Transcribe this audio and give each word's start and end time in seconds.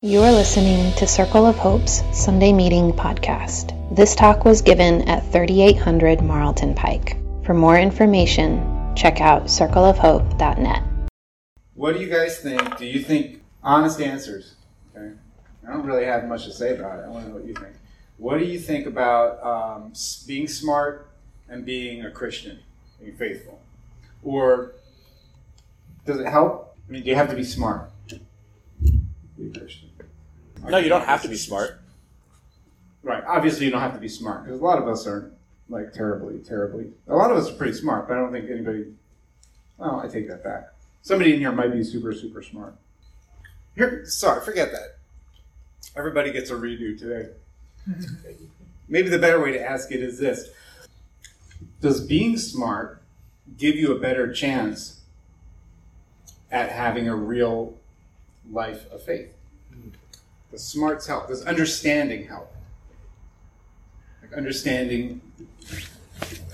You 0.00 0.22
are 0.22 0.30
listening 0.30 0.92
to 0.92 1.08
Circle 1.08 1.44
of 1.44 1.56
Hope's 1.56 2.04
Sunday 2.12 2.52
Meeting 2.52 2.92
podcast. 2.92 3.74
This 3.96 4.14
talk 4.14 4.44
was 4.44 4.62
given 4.62 5.02
at 5.08 5.26
3800 5.32 6.22
Marlton 6.22 6.76
Pike. 6.76 7.16
For 7.44 7.52
more 7.52 7.76
information, 7.76 8.94
check 8.94 9.20
out 9.20 9.46
circleofhope.net. 9.46 10.84
What 11.74 11.94
do 11.94 12.00
you 12.00 12.08
guys 12.08 12.38
think? 12.38 12.76
Do 12.76 12.86
you 12.86 13.00
think 13.00 13.42
honest 13.60 14.00
answers? 14.00 14.54
Okay, 14.94 15.16
I 15.66 15.72
don't 15.72 15.84
really 15.84 16.04
have 16.04 16.28
much 16.28 16.44
to 16.44 16.52
say 16.52 16.76
about 16.76 17.00
it. 17.00 17.02
I 17.02 17.08
want 17.08 17.24
to 17.24 17.30
know 17.30 17.38
what 17.38 17.44
you 17.44 17.54
think. 17.54 17.74
What 18.18 18.38
do 18.38 18.44
you 18.44 18.60
think 18.60 18.86
about 18.86 19.42
um, 19.44 19.94
being 20.28 20.46
smart 20.46 21.10
and 21.48 21.66
being 21.66 22.04
a 22.04 22.10
Christian, 22.12 22.60
being 23.00 23.16
faithful, 23.16 23.60
or 24.22 24.74
does 26.06 26.20
it 26.20 26.28
help? 26.28 26.76
I 26.88 26.92
mean, 26.92 27.02
do 27.02 27.10
you 27.10 27.16
have 27.16 27.30
to 27.30 27.36
be 27.36 27.42
smart? 27.42 27.90
Be 29.36 29.48
a 29.48 29.58
Christian. 29.58 29.87
No, 30.66 30.78
you 30.78 30.88
don't 30.88 31.04
have 31.04 31.22
to 31.22 31.28
be 31.28 31.36
smart. 31.36 31.80
Right. 33.02 33.22
Obviously, 33.26 33.66
you 33.66 33.70
don't 33.70 33.80
have 33.80 33.94
to 33.94 34.00
be 34.00 34.08
smart 34.08 34.44
because 34.44 34.60
a 34.60 34.64
lot 34.64 34.78
of 34.78 34.88
us 34.88 35.06
aren't 35.06 35.32
like 35.68 35.92
terribly, 35.92 36.38
terribly. 36.40 36.92
A 37.06 37.14
lot 37.14 37.30
of 37.30 37.36
us 37.36 37.50
are 37.50 37.54
pretty 37.54 37.74
smart, 37.74 38.08
but 38.08 38.16
I 38.16 38.20
don't 38.20 38.32
think 38.32 38.50
anybody. 38.50 38.86
Well, 39.76 40.00
I 40.00 40.08
take 40.08 40.28
that 40.28 40.42
back. 40.42 40.72
Somebody 41.02 41.34
in 41.34 41.40
here 41.40 41.52
might 41.52 41.72
be 41.72 41.84
super, 41.84 42.12
super 42.12 42.42
smart. 42.42 42.74
Here, 43.74 44.04
sorry, 44.06 44.44
forget 44.44 44.72
that. 44.72 44.98
Everybody 45.96 46.32
gets 46.32 46.50
a 46.50 46.54
redo 46.54 46.98
today. 46.98 47.30
Maybe 48.88 49.08
the 49.08 49.18
better 49.18 49.40
way 49.40 49.52
to 49.52 49.60
ask 49.60 49.92
it 49.92 50.02
is 50.02 50.18
this: 50.18 50.48
Does 51.80 52.06
being 52.06 52.36
smart 52.36 53.02
give 53.56 53.76
you 53.76 53.92
a 53.92 53.98
better 53.98 54.32
chance 54.32 55.00
at 56.50 56.70
having 56.70 57.08
a 57.08 57.14
real 57.14 57.78
life 58.50 58.90
of 58.90 59.02
faith? 59.02 59.32
Does 60.50 60.64
smarts 60.64 61.06
help? 61.06 61.28
Does 61.28 61.44
understanding 61.44 62.26
help? 62.26 62.54
Like 64.22 64.32
understanding 64.32 65.20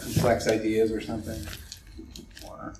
complex 0.00 0.48
ideas 0.48 0.90
or 0.92 1.00
something? 1.00 1.46
Or 2.46 2.74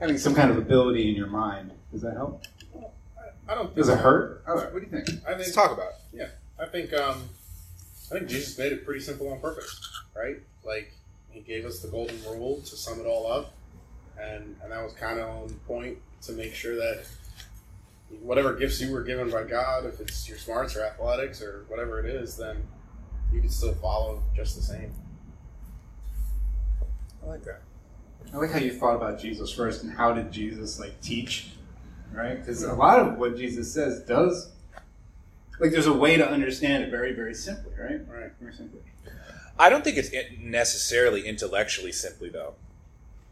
having 0.00 0.18
some 0.18 0.34
kind 0.34 0.50
of 0.50 0.58
ability 0.58 1.08
in 1.08 1.14
your 1.14 1.26
mind. 1.26 1.72
Does 1.92 2.02
that 2.02 2.14
help? 2.14 2.44
I 3.48 3.54
don't. 3.54 3.74
Does 3.74 3.88
it 3.88 3.98
hurt? 3.98 4.42
Oh, 4.46 4.54
what 4.54 4.74
do 4.74 4.80
you 4.80 4.86
think? 4.86 5.08
I 5.24 5.28
think. 5.28 5.38
Let's 5.38 5.54
talk 5.54 5.72
about 5.72 5.88
it. 5.88 6.18
Yeah, 6.18 6.28
I 6.58 6.66
think. 6.66 6.92
Um, 6.92 7.28
I 8.10 8.18
think 8.18 8.28
Jesus 8.28 8.56
made 8.58 8.72
it 8.72 8.84
pretty 8.84 9.00
simple 9.00 9.28
on 9.30 9.40
purpose, 9.40 9.80
right? 10.16 10.36
Like 10.64 10.92
he 11.30 11.40
gave 11.40 11.64
us 11.64 11.80
the 11.80 11.88
golden 11.88 12.20
rule 12.24 12.60
to 12.60 12.76
sum 12.76 13.00
it 13.00 13.06
all 13.06 13.30
up, 13.30 13.52
and 14.20 14.56
and 14.62 14.72
that 14.72 14.82
was 14.82 14.92
kind 14.94 15.20
of 15.20 15.28
on 15.28 15.48
point 15.66 15.98
to 16.22 16.32
make 16.32 16.54
sure 16.54 16.74
that 16.76 17.04
whatever 18.22 18.54
gifts 18.54 18.80
you 18.80 18.92
were 18.92 19.02
given 19.02 19.30
by 19.30 19.44
God, 19.44 19.86
if 19.86 20.00
it's 20.00 20.28
your 20.28 20.38
smarts 20.38 20.76
or 20.76 20.84
athletics 20.84 21.42
or 21.42 21.64
whatever 21.68 22.00
it 22.00 22.06
is, 22.06 22.36
then 22.36 22.66
you 23.32 23.40
can 23.40 23.50
still 23.50 23.74
follow 23.74 24.22
just 24.34 24.56
the 24.56 24.62
same. 24.62 24.92
I 27.22 27.26
like 27.30 27.44
that. 27.44 27.62
I 28.32 28.36
like 28.38 28.50
how 28.50 28.58
you 28.58 28.72
thought 28.72 28.96
about 28.96 29.20
Jesus 29.20 29.52
first 29.52 29.82
and 29.82 29.92
how 29.92 30.12
did 30.12 30.32
Jesus 30.32 30.78
like 30.80 31.00
teach, 31.00 31.50
right? 32.12 32.38
Because 32.38 32.62
a 32.62 32.74
lot 32.74 33.00
of 33.00 33.18
what 33.18 33.36
Jesus 33.36 33.72
says 33.72 34.00
does, 34.02 34.50
like, 35.58 35.70
there's 35.70 35.86
a 35.86 35.92
way 35.92 36.16
to 36.16 36.28
understand 36.28 36.84
it 36.84 36.90
very, 36.90 37.12
very 37.12 37.34
simply, 37.34 37.72
right? 37.78 38.00
Right. 38.08 38.30
Very 38.40 38.52
simply. 38.52 38.80
I 39.58 39.70
don't 39.70 39.82
think 39.82 39.96
it's 39.96 40.10
necessarily 40.38 41.26
intellectually 41.26 41.92
simply 41.92 42.28
though. 42.28 42.54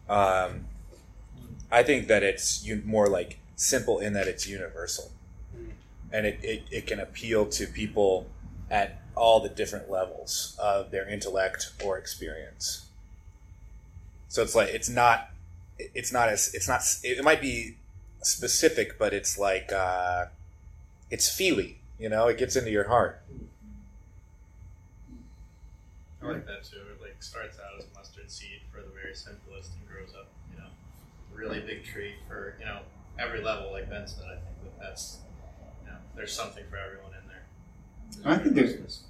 Um, 0.08 0.66
I 1.70 1.82
think 1.82 2.08
that 2.08 2.22
it's 2.22 2.64
un- 2.66 2.82
more 2.86 3.08
like 3.08 3.38
simple 3.56 3.98
in 3.98 4.12
that 4.14 4.26
it's 4.26 4.46
universal, 4.46 5.10
Mm. 5.56 5.70
and 6.12 6.26
it, 6.26 6.38
it, 6.42 6.62
it 6.70 6.86
can 6.86 6.98
appeal 7.00 7.46
to 7.46 7.66
people 7.66 8.26
at 8.70 9.00
all 9.14 9.40
the 9.40 9.48
different 9.48 9.88
levels 9.90 10.56
of 10.58 10.90
their 10.90 11.08
intellect 11.08 11.72
or 11.84 11.96
experience. 11.98 12.86
So 14.28 14.42
it's 14.42 14.54
like 14.54 14.70
it's 14.70 14.88
not 14.88 15.30
it's 15.78 16.12
not 16.12 16.28
as 16.28 16.52
it's 16.54 16.66
not 16.66 16.82
it 17.04 17.22
might 17.22 17.40
be 17.40 17.76
specific, 18.22 18.98
but 18.98 19.12
it's 19.14 19.38
like 19.38 19.72
uh, 19.72 20.26
it's 21.10 21.28
feely. 21.28 21.78
You 21.98 22.08
know, 22.08 22.26
it 22.26 22.38
gets 22.38 22.56
into 22.56 22.70
your 22.70 22.88
heart. 22.88 23.22
I 26.22 26.26
like 26.26 26.46
that 26.46 26.64
too. 26.64 26.78
It 26.78 27.00
like 27.00 27.16
starts 27.20 27.58
out 27.58 27.78
as 27.78 27.84
a 27.84 27.98
mustard 27.98 28.30
seed 28.30 28.60
for 28.72 28.80
the 28.80 28.88
very 28.88 29.14
simplest 29.14 29.72
and 29.78 29.86
grows 29.88 30.14
up, 30.18 30.26
you 30.50 30.58
know, 30.58 30.68
really 31.34 31.60
big 31.60 31.84
tree 31.84 32.14
for 32.26 32.56
you 32.58 32.64
know 32.64 32.80
every 33.18 33.42
level. 33.42 33.72
Like 33.72 33.88
Ben 33.90 34.06
said, 34.06 34.24
I 34.24 34.34
think 34.34 34.62
that 34.62 34.80
that's 34.80 35.18
you 35.84 35.90
know 35.90 35.96
there's 36.16 36.32
something 36.32 36.64
for 36.70 36.76
everyone 36.76 37.12
in 37.20 37.28
there. 37.28 38.32
I 38.32 38.38
think 38.38 38.54
there's. 38.54 39.02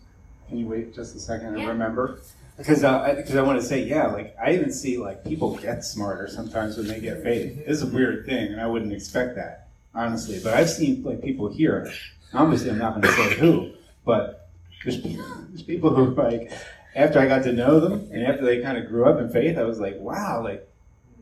Can 0.48 0.58
you 0.58 0.66
wait 0.66 0.94
just 0.94 1.16
a 1.16 1.20
second 1.20 1.48
and 1.48 1.60
Yeah. 1.60 1.68
remember? 1.68 2.20
Because 2.56 2.84
uh, 2.84 3.00
I, 3.00 3.14
cause 3.22 3.34
I 3.34 3.42
want 3.42 3.60
to 3.60 3.66
say, 3.66 3.82
yeah, 3.82 4.06
like 4.08 4.36
I 4.40 4.52
even 4.54 4.72
see 4.72 4.98
like 4.98 5.24
people 5.24 5.56
get 5.56 5.84
smarter 5.84 6.28
sometimes 6.28 6.76
when 6.76 6.86
they 6.86 7.00
get 7.00 7.22
faith. 7.22 7.60
It's 7.66 7.82
a 7.82 7.86
weird 7.86 8.26
thing, 8.26 8.52
and 8.52 8.60
I 8.60 8.66
wouldn't 8.66 8.92
expect 8.92 9.34
that 9.36 9.68
honestly. 9.94 10.40
But 10.42 10.54
I've 10.54 10.70
seen 10.70 11.02
like 11.02 11.22
people 11.22 11.48
here. 11.48 11.92
Obviously, 12.32 12.70
I'm 12.70 12.78
not 12.78 12.90
going 13.00 13.02
to 13.02 13.12
say 13.12 13.34
who, 13.36 13.72
but 14.04 14.50
there's, 14.82 15.00
there's 15.02 15.62
people 15.62 15.94
who 15.94 16.14
like 16.14 16.50
after 16.94 17.18
I 17.18 17.26
got 17.26 17.42
to 17.44 17.52
know 17.52 17.80
them 17.80 18.08
and 18.12 18.22
after 18.24 18.44
they 18.44 18.60
kind 18.60 18.76
of 18.78 18.86
grew 18.88 19.06
up 19.06 19.18
in 19.20 19.28
faith, 19.30 19.56
I 19.58 19.62
was 19.64 19.80
like, 19.80 19.96
wow, 19.98 20.42
like 20.42 20.68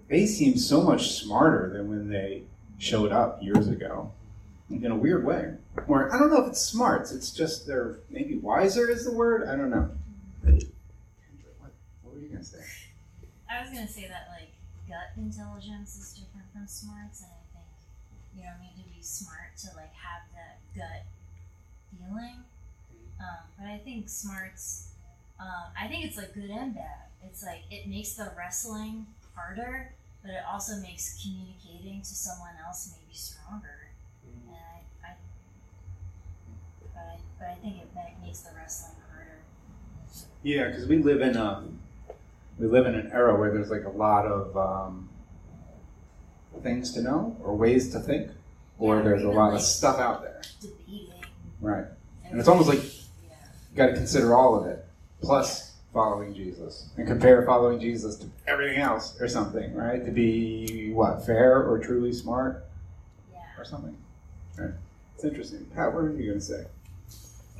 they 0.08 0.26
seem 0.26 0.56
so 0.58 0.82
much 0.82 1.12
smarter 1.12 1.70
than 1.72 1.88
when 1.88 2.08
they 2.10 2.42
showed 2.82 3.12
up 3.12 3.40
years 3.40 3.68
ago 3.68 4.10
in 4.68 4.90
a 4.90 4.96
weird 4.96 5.24
way. 5.24 5.54
Or 5.86 6.12
I 6.12 6.18
don't 6.18 6.30
know 6.30 6.42
if 6.42 6.48
it's 6.48 6.60
smarts. 6.60 7.12
It's 7.12 7.30
just 7.30 7.64
they're 7.66 7.98
maybe 8.10 8.36
wiser 8.38 8.90
is 8.90 9.04
the 9.04 9.12
word. 9.12 9.48
I 9.48 9.54
don't 9.54 9.70
know. 9.70 9.88
What, 10.42 11.72
what 12.02 12.14
were 12.14 12.20
you 12.20 12.28
gonna 12.28 12.42
say? 12.42 12.58
I 13.48 13.62
was 13.62 13.70
gonna 13.70 13.86
say 13.86 14.08
that 14.08 14.28
like 14.36 14.50
gut 14.88 15.16
intelligence 15.16 15.96
is 15.96 16.12
different 16.12 16.46
from 16.52 16.66
smarts, 16.66 17.22
and 17.22 17.30
I 17.30 17.44
think 17.54 17.70
you 18.36 18.42
don't 18.42 18.60
need 18.60 18.82
to 18.82 18.88
be 18.90 19.00
smart 19.00 19.56
to 19.58 19.68
like 19.76 19.94
have 19.94 20.22
that 20.34 20.58
gut 20.74 21.06
feeling. 21.96 22.42
Um, 23.20 23.46
but 23.56 23.66
I 23.68 23.78
think 23.78 24.08
smarts, 24.08 24.88
um, 25.38 25.70
I 25.80 25.86
think 25.86 26.04
it's 26.04 26.16
like 26.16 26.34
good 26.34 26.50
and 26.50 26.74
bad. 26.74 27.06
It's 27.24 27.44
like 27.44 27.62
it 27.70 27.86
makes 27.86 28.14
the 28.14 28.32
wrestling 28.36 29.06
harder, 29.36 29.92
but 30.22 30.30
it 30.30 30.42
also 30.50 30.76
makes 30.76 31.20
communicating 31.22 32.00
to 32.00 32.06
someone 32.14 32.52
else 32.64 32.94
maybe 32.96 33.14
stronger. 33.14 33.88
And 34.24 34.54
I, 34.54 35.08
I 35.08 35.14
but 36.94 37.00
I, 37.00 37.16
but 37.38 37.48
I 37.48 37.54
think 37.56 37.76
it 37.82 37.88
makes 38.24 38.40
the 38.40 38.50
wrestling 38.56 38.96
harder. 39.10 39.38
Yeah, 40.42 40.68
because 40.68 40.86
we 40.86 40.98
live 40.98 41.20
in 41.20 41.36
a 41.36 41.64
we 42.58 42.66
live 42.66 42.86
in 42.86 42.94
an 42.94 43.10
era 43.12 43.38
where 43.38 43.52
there's 43.52 43.70
like 43.70 43.84
a 43.84 43.90
lot 43.90 44.26
of 44.26 44.56
um, 44.56 45.08
things 46.62 46.92
to 46.94 47.02
know 47.02 47.36
or 47.42 47.56
ways 47.56 47.90
to 47.92 47.98
think, 48.00 48.30
or 48.78 48.96
Yeah, 48.96 49.02
there's 49.02 49.24
a 49.24 49.30
lot 49.30 49.54
of 49.54 49.60
stuff 49.60 49.98
out 49.98 50.22
there. 50.22 50.40
Debating. 50.60 51.12
Right, 51.60 51.84
and 52.30 52.38
it's 52.38 52.48
almost 52.48 52.68
like 52.68 52.82
Yeah. 52.82 53.34
you 53.70 53.76
got 53.76 53.86
to 53.86 53.94
consider 53.94 54.34
all 54.34 54.54
of 54.60 54.66
it 54.66 54.84
plus 55.20 55.71
following 55.92 56.34
Jesus 56.34 56.88
and 56.96 57.06
compare 57.06 57.44
following 57.44 57.78
Jesus 57.78 58.16
to 58.16 58.26
everything 58.46 58.78
else 58.78 59.20
or 59.20 59.28
something, 59.28 59.74
right? 59.74 60.04
To 60.04 60.10
be 60.10 60.90
what 60.92 61.24
fair 61.26 61.62
or 61.62 61.78
truly 61.78 62.12
smart 62.12 62.64
Yeah. 63.32 63.40
or 63.58 63.64
something. 63.64 63.96
Right. 64.56 64.70
It's 65.14 65.24
interesting. 65.24 65.66
Pat, 65.74 65.92
what 65.92 66.04
are 66.04 66.10
you 66.12 66.26
going 66.28 66.38
to 66.38 66.44
say? 66.44 66.64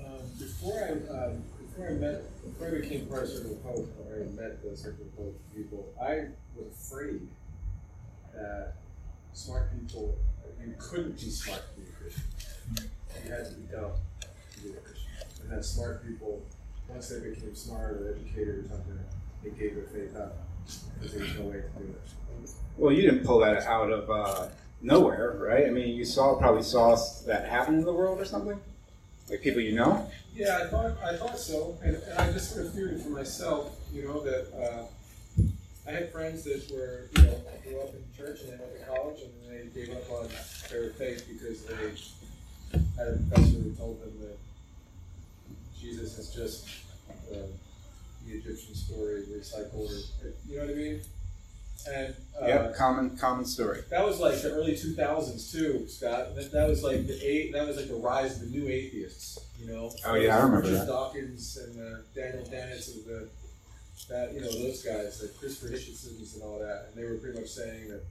Um, 0.00 0.18
before 0.38 0.82
I 0.82 0.90
um, 1.14 1.42
before 1.58 1.88
I 1.88 1.92
met 1.92 2.22
before 2.44 2.68
I 2.68 2.80
became 2.80 3.06
part 3.06 3.24
of 3.24 3.28
Circle 3.28 3.52
of 3.52 3.62
Hope, 3.62 3.88
or 4.08 4.16
I 4.16 4.24
met 4.40 4.62
the 4.62 4.76
Circle 4.76 5.06
of 5.06 5.24
Hope 5.24 5.40
people, 5.54 5.92
I 6.00 6.26
was 6.56 6.66
afraid 6.74 7.20
that 8.34 8.74
smart 9.32 9.70
people 9.78 10.16
you 10.64 10.74
couldn't 10.78 11.18
be 11.20 11.28
smart 11.30 11.62
to 11.74 11.80
be 11.80 11.88
a 11.88 11.92
Christian. 11.92 12.22
You 13.24 13.30
had 13.32 13.46
to 13.46 13.52
be 13.54 13.66
dumb 13.72 13.92
to 14.54 14.60
be 14.60 14.70
a 14.70 14.76
Christian. 14.80 15.10
And 15.42 15.50
that 15.50 15.64
smart 15.64 16.06
people, 16.06 16.42
once 16.92 17.08
they 17.08 17.20
became 17.20 17.54
smarter 17.54 18.16
educated 18.16 18.64
or 18.64 18.68
something, 18.68 18.98
they 19.42 19.50
gave 19.50 19.74
their 19.74 19.84
faith 19.84 20.16
up 20.16 20.36
because 20.94 21.14
there 21.14 21.22
was 21.22 21.34
no 21.34 21.42
way 21.42 21.52
to 21.54 21.82
do 21.82 21.90
it. 21.90 22.50
Well, 22.76 22.92
you 22.92 23.02
didn't 23.02 23.24
pull 23.24 23.40
that 23.40 23.62
out 23.64 23.90
of 23.90 24.10
uh, 24.10 24.48
nowhere, 24.80 25.36
right? 25.38 25.66
I 25.66 25.70
mean, 25.70 25.94
you 25.94 26.04
saw 26.04 26.36
probably 26.36 26.62
saw 26.62 26.96
that 27.26 27.48
happen 27.48 27.74
in 27.74 27.84
the 27.84 27.92
world 27.92 28.20
or 28.20 28.24
something, 28.24 28.58
like 29.28 29.42
people 29.42 29.60
you 29.60 29.74
know. 29.74 30.08
Yeah, 30.34 30.60
I 30.62 30.66
thought 30.68 30.92
I 31.04 31.16
thought 31.16 31.38
so, 31.38 31.76
and, 31.82 31.96
and 31.96 32.18
I 32.18 32.32
just 32.32 32.54
sort 32.54 32.66
of 32.66 32.74
feared 32.74 32.94
it 32.94 33.00
for 33.00 33.10
myself. 33.10 33.76
You 33.92 34.04
know 34.04 34.20
that 34.22 34.46
uh, 34.56 35.42
I 35.86 35.90
had 35.90 36.12
friends 36.12 36.44
that 36.44 36.70
were 36.70 37.08
you 37.16 37.22
know 37.22 37.40
grew 37.64 37.80
up 37.80 37.94
in 37.94 38.02
church 38.16 38.40
and 38.42 38.52
they 38.52 38.56
went 38.56 38.78
to 38.78 38.86
college 38.86 39.20
and 39.22 39.32
they 39.50 39.80
gave 39.80 39.94
up 39.94 40.10
on 40.10 40.28
their 40.70 40.90
faith 40.90 41.26
because 41.28 41.64
they 41.64 41.74
had 42.96 43.08
a 43.08 43.18
professor 43.28 43.58
who 43.58 43.70
told 43.72 44.00
them 44.00 44.12
that 44.20 44.38
Jesus 45.82 46.18
is 46.18 46.30
just 46.34 46.68
uh, 47.32 47.36
the 48.26 48.32
Egyptian 48.32 48.74
story 48.74 49.22
recycled, 49.22 49.90
or 50.22 50.32
you 50.48 50.56
know 50.58 50.62
what 50.66 50.70
I 50.70 50.74
mean. 50.74 51.00
and 51.92 52.14
uh, 52.40 52.46
Yep, 52.46 52.76
common 52.76 53.16
common 53.16 53.44
story. 53.44 53.82
that 53.90 54.04
was 54.04 54.20
like 54.20 54.40
the 54.40 54.52
early 54.52 54.76
two 54.76 54.92
thousands 54.94 55.50
too, 55.52 55.86
Scott. 55.88 56.34
That, 56.36 56.52
that 56.52 56.68
was 56.68 56.82
like 56.84 57.06
the 57.06 57.18
eight. 57.26 57.52
That 57.52 57.66
was 57.66 57.76
like 57.76 57.88
the 57.88 57.96
rise 57.96 58.40
of 58.40 58.50
the 58.52 58.56
new 58.58 58.68
atheists. 58.68 59.38
You 59.60 59.68
know. 59.72 59.92
Oh, 60.06 60.14
yeah, 60.14 60.36
I 60.38 60.42
remember 60.42 60.62
Richard 60.68 60.80
that. 60.82 60.86
Dawkins 60.86 61.56
and 61.56 61.80
uh, 61.80 61.98
Daniel 62.14 62.44
Dennett 62.44 62.88
and 62.88 63.04
the 63.04 63.28
that 64.08 64.32
you 64.34 64.40
know 64.40 64.50
those 64.50 64.82
guys, 64.82 65.20
like 65.22 65.36
Christopher 65.38 65.72
Hitchenson's 65.72 66.34
and 66.34 66.42
all 66.42 66.58
that, 66.58 66.86
and 66.88 66.96
they 66.96 67.08
were 67.08 67.16
pretty 67.18 67.38
much 67.38 67.48
saying 67.48 67.88
that 67.88 68.02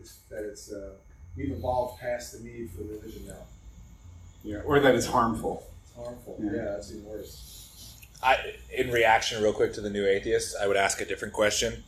it's 0.00 0.16
that 0.30 0.44
it's 0.44 0.72
uh, 0.72 0.90
we've 1.36 1.52
evolved 1.52 2.00
past 2.00 2.32
the 2.32 2.44
need 2.48 2.70
for 2.70 2.82
religion 2.82 3.26
now. 3.26 3.44
Yeah, 4.44 4.58
or 4.64 4.80
that 4.80 4.94
it's 4.94 5.06
harmful. 5.06 5.66
It's 5.96 6.04
harmful. 6.06 6.38
Yeah. 6.42 6.50
Yeah, 6.52 6.64
that's 6.72 6.90
even 6.90 7.04
worse. 7.04 7.96
I, 8.22 8.54
in 8.76 8.90
reaction, 8.92 9.42
real 9.42 9.52
quick 9.52 9.72
to 9.74 9.80
the 9.80 9.90
new 9.90 10.06
atheist, 10.06 10.54
I 10.60 10.66
would 10.68 10.76
ask 10.76 11.00
a 11.00 11.04
different 11.04 11.34
question: 11.34 11.82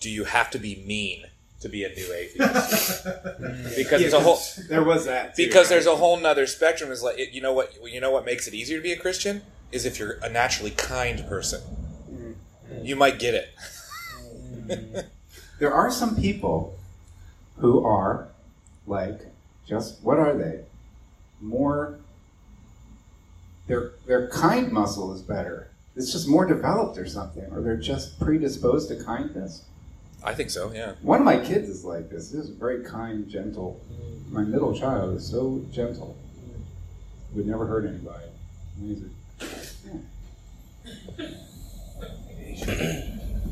Do 0.00 0.10
you 0.10 0.24
have 0.24 0.50
to 0.50 0.58
be 0.58 0.82
mean 0.86 1.24
to 1.60 1.68
be 1.68 1.84
a 1.84 1.88
new 1.88 2.12
atheist? 2.12 3.04
because 3.76 3.76
Yeah, 3.76 3.98
there's 3.98 4.12
a 4.12 4.20
whole 4.20 4.34
'cause 4.36 4.66
there 4.68 4.82
was 4.82 5.04
that 5.06 5.36
too, 5.36 5.46
because 5.46 5.66
right? 5.66 5.70
there's 5.70 5.86
a 5.86 5.96
whole 5.96 6.18
nother 6.18 6.46
spectrum. 6.46 6.90
Is 6.90 7.02
like 7.02 7.32
you 7.32 7.40
know 7.40 7.52
what 7.52 7.72
you 7.84 8.00
know 8.00 8.10
what 8.10 8.24
makes 8.24 8.46
it 8.48 8.54
easier 8.54 8.78
to 8.78 8.82
be 8.82 8.92
a 8.92 8.98
Christian 8.98 9.42
is 9.72 9.84
if 9.86 9.98
you're 9.98 10.18
a 10.22 10.28
naturally 10.28 10.70
kind 10.72 11.26
person. 11.28 11.60
Mm-hmm. 12.10 12.84
You 12.84 12.96
might 12.96 13.18
get 13.18 13.34
it. 13.34 13.48
Mm-hmm. 14.66 14.98
There 15.58 15.72
are 15.72 15.90
some 15.90 16.16
people 16.16 16.76
who 17.58 17.84
are 17.84 18.28
like 18.86 19.20
just 19.66 20.02
what 20.02 20.18
are 20.18 20.34
they? 20.34 20.60
More 21.40 21.98
their 23.66 23.92
their 24.06 24.28
kind 24.28 24.70
muscle 24.72 25.12
is 25.12 25.22
better. 25.22 25.68
It's 25.96 26.12
just 26.12 26.28
more 26.28 26.44
developed 26.44 26.98
or 26.98 27.06
something, 27.06 27.44
or 27.52 27.62
they're 27.62 27.76
just 27.76 28.20
predisposed 28.20 28.88
to 28.90 29.02
kindness. 29.02 29.64
I 30.22 30.34
think 30.34 30.50
so. 30.50 30.72
Yeah. 30.72 30.92
One 31.02 31.20
of 31.20 31.24
my 31.24 31.38
kids 31.38 31.68
is 31.68 31.84
like 31.84 32.10
this. 32.10 32.30
This 32.30 32.44
is 32.44 32.50
very 32.50 32.84
kind, 32.84 33.28
gentle. 33.28 33.80
My 34.30 34.42
middle 34.42 34.76
child 34.76 35.16
is 35.16 35.26
so 35.26 35.64
gentle. 35.72 36.16
Would 37.34 37.46
never 37.46 37.66
hurt 37.66 37.86
anybody. 37.86 38.24
Amazing. 38.78 39.14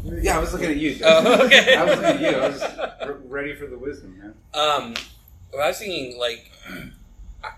Yeah, 0.04 0.36
I 0.36 0.40
was 0.40 0.52
looking 0.52 0.70
at 0.70 0.76
you. 0.76 0.98
Oh, 1.04 1.44
okay. 1.46 1.74
I 1.76 1.84
was 1.84 1.96
looking 1.98 2.24
at 2.26 2.32
you. 2.32 2.38
I 2.38 2.48
was 2.48 2.62
re- 3.08 3.28
ready 3.28 3.54
for 3.54 3.66
the 3.66 3.78
wisdom, 3.78 4.18
man. 4.18 4.34
Um, 4.52 4.94
well, 5.52 5.62
I 5.64 5.68
was 5.68 5.78
thinking 5.78 6.18
like, 6.18 6.50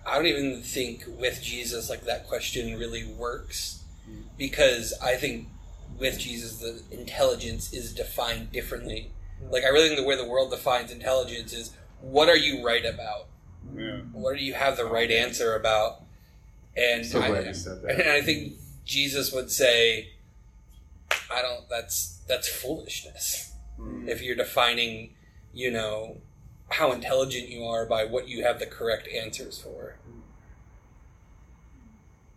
I- 0.06 0.16
don't 0.16 0.26
even 0.26 0.62
think 0.62 1.04
with 1.06 1.40
Jesus 1.42 1.88
like 1.90 2.04
that 2.04 2.26
question 2.26 2.78
really 2.78 3.04
works 3.04 3.82
because 4.38 4.92
I 5.02 5.16
think 5.16 5.48
with 5.98 6.18
Jesus 6.18 6.58
the 6.58 6.82
intelligence 6.90 7.72
is 7.72 7.92
defined 7.94 8.52
differently. 8.52 9.10
Like 9.50 9.64
I 9.64 9.68
really 9.68 9.88
think 9.88 10.00
the 10.00 10.06
way 10.06 10.16
the 10.16 10.28
world 10.28 10.50
defines 10.50 10.90
intelligence 10.90 11.52
is 11.52 11.72
what 12.00 12.28
are 12.28 12.36
you 12.36 12.64
right 12.64 12.84
about? 12.84 13.26
Yeah. 13.76 13.98
What 14.12 14.36
do 14.36 14.44
you 14.44 14.54
have 14.54 14.76
the 14.76 14.84
right 14.86 15.10
answer 15.10 15.54
about? 15.54 16.02
And 16.76 17.04
So 17.06 17.20
I, 17.20 17.40
you 17.40 17.54
said 17.54 17.82
and. 17.88 18.02
I 18.02 18.20
think 18.22 18.54
Jesus 18.84 19.32
would 19.32 19.50
say, 19.50 20.10
I 21.30 21.42
don't. 21.42 21.68
That's 21.68 22.20
that's 22.28 22.48
foolishness 22.48 23.52
Mm. 23.78 24.08
if 24.08 24.22
you're 24.22 24.36
defining, 24.36 25.10
you 25.52 25.70
know, 25.70 26.16
how 26.70 26.92
intelligent 26.92 27.48
you 27.48 27.64
are 27.64 27.86
by 27.86 28.04
what 28.04 28.28
you 28.28 28.44
have 28.44 28.58
the 28.58 28.66
correct 28.66 29.08
answers 29.08 29.58
for. 29.58 29.96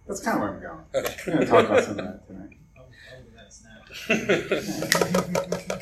That's 0.07 0.21
kind 0.21 0.37
of 0.37 0.41
where 0.41 0.53
I'm 0.53 0.61
going. 0.61 0.85
Okay. 0.95 1.15
We're 1.27 1.33
going 1.33 1.45
to 1.45 1.51
talk 1.51 1.65
about 1.65 1.83
some 1.83 1.99
of 1.99 2.05
that 2.05 2.27
tonight. 2.27 2.55
Oh, 2.77 2.81
oh, 2.81 3.23
that's. 3.35 3.63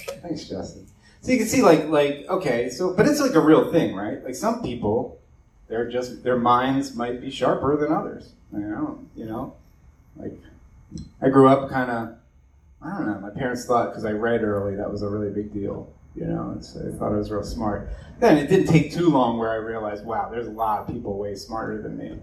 Thanks, 0.22 0.50
Justin. 0.50 0.88
So 1.22 1.32
you 1.32 1.38
can 1.38 1.48
see, 1.48 1.62
like, 1.62 1.88
like 1.88 2.26
okay, 2.30 2.70
so 2.70 2.94
but 2.94 3.08
it's 3.08 3.20
like 3.20 3.34
a 3.36 3.40
real 3.40 3.72
thing, 3.72 3.96
right? 3.96 4.24
Like 4.24 4.36
some 4.36 4.62
people, 4.62 5.20
they're 5.68 5.90
just 5.90 6.24
their 6.24 6.38
minds 6.38 6.96
might 6.96 7.22
be 7.22 7.30
sharper 7.30 7.78
than 7.78 7.92
others. 7.92 8.32
You 8.54 8.60
know, 8.60 9.00
you 9.16 9.26
know, 9.26 9.56
like 10.16 10.34
I 11.22 11.30
grew 11.30 11.48
up 11.48 11.70
kind 11.70 11.92
of. 11.92 12.16
I 12.82 12.92
don't 12.98 13.08
know. 13.08 13.20
My 13.20 13.32
parents 13.32 13.66
thought 13.66 13.90
because 13.90 14.06
I 14.06 14.12
read 14.12 14.44
early 14.44 14.76
that 14.76 14.92
was 14.92 15.02
a 15.02 15.10
really 15.10 15.32
big 15.32 15.52
deal. 15.54 15.92
You 16.18 16.26
know, 16.26 16.50
and 16.50 16.66
so 16.66 16.80
they 16.80 16.98
thought 16.98 17.12
I 17.12 17.18
was 17.18 17.30
real 17.30 17.44
smart. 17.44 17.92
Then 18.20 18.40
it 18.40 18.48
didn't 18.48 18.68
take 18.68 18.92
too 18.92 19.10
long 19.10 19.38
where 19.38 19.52
I 19.52 19.58
realized, 19.58 20.04
wow, 20.04 20.30
there's 20.32 20.48
a 20.48 20.52
lot 20.52 20.80
of 20.80 20.88
people 20.88 21.16
way 21.20 21.36
smarter 21.36 21.80
than 21.80 21.96
me 21.96 22.20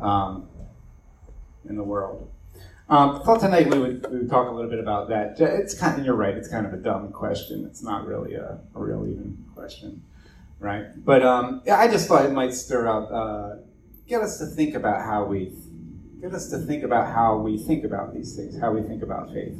um, 0.00 0.48
in 1.68 1.76
the 1.76 1.84
world. 1.84 2.32
Um, 2.88 3.16
I 3.16 3.24
thought 3.24 3.40
tonight 3.40 3.68
we 3.68 3.78
would, 3.78 4.10
we 4.10 4.18
would 4.20 4.30
talk 4.30 4.48
a 4.48 4.50
little 4.50 4.70
bit 4.70 4.78
about 4.78 5.10
that. 5.10 5.38
It's 5.38 5.74
kind 5.78 6.00
of, 6.00 6.06
you're 6.06 6.14
right, 6.14 6.34
it's 6.34 6.48
kind 6.48 6.64
of 6.64 6.72
a 6.72 6.78
dumb 6.78 7.12
question. 7.12 7.66
It's 7.66 7.82
not 7.82 8.06
really 8.06 8.32
a, 8.32 8.60
a 8.74 8.80
real 8.80 9.06
even 9.06 9.44
question, 9.54 10.02
right? 10.58 10.86
But 11.04 11.22
um, 11.22 11.60
I 11.70 11.86
just 11.88 12.08
thought 12.08 12.24
it 12.24 12.32
might 12.32 12.54
stir 12.54 12.88
up, 12.88 13.10
uh, 13.12 13.56
get 14.06 14.22
us 14.22 14.38
to 14.38 14.46
think 14.46 14.74
about 14.74 15.04
how 15.04 15.26
we, 15.26 15.52
get 16.22 16.32
us 16.32 16.48
to 16.48 16.58
think 16.60 16.82
about 16.82 17.12
how 17.12 17.36
we 17.36 17.58
think 17.58 17.84
about 17.84 18.14
these 18.14 18.34
things, 18.34 18.58
how 18.58 18.72
we 18.72 18.80
think 18.80 19.02
about 19.02 19.34
faith. 19.34 19.58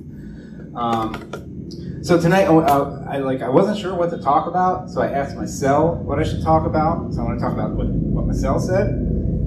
Um, 0.75 1.58
so 2.03 2.21
tonight, 2.21 2.45
I, 2.45 3.17
I, 3.17 3.19
like 3.19 3.43
I 3.43 3.49
wasn't 3.49 3.79
sure 3.79 3.95
what 3.95 4.11
to 4.11 4.19
talk 4.19 4.47
about, 4.47 4.89
so 4.89 5.01
I 5.01 5.11
asked 5.11 5.37
my 5.37 5.47
cell 5.47 5.97
what 5.97 6.19
I 6.19 6.23
should 6.23 6.43
talk 6.43 6.67
about. 6.67 7.13
So 7.13 7.21
I 7.21 7.25
want 7.25 7.39
to 7.39 7.45
talk 7.45 7.53
about 7.53 7.73
what, 7.73 7.87
what 7.87 8.27
my 8.27 8.33
cell 8.33 8.59
said, 8.59 8.89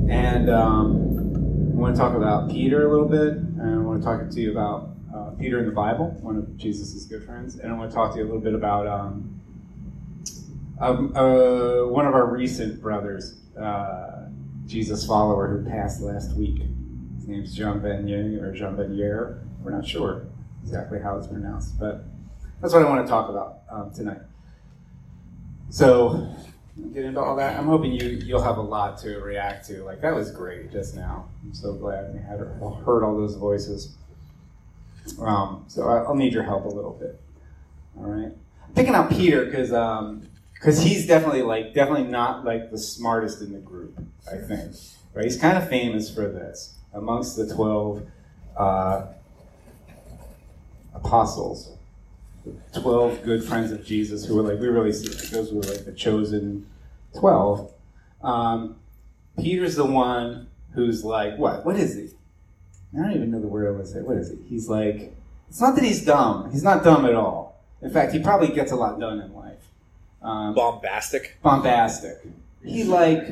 and 0.10 0.50
um, 0.50 1.72
I 1.74 1.76
want 1.76 1.96
to 1.96 2.00
talk 2.02 2.16
about 2.16 2.50
Peter 2.50 2.88
a 2.88 2.92
little 2.92 3.08
bit, 3.08 3.34
and 3.34 3.62
I 3.62 3.78
want 3.78 4.02
to 4.02 4.06
talk 4.06 4.30
to 4.30 4.42
you 4.42 4.52
about 4.52 4.90
uh, 5.16 5.32
Peter 5.40 5.60
in 5.60 5.66
the 5.66 5.72
Bible, 5.72 6.18
one 6.22 6.38
of 6.38 6.58
Jesus' 6.58 7.06
good 7.06 7.24
friends, 7.24 7.58
and 7.58 7.72
I 7.72 7.76
want 7.76 7.90
to 7.90 7.96
talk 7.96 8.12
to 8.14 8.20
you 8.20 8.26
a 8.26 8.28
little 8.28 8.42
bit 8.42 8.54
about 8.54 8.86
um, 8.86 9.42
um, 10.80 11.16
uh, 11.16 11.86
one 11.88 12.06
of 12.06 12.14
our 12.14 12.26
recent 12.26 12.82
brothers, 12.82 13.40
uh, 13.60 14.28
Jesus 14.68 15.06
follower, 15.06 15.48
who 15.48 15.70
passed 15.70 16.02
last 16.02 16.36
week. 16.36 16.62
His 17.16 17.28
name's 17.28 17.56
Jean 17.56 17.80
Vanier, 17.80 18.42
or 18.42 18.52
Jean 18.52 18.76
Vanier. 18.76 19.44
We're 19.64 19.72
not 19.72 19.86
sure 19.86 20.28
exactly 20.64 21.00
how 21.00 21.18
it's 21.18 21.28
pronounced, 21.28 21.80
but 21.80 22.04
that's 22.62 22.74
what 22.74 22.84
I 22.84 22.90
want 22.90 23.06
to 23.06 23.10
talk 23.10 23.30
about 23.30 23.60
um, 23.70 23.92
tonight. 23.92 24.22
So, 25.70 26.30
get 26.94 27.06
into 27.06 27.20
all 27.20 27.36
that. 27.38 27.58
I'm 27.58 27.66
hoping 27.66 27.92
you 27.92 28.08
you'll 28.08 28.42
have 28.42 28.58
a 28.58 28.62
lot 28.62 28.98
to 29.00 29.18
react 29.20 29.68
to. 29.68 29.84
Like 29.84 30.02
that 30.02 30.14
was 30.14 30.32
great 30.32 30.72
just 30.72 30.96
now. 30.96 31.28
I'm 31.44 31.54
so 31.54 31.74
glad 31.74 32.14
we 32.14 32.20
had 32.20 32.40
heard 32.40 33.04
all 33.04 33.18
those 33.18 33.36
voices. 33.36 33.96
Um, 35.20 35.66
so 35.68 35.88
I'll 35.88 36.16
need 36.16 36.34
your 36.34 36.44
help 36.44 36.66
a 36.66 36.70
little 36.70 36.92
bit. 36.92 37.20
All 37.98 38.06
right, 38.06 38.32
picking 38.76 38.94
out 38.94 39.10
Peter 39.10 39.46
because 39.46 39.72
because 40.54 40.84
he's 40.84 41.08
definitely 41.08 41.42
like 41.42 41.74
definitely 41.74 42.08
not 42.08 42.46
like 42.46 42.70
the 42.70 42.78
smartest 42.78 43.42
in 43.42 43.54
the 43.54 43.60
group. 43.60 44.00
I 44.32 44.38
think 44.38 44.76
right. 45.14 45.26
He's 45.26 45.38
kind 45.38 45.58
of 45.58 45.68
famous 45.68 46.14
for 46.14 46.28
this 46.28 46.76
amongst 46.94 47.36
the 47.36 47.54
twelve 47.54 48.06
uh, 48.56 49.08
apostles. 50.94 51.78
The 52.46 52.80
Twelve 52.82 53.24
good 53.24 53.44
friends 53.44 53.72
of 53.72 53.86
Jesus 53.86 54.26
who 54.26 54.36
were 54.36 54.42
like 54.42 54.60
we 54.60 54.68
really 54.68 54.94
see 54.94 55.08
those 55.36 55.52
were 55.54 55.62
like 55.62 55.86
the 55.86 55.92
chosen 55.94 56.66
12. 57.20 57.72
Um, 58.24 58.76
Peter's 59.38 59.76
the 59.76 59.86
one 59.86 60.48
who's 60.74 61.04
like, 61.04 61.38
what? 61.38 61.66
What 61.66 61.76
is 61.76 61.96
he? 61.96 62.10
I 62.98 63.04
don't 63.04 63.12
even 63.16 63.32
know 63.32 63.40
the 63.42 63.48
word 63.48 63.68
I 63.68 63.78
would 63.78 63.88
say. 63.88 64.02
What 64.02 64.18
is 64.18 64.30
he? 64.32 64.38
He's 64.48 64.70
like, 64.70 65.14
it's 65.50 65.60
not 65.60 65.76
that 65.76 65.84
he's 65.84 66.04
dumb. 66.06 66.52
He's 66.52 66.64
not 66.64 66.84
dumb 66.84 67.06
at 67.06 67.14
all. 67.16 67.62
In 67.82 67.90
fact, 67.90 68.14
he 68.14 68.20
probably 68.20 68.50
gets 68.50 68.72
a 68.72 68.76
lot 68.76 69.00
done 69.00 69.20
in 69.20 69.34
life. 69.34 69.58
Um, 70.22 70.54
Bombastic. 70.54 71.38
bombastic. 71.42 72.18
He 72.64 72.84
like, 72.84 73.28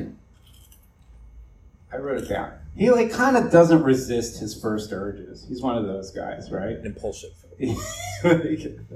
I 1.92 1.96
wrote 1.96 2.22
it 2.24 2.28
down. 2.28 2.52
He 2.76 2.90
like 2.90 3.10
kind 3.12 3.36
of 3.36 3.50
doesn't 3.50 3.82
resist 3.82 4.40
his 4.40 4.60
first 4.60 4.92
urges. 4.92 5.46
He's 5.48 5.62
one 5.62 5.76
of 5.76 5.84
those 5.86 6.10
guys, 6.10 6.50
right? 6.50 6.76
Impulsive. 6.84 7.30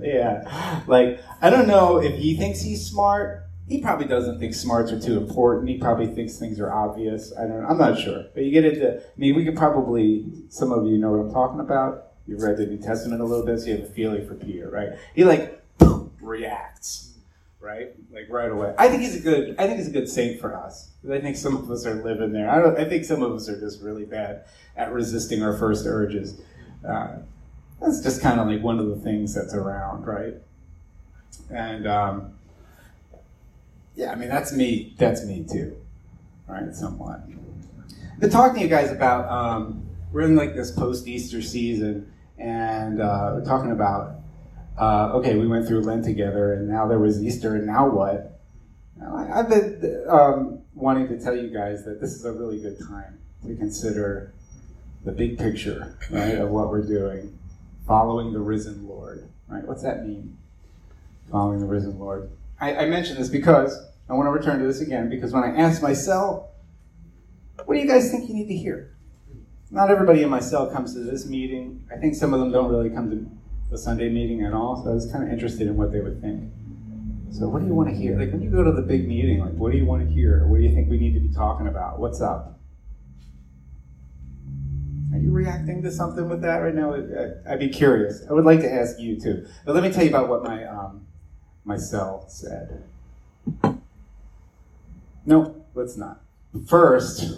yeah. 0.00 0.82
Like, 0.86 1.20
I 1.42 1.50
don't 1.50 1.68
know 1.68 1.98
if 1.98 2.16
he 2.16 2.36
thinks 2.36 2.60
he's 2.62 2.84
smart. 2.84 3.42
He 3.68 3.80
probably 3.80 4.06
doesn't 4.06 4.38
think 4.38 4.54
smarts 4.54 4.92
are 4.92 5.00
too 5.00 5.16
important. 5.16 5.68
He 5.68 5.78
probably 5.78 6.06
thinks 6.06 6.38
things 6.38 6.60
are 6.60 6.72
obvious. 6.72 7.32
I 7.38 7.46
don't 7.46 7.64
I'm 7.64 7.78
not 7.78 7.98
sure. 7.98 8.26
But 8.34 8.44
you 8.44 8.50
get 8.50 8.64
into, 8.64 8.98
I 8.98 9.02
mean, 9.16 9.34
we 9.34 9.44
could 9.44 9.56
probably, 9.56 10.26
some 10.48 10.72
of 10.72 10.86
you 10.86 10.98
know 10.98 11.10
what 11.10 11.26
I'm 11.26 11.32
talking 11.32 11.60
about. 11.60 12.12
You've 12.26 12.42
read 12.42 12.56
the 12.56 12.66
New 12.66 12.78
Testament 12.78 13.20
a 13.20 13.24
little 13.24 13.44
bit, 13.44 13.60
so 13.60 13.66
you 13.66 13.76
have 13.76 13.84
a 13.84 13.92
feeling 13.92 14.26
for 14.26 14.34
Peter, 14.34 14.70
right? 14.70 14.90
He 15.14 15.24
like 15.24 15.62
reacts, 16.20 17.14
right? 17.60 17.92
Like 18.12 18.30
right 18.30 18.50
away. 18.50 18.74
I 18.78 18.88
think 18.88 19.02
he's 19.02 19.16
a 19.16 19.20
good, 19.20 19.56
I 19.58 19.66
think 19.66 19.78
he's 19.78 19.88
a 19.88 19.92
good 19.92 20.08
saint 20.08 20.40
for 20.40 20.56
us. 20.56 20.90
I 21.10 21.20
think 21.20 21.36
some 21.36 21.56
of 21.56 21.70
us 21.70 21.84
are 21.84 22.02
living 22.02 22.32
there. 22.32 22.48
I 22.48 22.60
don't, 22.60 22.78
I 22.78 22.88
think 22.88 23.04
some 23.04 23.22
of 23.22 23.32
us 23.32 23.48
are 23.48 23.60
just 23.60 23.82
really 23.82 24.04
bad 24.04 24.44
at 24.76 24.92
resisting 24.92 25.42
our 25.42 25.56
first 25.56 25.84
urges. 25.86 26.40
Uh, 26.86 27.16
that's 27.84 28.00
just 28.00 28.22
kind 28.22 28.40
of 28.40 28.46
like 28.46 28.62
one 28.62 28.78
of 28.78 28.88
the 28.88 28.96
things 28.96 29.34
that's 29.34 29.54
around, 29.54 30.06
right? 30.06 30.34
And 31.50 31.86
um, 31.86 32.32
yeah, 33.94 34.12
I 34.12 34.14
mean 34.14 34.28
that's 34.28 34.52
me. 34.52 34.94
That's 34.98 35.24
me 35.24 35.44
too, 35.50 35.76
right? 36.48 36.74
Somewhat. 36.74 37.22
Been 38.18 38.30
talking 38.30 38.56
to 38.56 38.60
you 38.62 38.68
guys 38.68 38.90
about 38.90 39.28
um, 39.30 39.86
we're 40.12 40.22
in 40.22 40.36
like 40.36 40.54
this 40.54 40.70
post 40.70 41.06
Easter 41.06 41.42
season, 41.42 42.12
and 42.38 43.00
uh, 43.00 43.32
we're 43.34 43.44
talking 43.44 43.72
about 43.72 44.16
uh, 44.78 45.12
okay, 45.14 45.36
we 45.36 45.46
went 45.46 45.66
through 45.66 45.82
Lent 45.82 46.04
together, 46.04 46.54
and 46.54 46.68
now 46.68 46.86
there 46.86 46.98
was 46.98 47.22
Easter, 47.22 47.56
and 47.56 47.66
now 47.66 47.88
what? 47.88 48.40
I've 49.04 49.48
been 49.48 50.04
um, 50.08 50.60
wanting 50.74 51.08
to 51.08 51.20
tell 51.20 51.36
you 51.36 51.48
guys 51.48 51.84
that 51.84 52.00
this 52.00 52.12
is 52.12 52.24
a 52.24 52.32
really 52.32 52.60
good 52.60 52.78
time 52.78 53.18
to 53.46 53.54
consider 53.56 54.32
the 55.04 55.12
big 55.12 55.36
picture, 55.36 55.96
right, 56.10 56.36
of 56.36 56.48
what 56.50 56.70
we're 56.70 56.86
doing, 56.86 57.36
following 57.86 58.32
the 58.32 58.40
risen 58.40 58.86
Lord, 58.86 59.28
right? 59.48 59.64
What's 59.64 59.82
that 59.82 60.06
mean? 60.06 60.36
Following 61.30 61.60
the 61.60 61.66
risen 61.66 61.98
Lord. 61.98 62.30
I, 62.60 62.74
I 62.76 62.86
mention 62.86 63.16
this 63.16 63.28
because 63.28 63.78
I 64.08 64.12
want 64.14 64.26
to 64.26 64.30
return 64.30 64.60
to 64.60 64.66
this 64.66 64.80
again 64.80 65.08
because 65.08 65.32
when 65.32 65.42
I 65.42 65.56
asked 65.56 65.82
my 65.82 65.92
cell, 65.92 66.52
what 67.64 67.74
do 67.74 67.80
you 67.80 67.88
guys 67.88 68.10
think 68.10 68.28
you 68.28 68.34
need 68.34 68.48
to 68.48 68.56
hear? 68.56 68.94
Not 69.70 69.90
everybody 69.90 70.22
in 70.22 70.28
my 70.28 70.40
cell 70.40 70.70
comes 70.70 70.94
to 70.94 71.00
this 71.00 71.26
meeting. 71.26 71.86
I 71.92 71.96
think 71.96 72.14
some 72.14 72.32
of 72.32 72.40
them 72.40 72.52
don't 72.52 72.70
really 72.70 72.90
come 72.90 73.10
to 73.10 73.28
the 73.70 73.78
Sunday 73.78 74.08
meeting 74.08 74.44
at 74.44 74.52
all, 74.52 74.82
so 74.82 74.90
I 74.90 74.94
was 74.94 75.10
kind 75.10 75.24
of 75.24 75.30
interested 75.30 75.66
in 75.66 75.76
what 75.76 75.90
they 75.90 76.00
would 76.00 76.20
think. 76.20 76.52
So, 77.30 77.48
what 77.48 77.60
do 77.60 77.66
you 77.66 77.74
want 77.74 77.88
to 77.88 77.94
hear? 77.94 78.16
Like, 78.16 78.30
when 78.30 78.42
you 78.42 78.50
go 78.50 78.62
to 78.62 78.70
the 78.70 78.82
big 78.82 79.08
meeting, 79.08 79.40
like, 79.40 79.54
what 79.54 79.72
do 79.72 79.78
you 79.78 79.84
want 79.84 80.06
to 80.06 80.14
hear? 80.14 80.46
What 80.46 80.58
do 80.58 80.62
you 80.62 80.72
think 80.72 80.88
we 80.88 80.98
need 80.98 81.14
to 81.14 81.20
be 81.20 81.34
talking 81.34 81.66
about? 81.66 81.98
What's 81.98 82.20
up? 82.20 82.60
Are 85.14 85.18
you 85.18 85.30
reacting 85.30 85.80
to 85.84 85.92
something 85.92 86.28
with 86.28 86.42
that 86.42 86.56
right 86.56 86.74
now? 86.74 86.92
I'd 87.48 87.60
be 87.60 87.68
curious. 87.68 88.22
I 88.28 88.32
would 88.32 88.44
like 88.44 88.60
to 88.60 88.72
ask 88.72 88.98
you 88.98 89.18
too. 89.18 89.46
But 89.64 89.76
let 89.76 89.84
me 89.84 89.92
tell 89.92 90.02
you 90.02 90.08
about 90.08 90.28
what 90.28 90.42
my 90.42 90.64
um, 90.64 91.06
said. 92.26 92.82
No, 95.24 95.64
let's 95.74 95.96
not. 95.96 96.20
First, 96.66 97.32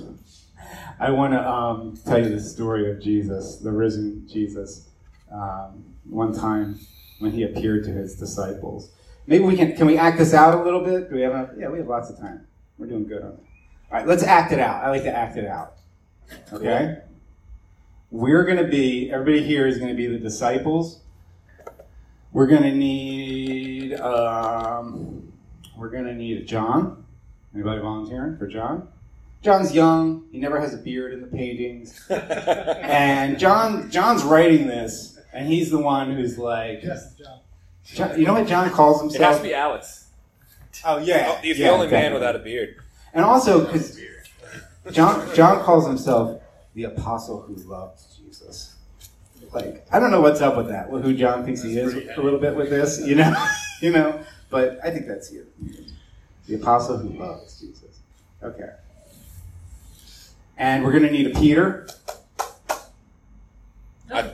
I 0.99 1.11
want 1.11 1.35
to 1.35 1.49
um, 1.49 1.99
tell 2.07 2.19
you 2.19 2.31
the 2.31 2.41
story 2.41 2.91
of 2.91 3.01
Jesus, 3.01 3.57
the 3.57 3.73
risen 3.73 4.27
Jesus. 4.27 4.89
Um, 5.31 5.85
one 6.09 6.33
time 6.33 6.79
when 7.19 7.33
he 7.33 7.43
appeared 7.43 7.85
to 7.85 7.91
his 7.91 8.15
disciples. 8.15 8.91
Maybe 9.27 9.45
we 9.45 9.57
can 9.57 9.77
can 9.77 9.87
we 9.87 9.99
act 9.99 10.17
this 10.19 10.33
out 10.33 10.55
a 10.55 10.63
little 10.63 10.83
bit? 10.83 11.11
Do 11.11 11.17
we 11.17 11.23
have 11.23 11.33
enough? 11.33 11.51
Yeah, 11.59 11.69
we 11.69 11.79
have 11.79 11.89
lots 11.89 12.09
of 12.09 12.19
time. 12.19 12.47
We're 12.79 12.87
doing 12.87 13.07
good 13.07 13.23
on 13.23 13.33
it. 13.33 13.41
All 13.91 13.99
right, 13.99 14.07
let's 14.07 14.23
act 14.23 14.53
it 14.53 14.61
out. 14.61 14.83
I 14.83 14.91
like 14.91 15.03
to 15.03 15.15
act 15.15 15.37
it 15.37 15.47
out. 15.47 15.75
Okay. 16.53 16.99
We're 18.11 18.45
going 18.45 18.59
to 18.59 18.69
be. 18.69 19.11
Everybody 19.11 19.43
here 19.43 19.67
is 19.67 19.79
going 19.79 19.91
to 19.91 19.97
be 19.97 20.07
the 20.07 20.19
disciples. 20.19 21.01
We're 22.33 22.47
going 22.47 22.63
to 22.63 22.73
need. 22.73 23.95
Um, 23.95 25.33
we're 25.77 25.91
going 25.91 26.05
to 26.05 26.15
need 26.15 26.39
a 26.39 26.45
John. 26.45 27.05
Anybody 27.55 27.81
volunteering 27.81 28.37
for 28.37 28.47
John? 28.47 28.89
John's 29.43 29.73
young. 29.75 30.25
He 30.31 30.39
never 30.39 30.61
has 30.61 30.75
a 30.75 30.79
beard 30.79 31.13
in 31.13 31.21
the 31.21 31.27
paintings. 31.27 32.05
And 32.11 33.39
John, 33.39 33.91
John's 33.91 34.23
writing 34.23 34.67
this, 34.69 35.19
and 35.33 35.49
he's 35.49 35.71
the 35.71 35.79
one 35.79 36.13
who's 36.13 36.39
like, 36.39 36.81
yes, 36.83 37.15
John, 37.85 38.19
you 38.19 38.25
know 38.25 38.35
what 38.35 38.47
John 38.47 38.71
calls 38.71 39.01
himself? 39.01 39.21
It 39.21 39.25
has 39.25 39.37
to 39.39 39.43
be 39.43 39.55
Alex. 39.55 40.07
oh 40.85 40.99
yeah, 40.99 41.41
he's 41.41 41.59
yeah, 41.59 41.69
the 41.69 41.75
only 41.75 41.89
man 41.89 42.15
without 42.15 42.37
a 42.37 42.39
beard. 42.39 42.77
And 43.13 43.25
also 43.25 43.65
because 43.65 44.01
John, 44.93 45.35
John 45.35 45.63
calls 45.65 45.87
himself 45.87 46.41
the 46.77 46.85
apostle 46.85 47.41
who 47.41 47.55
loved 47.55 48.01
Jesus. 48.17 48.75
Like 49.53 49.87
I 49.91 49.99
don't 49.99 50.11
know 50.11 50.21
what's 50.21 50.41
up 50.43 50.57
with 50.57 50.69
that. 50.69 50.91
With 50.91 51.03
who 51.03 51.15
John 51.17 51.45
thinks 51.45 51.63
he 51.63 51.79
is 51.79 51.95
a 52.17 52.21
little 52.23 52.39
bit 52.39 52.55
with 52.55 52.69
this, 52.71 53.01
you 53.05 53.15
know, 53.17 53.35
you 53.83 53.91
know. 53.91 54.21
But 54.51 54.79
I 54.85 54.91
think 54.91 55.07
that's 55.09 55.33
you, 55.33 55.47
the 56.47 56.55
apostle 56.57 56.99
who 56.99 57.09
loves 57.19 57.59
Jesus. 57.59 57.99
Okay. 58.43 58.71
And 60.59 60.85
we're 60.85 60.93
gonna 60.93 61.11
need 61.11 61.35
a 61.35 61.41
Peter. 61.41 61.89
Uh, 64.11 64.31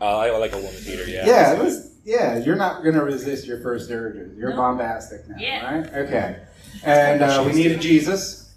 I 0.00 0.30
like 0.36 0.52
a 0.52 0.56
woman 0.56 0.72
Peter, 0.84 1.08
Yeah. 1.08 1.26
Yeah, 1.26 1.54
it 1.54 1.58
was, 1.58 1.90
yeah. 2.04 2.38
You're 2.38 2.54
not 2.54 2.84
going 2.84 2.94
to 2.94 3.02
resist 3.02 3.48
your 3.48 3.60
first 3.60 3.90
urges. 3.90 4.38
You're 4.38 4.50
No. 4.50 4.56
bombastic 4.56 5.28
now, 5.28 5.34
Yeah. 5.40 5.74
right? 5.74 5.92
Okay. 5.92 6.36
And 6.84 7.20
uh, 7.20 7.42
we 7.44 7.52
need 7.52 7.72
a 7.72 7.76
Jesus. 7.76 8.54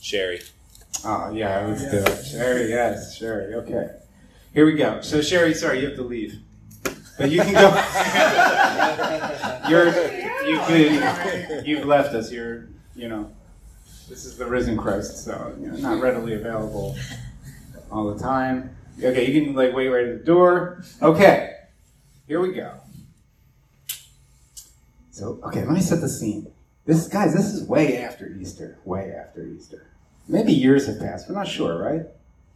Sherry. 0.00 0.40
Oh 1.04 1.30
yeah, 1.32 1.66
let's 1.66 1.82
do 1.82 1.98
it. 1.98 2.24
Sherry, 2.24 2.70
yes, 2.70 3.16
Sherry. 3.16 3.54
Okay. 3.54 3.90
Here 4.52 4.66
we 4.66 4.74
go. 4.74 5.00
So 5.00 5.22
Sherry, 5.22 5.54
sorry, 5.54 5.80
you 5.80 5.86
have 5.86 5.96
to 5.96 6.02
leave, 6.02 6.40
but 7.18 7.30
you 7.30 7.40
can 7.40 7.54
go. 7.54 7.68
You're 9.68 9.88
you 10.46 10.58
could 10.66 11.66
you've 11.66 11.84
left 11.84 12.14
us. 12.14 12.32
You're 12.32 12.68
you 12.96 13.08
know 13.08 13.30
this 14.08 14.24
is 14.24 14.36
the 14.36 14.46
risen 14.46 14.76
Christ, 14.76 15.24
so 15.24 15.54
you 15.60 15.68
know, 15.68 15.76
not 15.76 16.00
readily 16.00 16.34
available 16.34 16.96
all 17.92 18.12
the 18.12 18.18
time. 18.18 18.74
Okay, 18.98 19.30
you 19.30 19.44
can 19.44 19.54
like 19.54 19.74
wait 19.74 19.88
right 19.88 20.06
at 20.06 20.18
the 20.18 20.24
door. 20.24 20.82
Okay, 21.00 21.54
here 22.26 22.40
we 22.40 22.52
go. 22.52 22.74
So 25.10 25.38
okay, 25.44 25.64
let 25.64 25.74
me 25.74 25.80
set 25.80 26.00
the 26.00 26.08
scene. 26.08 26.50
This 26.86 27.06
guys, 27.06 27.34
this 27.34 27.46
is 27.46 27.68
way 27.68 27.98
after 27.98 28.26
Easter. 28.26 28.78
Way 28.84 29.12
after 29.12 29.46
Easter. 29.46 29.86
Maybe 30.28 30.52
years 30.52 30.86
have 30.86 30.98
passed. 31.00 31.28
We're 31.28 31.34
not 31.34 31.48
sure, 31.48 31.78
right? 31.78 32.02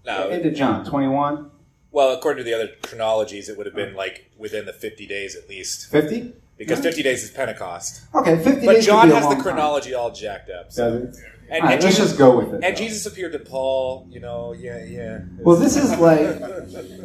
No. 0.04 0.28
Of 0.28 0.54
John, 0.54 0.84
21, 0.84 1.50
Well, 1.90 2.12
according 2.12 2.44
to 2.44 2.50
the 2.50 2.54
other 2.54 2.68
chronologies, 2.82 3.48
it 3.48 3.56
would 3.56 3.66
have 3.66 3.74
been 3.74 3.94
like 3.94 4.30
within 4.36 4.66
the 4.66 4.72
50 4.72 5.06
days 5.06 5.36
at 5.36 5.48
least, 5.48 5.90
50? 5.90 6.32
because 6.58 6.80
50 6.80 7.02
days 7.02 7.24
is 7.24 7.30
Pentecost. 7.30 8.02
Okay, 8.14 8.36
50 8.42 8.66
But 8.66 8.74
days. 8.74 8.86
John 8.86 9.08
be 9.08 9.12
a 9.12 9.14
has 9.14 9.22
the 9.24 9.28
long 9.28 9.34
time. 9.36 9.42
chronology 9.42 9.94
all 9.94 10.12
jacked 10.12 10.50
up. 10.50 10.70
So. 10.72 11.00
Does 11.00 11.18
it? 11.18 11.24
And, 11.50 11.64
right, 11.64 11.74
and 11.74 11.82
let's 11.82 11.96
Jesus, 11.96 12.10
just 12.10 12.18
go 12.18 12.38
with 12.38 12.48
it. 12.48 12.54
and 12.54 12.62
though. 12.62 12.78
Jesus 12.78 13.04
appeared 13.04 13.32
to 13.32 13.38
Paul. 13.38 14.06
You 14.10 14.20
know, 14.20 14.52
yeah, 14.52 14.82
yeah. 14.84 15.20
Well, 15.40 15.56
this 15.56 15.76
is 15.76 15.90
like, 15.98 16.20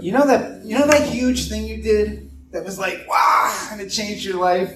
you 0.01 0.11
know 0.13 0.25
that 0.25 0.63
you 0.63 0.77
know 0.77 0.87
that 0.87 1.07
huge 1.09 1.49
thing 1.49 1.65
you 1.65 1.81
did 1.81 2.31
that 2.51 2.63
was 2.63 2.79
like, 2.79 3.05
wow, 3.09 3.69
and 3.71 3.81
it 3.81 3.89
changed 3.89 4.23
your 4.23 4.37
life. 4.37 4.73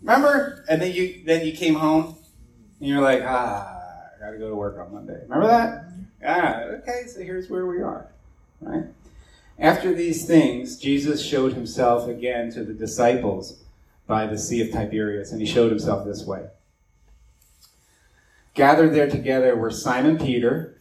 Remember? 0.00 0.64
And 0.68 0.82
then 0.82 0.92
you 0.92 1.22
then 1.24 1.46
you 1.46 1.52
came 1.52 1.74
home 1.74 2.16
and 2.80 2.88
you're 2.88 3.00
like, 3.02 3.22
ah, 3.24 3.71
got 4.22 4.30
to 4.30 4.38
go 4.38 4.48
to 4.48 4.54
work 4.54 4.78
on 4.78 4.94
Monday. 4.94 5.20
Remember 5.28 5.48
that? 5.48 5.84
Ah, 6.24 6.60
okay. 6.78 7.08
So 7.08 7.20
here's 7.20 7.50
where 7.50 7.66
we 7.66 7.82
are, 7.82 8.06
right? 8.60 8.84
After 9.58 9.92
these 9.92 10.26
things, 10.26 10.76
Jesus 10.76 11.24
showed 11.24 11.54
himself 11.54 12.08
again 12.08 12.52
to 12.52 12.62
the 12.62 12.72
disciples 12.72 13.64
by 14.06 14.26
the 14.26 14.38
Sea 14.38 14.60
of 14.60 14.70
Tiberias, 14.70 15.32
and 15.32 15.40
he 15.40 15.46
showed 15.46 15.70
himself 15.70 16.04
this 16.04 16.24
way. 16.24 16.46
Gathered 18.54 18.94
there 18.94 19.10
together 19.10 19.56
were 19.56 19.70
Simon 19.70 20.18
Peter, 20.18 20.78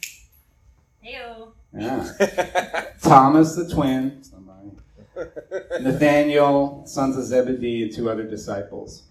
Heyo. 1.03 1.53
yeah, 1.75 2.91
Thomas 3.01 3.55
the 3.55 3.67
twin, 3.73 4.23
somebody, 4.23 4.71
Nathaniel, 5.81 6.83
sons 6.85 7.17
of 7.17 7.25
Zebedee, 7.25 7.83
and 7.83 7.93
two 7.93 8.09
other 8.09 8.23
disciples. 8.23 9.03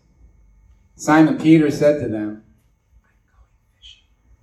Simon 0.95 1.37
Peter 1.39 1.71
said 1.71 2.01
to 2.01 2.09
them, 2.09 2.45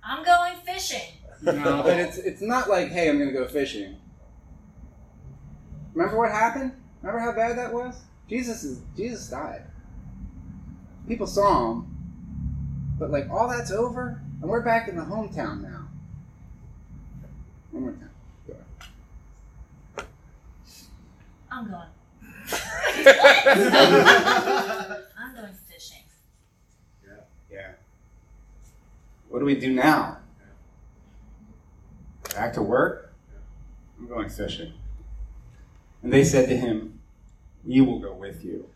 I'm 0.08 0.24
going 0.24 0.54
fishing. 0.64 1.12
No, 1.42 1.82
but 1.82 1.98
it's 1.98 2.16
it's 2.16 2.40
not 2.40 2.68
like, 2.68 2.88
hey, 2.88 3.10
I'm 3.10 3.18
gonna 3.18 3.30
go 3.30 3.46
fishing. 3.46 3.96
Remember 5.92 6.16
what 6.16 6.30
happened? 6.30 6.72
Remember 7.02 7.20
how 7.20 7.32
bad 7.32 7.58
that 7.58 7.72
was? 7.72 7.94
Jesus 8.28 8.64
is 8.64 8.80
Jesus 8.96 9.28
died. 9.28 9.64
People 11.06 11.26
saw 11.26 11.72
him, 11.72 11.86
but 12.98 13.10
like 13.10 13.28
all 13.30 13.48
that's 13.48 13.70
over, 13.70 14.20
and 14.40 14.50
we're 14.50 14.62
back 14.62 14.88
in 14.88 14.96
the 14.96 15.02
hometown 15.02 15.60
now. 15.60 15.88
One 17.70 17.82
more 17.82 17.92
time. 17.92 18.10
Go. 18.46 18.54
I'm 21.50 21.70
going. 21.70 21.88
I'm 25.18 25.34
going 25.36 25.54
fishing. 25.68 26.02
Yeah. 27.50 27.72
What 29.38 29.42
do 29.42 29.46
we 29.46 29.54
do 29.54 29.72
now? 29.72 30.18
Back 32.34 32.54
to 32.54 32.60
work? 32.60 33.14
I'm 33.96 34.08
going 34.08 34.28
fishing. 34.28 34.72
And 36.02 36.12
they 36.12 36.24
said 36.24 36.48
to 36.48 36.56
him, 36.56 36.98
We 37.64 37.80
will 37.80 38.00
go 38.00 38.14
with 38.14 38.44
you. 38.44 38.68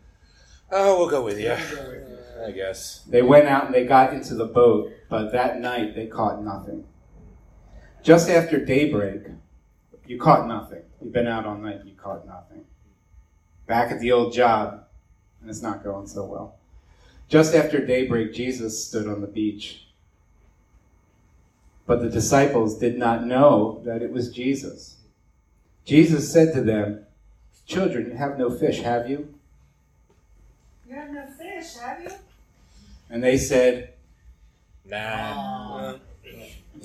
oh, 0.71 0.97
we'll 0.97 1.09
go 1.09 1.21
with 1.21 1.37
you. 1.37 1.51
I 2.47 2.51
guess. 2.51 3.01
They 3.01 3.21
went 3.21 3.49
out 3.49 3.65
and 3.65 3.75
they 3.75 3.85
got 3.85 4.13
into 4.13 4.35
the 4.35 4.45
boat, 4.45 4.93
but 5.09 5.33
that 5.33 5.59
night 5.59 5.95
they 5.95 6.07
caught 6.07 6.41
nothing. 6.41 6.85
Just 8.01 8.29
after 8.29 8.63
daybreak, 8.63 9.23
you 10.07 10.17
caught 10.17 10.47
nothing. 10.47 10.83
You've 11.01 11.11
been 11.11 11.27
out 11.27 11.45
all 11.45 11.57
night, 11.57 11.81
you 11.83 11.93
caught 11.95 12.25
nothing. 12.25 12.63
Back 13.67 13.91
at 13.91 13.99
the 13.99 14.13
old 14.13 14.31
job, 14.31 14.85
and 15.41 15.49
it's 15.49 15.61
not 15.61 15.83
going 15.83 16.07
so 16.07 16.23
well. 16.23 16.55
Just 17.27 17.53
after 17.53 17.85
daybreak, 17.85 18.33
Jesus 18.33 18.87
stood 18.87 19.09
on 19.09 19.19
the 19.19 19.27
beach. 19.27 19.82
But 21.85 22.01
the 22.01 22.09
disciples 22.09 22.77
did 22.77 22.97
not 22.97 23.25
know 23.25 23.81
that 23.85 24.01
it 24.01 24.11
was 24.11 24.29
Jesus. 24.29 24.97
Jesus 25.85 26.31
said 26.31 26.53
to 26.53 26.61
them, 26.61 27.05
Children, 27.65 28.07
you 28.07 28.13
have 28.17 28.37
no 28.37 28.49
fish, 28.49 28.79
have 28.81 29.09
you? 29.09 29.33
You 30.87 30.95
have 30.95 31.11
no 31.11 31.25
fish, 31.37 31.75
have 31.77 32.03
you? 32.03 32.11
And 33.09 33.23
they 33.23 33.37
said, 33.37 33.93
Nah. 34.85 35.95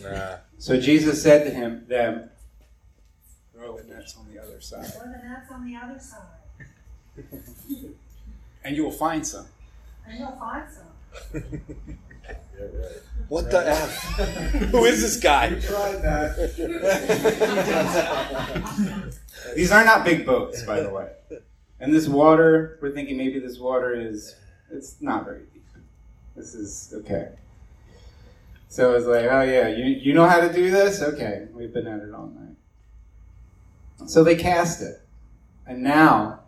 Nah. 0.02 0.36
So 0.58 0.80
Jesus 0.80 1.22
said 1.22 1.44
to 1.44 1.50
him, 1.50 1.84
them, 1.88 2.30
oh, 3.60 3.72
Or 3.72 3.82
the 3.82 3.94
net's 3.94 4.16
on 4.16 4.26
the 4.32 4.40
other 4.42 4.60
side. 4.60 4.92
Or 5.00 5.06
the 5.06 5.28
net's 5.28 5.50
on 5.50 5.64
the 5.64 5.76
other 5.76 5.98
side. 6.00 6.66
And 8.64 8.76
you 8.76 8.84
will 8.84 8.90
find 8.90 9.26
some. 9.26 9.46
And 10.06 10.18
you'll 10.18 10.32
find 10.32 10.64
some. 10.70 11.42
What 13.28 13.50
the 13.50 13.68
F? 13.68 14.02
Who 14.70 14.84
is 14.84 15.02
this 15.02 15.18
guy? 15.18 15.48
tried 15.60 16.02
that. 16.02 16.54
These 19.56 19.70
are 19.70 19.84
not 19.84 20.04
big 20.04 20.24
boats, 20.24 20.62
by 20.62 20.80
the 20.80 20.90
way. 20.90 21.10
And 21.80 21.94
this 21.94 22.08
water, 22.08 22.78
we're 22.80 22.92
thinking 22.92 23.16
maybe 23.16 23.38
this 23.38 23.58
water 23.58 23.94
is, 23.94 24.34
it's 24.70 25.00
not 25.00 25.24
very 25.24 25.42
deep. 25.52 25.64
This 26.34 26.54
is 26.54 26.92
okay. 26.98 27.30
So 28.68 28.94
it's 28.94 29.06
like, 29.06 29.24
oh 29.24 29.42
yeah, 29.42 29.68
you, 29.68 29.84
you 29.84 30.14
know 30.14 30.26
how 30.26 30.40
to 30.40 30.52
do 30.52 30.70
this? 30.70 31.02
Okay, 31.02 31.48
we've 31.52 31.72
been 31.72 31.86
at 31.86 32.00
it 32.00 32.12
all 32.14 32.26
night. 32.26 32.56
So 34.06 34.22
they 34.24 34.36
cast 34.36 34.82
it. 34.82 35.00
And 35.66 35.82
now 35.82 36.40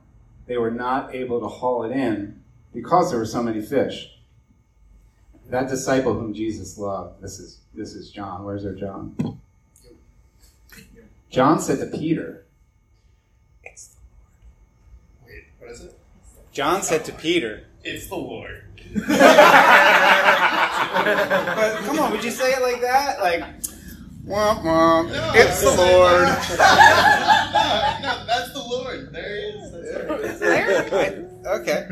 they 0.46 0.56
were 0.56 0.70
not 0.70 1.14
able 1.14 1.40
to 1.40 1.48
haul 1.48 1.84
it 1.84 1.92
in 1.92 2.42
because 2.72 3.10
there 3.10 3.18
were 3.18 3.26
so 3.26 3.42
many 3.42 3.60
fish. 3.60 4.19
That 5.50 5.68
disciple 5.68 6.14
whom 6.14 6.32
Jesus 6.32 6.78
loved, 6.78 7.20
this 7.20 7.40
is 7.40 7.58
this 7.74 7.94
is 7.94 8.10
John. 8.12 8.44
Where's 8.44 8.64
our 8.64 8.72
John? 8.72 9.16
John 11.28 11.58
said 11.60 11.78
to 11.80 11.86
Peter, 11.98 12.44
it's 13.64 13.96
Wait, 15.26 15.46
what 15.58 15.70
is 15.72 15.80
it? 15.82 15.98
John 16.52 16.82
said 16.82 17.04
to 17.06 17.12
Peter, 17.12 17.64
It's 17.82 18.06
the 18.06 18.14
Lord. 18.14 18.62
but 18.94 19.06
come 21.84 21.98
on, 21.98 22.12
would 22.12 22.22
you 22.22 22.30
say 22.30 22.52
it 22.52 22.62
like 22.62 22.80
that? 22.80 23.20
Like, 23.20 23.42
womp 24.24 24.62
womp, 24.62 25.10
it's 25.34 25.62
the 25.62 25.70
Lord. 25.70 26.28
no, 26.28 27.98
no, 28.02 28.24
that's 28.26 28.52
the 28.52 28.64
Lord. 28.68 29.12
There 29.12 29.36
he 29.36 29.58
is. 29.58 30.40
That's 30.40 30.92
right. 30.92 31.24
okay. 31.46 31.88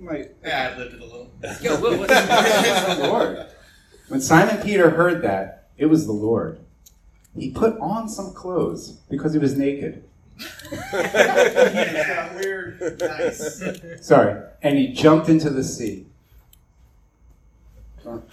Like, 0.00 0.36
Yeah, 0.42 0.72
I 0.72 0.78
lived 0.78 0.94
it 0.94 1.00
a 1.00 1.04
little. 1.04 1.30
Yo, 1.60 1.80
what, 1.80 1.98
what, 1.98 2.08
the 2.08 3.06
Lord. 3.08 3.46
When 4.08 4.20
Simon 4.20 4.62
Peter 4.62 4.90
heard 4.90 5.22
that, 5.22 5.68
it 5.76 5.86
was 5.86 6.06
the 6.06 6.12
Lord. 6.12 6.58
He 7.36 7.50
put 7.50 7.78
on 7.78 8.08
some 8.08 8.32
clothes 8.32 8.92
because 9.08 9.32
he 9.32 9.38
was 9.38 9.56
naked. 9.56 10.04
yeah, 10.92 12.34
weird. 12.34 12.98
Nice. 13.00 13.62
Sorry. 14.00 14.42
And 14.62 14.78
he 14.78 14.92
jumped 14.92 15.28
into 15.28 15.50
the 15.50 15.62
sea. 15.62 16.06
but 18.04 18.26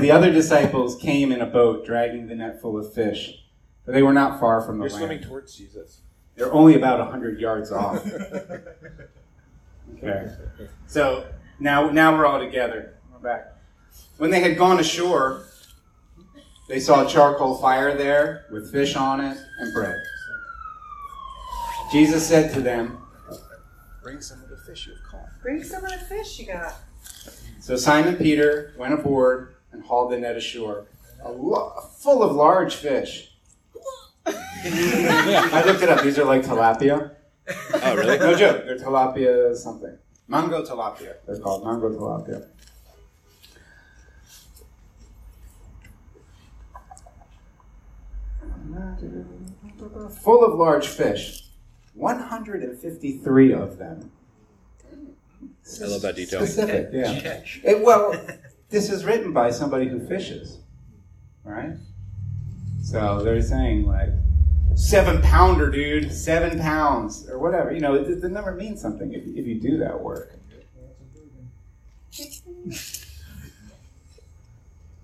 the 0.00 0.10
other 0.10 0.30
disciples 0.30 0.96
came 0.96 1.32
in 1.32 1.40
a 1.40 1.46
boat 1.46 1.86
dragging 1.86 2.26
the 2.26 2.34
net 2.34 2.60
full 2.60 2.76
of 2.76 2.92
fish. 2.92 3.44
But 3.86 3.92
they 3.92 4.02
were 4.02 4.12
not 4.12 4.38
far 4.38 4.60
from 4.60 4.78
the 4.78 4.84
You're 4.84 4.90
land. 4.90 5.04
swimming 5.06 5.24
towards 5.24 5.56
Jesus. 5.56 6.00
They're 6.38 6.52
only 6.52 6.76
about 6.76 7.00
100 7.00 7.40
yards 7.40 7.72
off. 7.72 8.04
Okay. 9.96 10.30
So 10.86 11.26
now, 11.58 11.90
now 11.90 12.16
we're 12.16 12.24
all 12.26 12.38
together. 12.38 12.94
We're 13.10 13.18
back. 13.18 13.56
When 14.18 14.30
they 14.30 14.38
had 14.38 14.56
gone 14.56 14.78
ashore, 14.78 15.42
they 16.68 16.78
saw 16.78 17.04
a 17.04 17.08
charcoal 17.08 17.56
fire 17.56 17.96
there 17.96 18.44
with 18.52 18.70
fish 18.70 18.94
on 18.94 19.20
it 19.20 19.36
and 19.58 19.74
bread. 19.74 19.96
Jesus 21.90 22.24
said 22.24 22.52
to 22.54 22.60
them, 22.60 22.98
Bring 24.02 24.20
some 24.20 24.40
of 24.42 24.50
the 24.50 24.56
fish 24.58 24.86
you've 24.86 25.02
caught. 25.10 25.26
Bring 25.42 25.64
some 25.64 25.84
of 25.84 25.90
the 25.90 25.98
fish 25.98 26.38
you 26.38 26.46
got. 26.46 26.74
So 27.60 27.74
Simon 27.74 28.14
Peter 28.16 28.74
went 28.78 28.94
aboard 28.94 29.54
and 29.72 29.82
hauled 29.82 30.12
the 30.12 30.18
net 30.18 30.36
ashore, 30.36 30.86
a 31.24 31.32
lo- 31.32 31.72
full 31.98 32.22
of 32.22 32.36
large 32.36 32.76
fish. 32.76 33.27
I 35.54 35.62
looked 35.66 35.82
it 35.82 35.88
up. 35.88 36.02
These 36.02 36.18
are 36.18 36.24
like 36.24 36.42
tilapia. 36.42 37.14
Oh, 37.82 37.96
really? 37.96 38.18
No 38.18 38.34
joke. 38.36 38.64
They're 38.64 38.78
tilapia 38.78 39.56
something. 39.56 39.96
Mango 40.26 40.62
tilapia. 40.64 41.14
They're 41.26 41.38
called 41.38 41.64
mango 41.64 41.88
tilapia. 41.90 42.46
Full 50.22 50.44
of 50.44 50.58
large 50.58 50.86
fish. 50.86 51.44
153 51.94 53.52
of 53.52 53.78
them. 53.78 54.10
I 55.82 55.84
love 55.86 56.02
that 56.02 56.16
detail. 56.16 56.40
Specific, 56.46 56.88
yeah. 56.92 57.42
It- 57.64 57.84
well, 57.84 58.14
this 58.70 58.90
is 58.90 59.04
written 59.04 59.32
by 59.32 59.50
somebody 59.50 59.86
who 59.88 60.00
fishes, 60.06 60.58
right? 61.44 61.74
So 62.90 63.22
they're 63.22 63.42
saying 63.42 63.86
like 63.86 64.08
seven 64.74 65.20
pounder, 65.20 65.70
dude, 65.70 66.12
seven 66.12 66.58
pounds 66.58 67.28
or 67.28 67.38
whatever. 67.38 67.72
You 67.72 67.80
know, 67.80 68.02
the, 68.02 68.14
the 68.14 68.28
number 68.28 68.54
means 68.54 68.80
something 68.80 69.12
if, 69.12 69.24
if 69.26 69.46
you 69.46 69.60
do 69.60 69.76
that 69.78 70.00
work. 70.00 70.32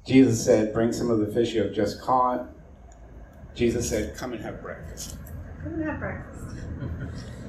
Jesus 0.06 0.44
said, 0.44 0.72
"Bring 0.72 0.92
some 0.92 1.10
of 1.10 1.18
the 1.18 1.26
fish 1.26 1.52
you 1.52 1.62
have 1.62 1.74
just 1.74 2.00
caught." 2.00 2.46
Jesus 3.54 3.88
said, 3.88 4.16
"Come 4.16 4.32
and 4.32 4.42
have 4.42 4.62
breakfast." 4.62 5.16
Come 5.62 5.74
and 5.74 5.84
have 5.84 5.98
breakfast. 5.98 6.44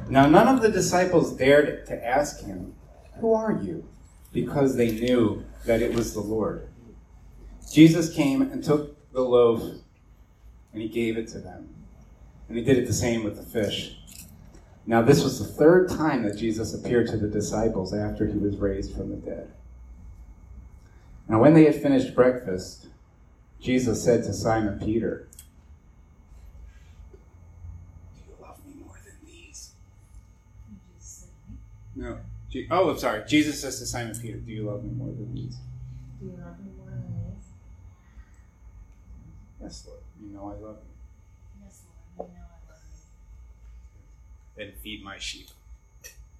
Now, 0.09 0.27
none 0.27 0.47
of 0.47 0.61
the 0.61 0.69
disciples 0.69 1.35
dared 1.35 1.85
to 1.87 2.05
ask 2.05 2.41
him, 2.41 2.75
Who 3.19 3.33
are 3.33 3.51
you? 3.53 3.87
because 4.35 4.75
they 4.75 4.91
knew 4.91 5.45
that 5.65 5.81
it 5.81 5.93
was 5.93 6.13
the 6.13 6.19
Lord. 6.19 6.67
Jesus 7.71 8.13
came 8.13 8.41
and 8.41 8.61
took 8.61 9.11
the 9.13 9.21
loaf 9.21 9.63
and 10.75 10.81
he 10.81 10.89
gave 10.89 11.17
it 11.17 11.29
to 11.29 11.39
them. 11.39 11.69
And 12.49 12.57
he 12.57 12.63
did 12.63 12.77
it 12.77 12.85
the 12.85 12.93
same 12.93 13.23
with 13.23 13.37
the 13.37 13.43
fish. 13.43 13.95
Now, 14.85 15.01
this 15.01 15.23
was 15.23 15.39
the 15.39 15.45
third 15.45 15.87
time 15.87 16.23
that 16.23 16.37
Jesus 16.37 16.73
appeared 16.73 17.07
to 17.07 17.17
the 17.17 17.29
disciples 17.29 17.93
after 17.93 18.27
he 18.27 18.37
was 18.37 18.57
raised 18.57 18.93
from 18.93 19.09
the 19.09 19.15
dead. 19.15 19.53
Now, 21.29 21.39
when 21.39 21.53
they 21.53 21.63
had 21.63 21.81
finished 21.81 22.13
breakfast, 22.13 22.87
Jesus 23.61 24.03
said 24.03 24.25
to 24.25 24.33
Simon 24.33 24.77
Peter, 24.77 25.29
Do 28.13 28.21
you 28.27 28.35
love 28.45 28.59
me 28.67 28.73
more 28.85 28.99
than 29.05 29.15
these? 29.25 29.71
No. 31.95 32.19
Oh, 32.69 32.89
I'm 32.89 32.97
sorry. 32.99 33.23
Jesus 33.25 33.61
says 33.61 33.79
to 33.79 33.85
Simon 33.85 34.19
Peter, 34.21 34.37
Do 34.39 34.51
you 34.51 34.63
love 34.63 34.83
me 34.83 34.91
more 34.91 35.07
than 35.07 35.33
these? 35.33 35.55
Do 36.19 36.25
you 36.25 36.31
love 36.33 36.59
me 36.59 36.71
more 36.77 36.89
than 36.89 37.33
these? 37.33 37.45
Yes, 39.61 39.85
Lord. 39.87 40.01
You 40.25 40.33
know 40.33 40.47
I 40.47 40.65
love 40.65 40.77
you. 40.77 41.63
yes, 41.63 41.83
Lord, 42.17 42.31
you 42.31 42.37
know 42.37 42.41
I 42.41 42.71
love 42.71 42.81
you. 44.57 44.65
Then 44.65 44.73
feed 44.81 45.03
my 45.03 45.19
sheep. 45.19 45.49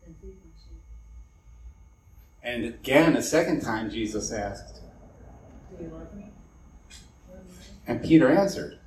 Then 0.04 0.16
feed 0.22 0.38
my 0.44 0.52
sheep. 0.58 0.82
And 2.42 2.66
again, 2.66 3.16
a 3.16 3.22
second 3.22 3.62
time, 3.62 3.90
Jesus 3.92 4.32
asked, 4.32 4.82
Do 5.78 5.84
you 5.84 5.90
love 5.90 6.14
me? 6.16 6.32
More 7.28 7.38
than 7.38 7.46
and 7.88 8.04
Peter 8.04 8.32
answered. 8.32 8.80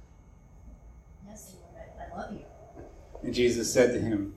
Yes, 1.29 1.55
Lord, 1.61 1.75
I, 1.77 2.05
I 2.05 2.19
love 2.19 2.33
you. 2.33 2.45
And 3.23 3.33
Jesus 3.35 3.73
said 3.73 3.93
to 3.93 4.01
him, 4.01 4.35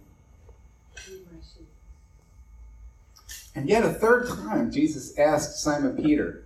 Feed 0.95 1.25
my 1.31 1.39
sheep. 1.39 1.67
and 3.55 3.67
yet 3.67 3.83
a 3.83 3.93
third 3.93 4.27
time, 4.27 4.71
Jesus 4.71 5.17
asked 5.17 5.61
Simon 5.61 5.95
Peter, 5.95 6.45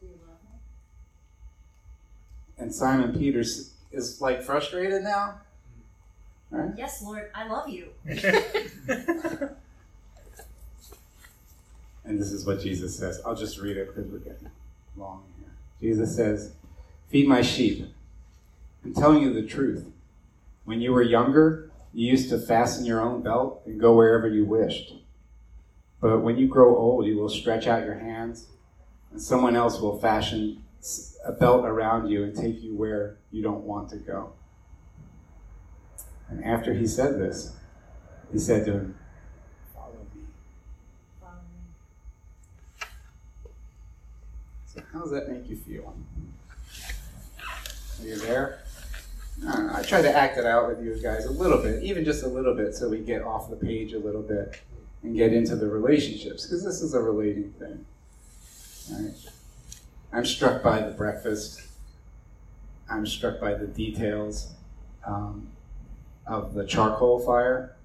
Do 0.00 0.06
you 0.06 0.12
love 0.26 0.38
me? 0.44 0.58
And 2.62 2.72
Simon 2.74 3.12
Peter 3.18 3.40
is 3.40 4.20
like 4.20 4.42
frustrated 4.42 5.02
now. 5.02 5.40
Right? 6.50 6.70
Yes, 6.76 7.02
Lord, 7.02 7.30
I 7.34 7.48
love 7.48 7.68
you. 7.68 7.88
And 12.04 12.20
this 12.20 12.32
is 12.32 12.44
what 12.44 12.60
Jesus 12.60 12.98
says. 12.98 13.20
I'll 13.24 13.36
just 13.36 13.58
read 13.58 13.76
it 13.76 13.86
because 13.86 14.10
we're 14.10 14.18
getting 14.18 14.50
long 14.96 15.22
here. 15.38 15.52
Jesus 15.80 16.16
says, 16.16 16.52
Feed 17.08 17.28
my 17.28 17.42
sheep. 17.42 17.86
I'm 18.84 18.92
telling 18.92 19.22
you 19.22 19.32
the 19.32 19.46
truth. 19.46 19.86
When 20.64 20.80
you 20.80 20.92
were 20.92 21.02
younger, 21.02 21.70
you 21.94 22.10
used 22.10 22.28
to 22.30 22.38
fasten 22.40 22.84
your 22.84 23.00
own 23.00 23.22
belt 23.22 23.62
and 23.66 23.80
go 23.80 23.94
wherever 23.94 24.28
you 24.28 24.44
wished. 24.44 24.94
But 26.00 26.22
when 26.22 26.36
you 26.38 26.48
grow 26.48 26.76
old, 26.76 27.06
you 27.06 27.16
will 27.18 27.28
stretch 27.28 27.68
out 27.68 27.84
your 27.84 27.98
hands, 27.98 28.46
and 29.12 29.22
someone 29.22 29.54
else 29.54 29.80
will 29.80 30.00
fashion 30.00 30.40
s- 30.50 30.64
a 31.24 31.32
belt 31.32 31.64
around 31.64 32.08
you 32.08 32.24
and 32.24 32.34
take 32.34 32.62
you 32.62 32.74
where 32.74 33.16
you 33.30 33.42
don't 33.42 33.62
want 33.62 33.88
to 33.90 33.96
go. 33.96 34.32
And 36.28 36.44
after 36.44 36.74
he 36.74 36.86
said 36.86 37.18
this, 37.20 37.54
he 38.32 38.38
said 38.38 38.64
to 38.66 38.72
him, 38.72 38.98
Follow 39.74 40.06
me. 40.14 40.22
Follow 41.20 41.34
me. 41.34 42.86
So 44.66 44.82
how 44.92 45.00
does 45.00 45.10
that 45.12 45.28
make 45.28 45.48
you 45.48 45.56
feel? 45.56 45.94
Are 48.00 48.06
you 48.06 48.16
there? 48.16 48.60
I. 49.46 49.80
I 49.80 49.82
try 49.82 50.02
to 50.02 50.16
act 50.16 50.38
it 50.38 50.46
out 50.46 50.68
with 50.68 50.84
you 50.84 50.94
guys 51.02 51.26
a 51.26 51.30
little 51.30 51.58
bit, 51.58 51.82
even 51.82 52.04
just 52.04 52.24
a 52.24 52.28
little 52.28 52.54
bit, 52.54 52.74
so 52.74 52.88
we 52.88 52.98
get 52.98 53.22
off 53.22 53.50
the 53.50 53.56
page 53.56 53.92
a 53.92 53.98
little 53.98 54.22
bit 54.22 54.60
and 55.02 55.16
get 55.16 55.32
into 55.32 55.56
the 55.56 55.66
relationships, 55.66 56.46
because 56.46 56.64
this 56.64 56.80
is 56.80 56.94
a 56.94 57.00
relating 57.00 57.52
thing. 57.52 57.84
Right? 58.90 59.12
I'm 60.12 60.26
struck 60.26 60.62
by 60.62 60.80
the 60.80 60.92
breakfast. 60.92 61.62
I'm 62.90 63.06
struck 63.06 63.40
by 63.40 63.54
the 63.54 63.66
details 63.66 64.52
um, 65.06 65.48
of 66.26 66.54
the 66.54 66.66
charcoal 66.66 67.18
fire. 67.20 67.76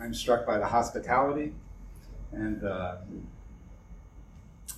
I'm 0.00 0.14
struck 0.14 0.46
by 0.46 0.58
the 0.58 0.66
hospitality 0.66 1.52
and 2.32 2.64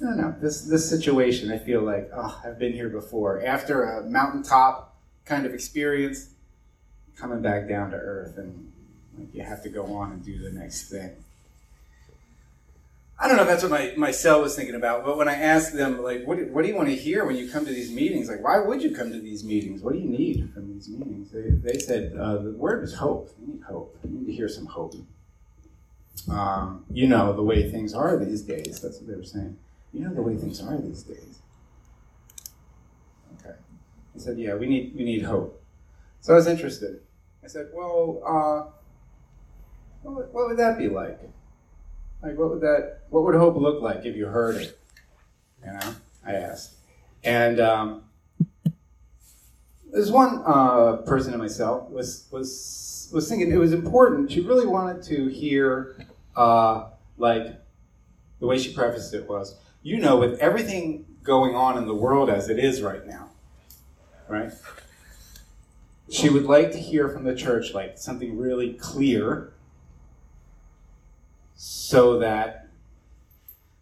I 0.01 0.05
don't 0.05 0.17
know 0.17 0.35
this 0.41 0.63
this 0.63 0.89
situation. 0.89 1.51
I 1.51 1.59
feel 1.59 1.83
like 1.83 2.11
oh, 2.15 2.41
I've 2.45 2.59
been 2.59 2.73
here 2.73 2.89
before. 2.89 3.45
After 3.45 3.85
a 3.85 4.03
mountaintop 4.05 4.97
kind 5.25 5.47
of 5.47 5.55
experience, 5.55 6.31
coming 7.17 7.43
back 7.43 7.69
down 7.69 7.91
to 7.91 7.97
earth, 7.97 8.39
and 8.39 8.73
like 9.19 9.35
you 9.35 9.43
have 9.43 9.63
to 9.63 9.69
go 9.69 9.85
on 9.95 10.13
and 10.13 10.25
do 10.25 10.39
the 10.39 10.51
next 10.51 10.91
thing. 10.91 11.13
I 13.23 13.29
don't 13.29 13.37
know 13.37 13.45
if 13.45 13.49
that's 13.49 13.63
what 13.63 13.71
my, 13.71 13.95
my 13.97 14.11
cell 14.11 14.43
was 14.43 14.57
thinking 14.57 14.75
about, 14.75 15.05
but 15.05 15.17
when 15.17 15.29
I 15.29 15.35
asked 15.35 15.77
them, 15.77 16.03
like, 16.03 16.27
what 16.27 16.39
do, 16.39 16.47
what 16.53 16.63
do 16.63 16.69
you 16.69 16.75
want 16.75 16.89
to 16.89 16.97
hear 16.97 17.25
when 17.25 17.37
you 17.37 17.49
come 17.49 17.65
to 17.65 17.71
these 17.71 17.93
meetings? 17.93 18.29
Like, 18.29 18.43
why 18.43 18.59
would 18.59 18.83
you 18.83 18.97
come 18.97 19.13
to 19.13 19.21
these 19.21 19.45
meetings? 19.45 19.81
What 19.81 19.93
do 19.93 20.01
you 20.01 20.09
need 20.09 20.51
from 20.53 20.75
these 20.75 20.89
meetings? 20.89 21.31
They, 21.31 21.51
they 21.51 21.79
said 21.79 22.17
uh, 22.19 22.39
the 22.39 22.51
word 22.51 22.83
is 22.83 22.95
hope. 22.95 23.31
You 23.41 23.55
need 23.55 23.63
hope. 23.63 23.97
You 24.03 24.11
need 24.11 24.27
to 24.27 24.33
hear 24.33 24.49
some 24.49 24.67
hope. 24.67 24.97
Um, 26.29 26.85
you 26.91 27.07
know 27.07 27.33
the 27.33 27.45
way 27.45 27.71
things 27.71 27.95
are 27.95 28.17
these 28.17 28.43
days. 28.43 28.81
That's 28.81 28.99
what 28.99 29.07
they 29.07 29.15
were 29.15 29.23
saying. 29.23 29.57
You 29.93 30.01
know 30.01 30.15
the 30.15 30.23
way 30.23 30.35
things 30.37 30.61
are 30.61 30.77
these 30.79 31.05
days. 31.05 31.39
Okay. 33.39 33.55
He 34.15 34.19
said, 34.19 34.37
yeah, 34.37 34.55
we 34.55 34.67
need 34.67 34.95
we 34.97 35.05
need 35.05 35.23
hope. 35.23 35.63
So 36.23 36.33
I 36.33 36.37
was 36.37 36.49
interested. 36.49 37.01
I 37.45 37.47
said, 37.47 37.69
well, 37.73 38.21
uh, 38.27 38.71
what 40.03 40.49
would 40.49 40.59
that 40.59 40.77
be 40.77 40.89
like? 40.89 41.21
Like, 42.23 42.39
what 42.39 42.51
would 42.51 42.61
that, 42.61 43.01
what 43.11 43.25
would 43.25 43.35
hope 43.35 43.57
look 43.57 43.83
like 43.83 44.05
if 44.05 44.15
you 44.17 44.27
heard 44.27 44.57
it? 44.57 44.79
You 45.65 45.73
know, 45.73 45.95
I 46.25 46.35
asked. 46.35 46.75
And 47.25 47.61
um, 47.61 48.05
there's 49.93 50.11
one 50.11 50.43
uh, 50.47 50.99
person 51.05 51.35
in 51.35 51.39
myself 51.39 51.91
was 51.91 52.27
was 52.31 53.11
was 53.13 53.29
thinking 53.29 53.51
it 53.53 53.59
was 53.59 53.73
important. 53.73 54.33
She 54.33 54.41
really 54.41 54.67
wanted 54.67 55.03
to 55.05 55.29
hear, 55.29 55.97
uh, 56.35 56.89
like, 57.19 57.61
the 58.41 58.47
way 58.47 58.59
she 58.59 58.73
prefaced 58.73 59.13
it 59.15 59.29
was, 59.29 59.57
you 59.83 59.99
know, 59.99 60.17
with 60.17 60.39
everything 60.41 61.05
going 61.23 61.55
on 61.55 61.77
in 61.77 61.87
the 61.87 61.95
world 61.95 62.31
as 62.31 62.49
it 62.49 62.59
is 62.59 62.83
right 62.83 63.07
now, 63.07 63.29
right? 64.29 64.51
She 66.09 66.29
would 66.31 66.45
like 66.45 66.73
to 66.73 66.79
hear 66.79 67.09
from 67.09 67.25
the 67.25 67.35
church, 67.35 67.75
like 67.75 67.99
something 67.99 68.39
really 68.39 68.73
clear 68.75 69.53
so 71.65 72.19
that 72.19 72.67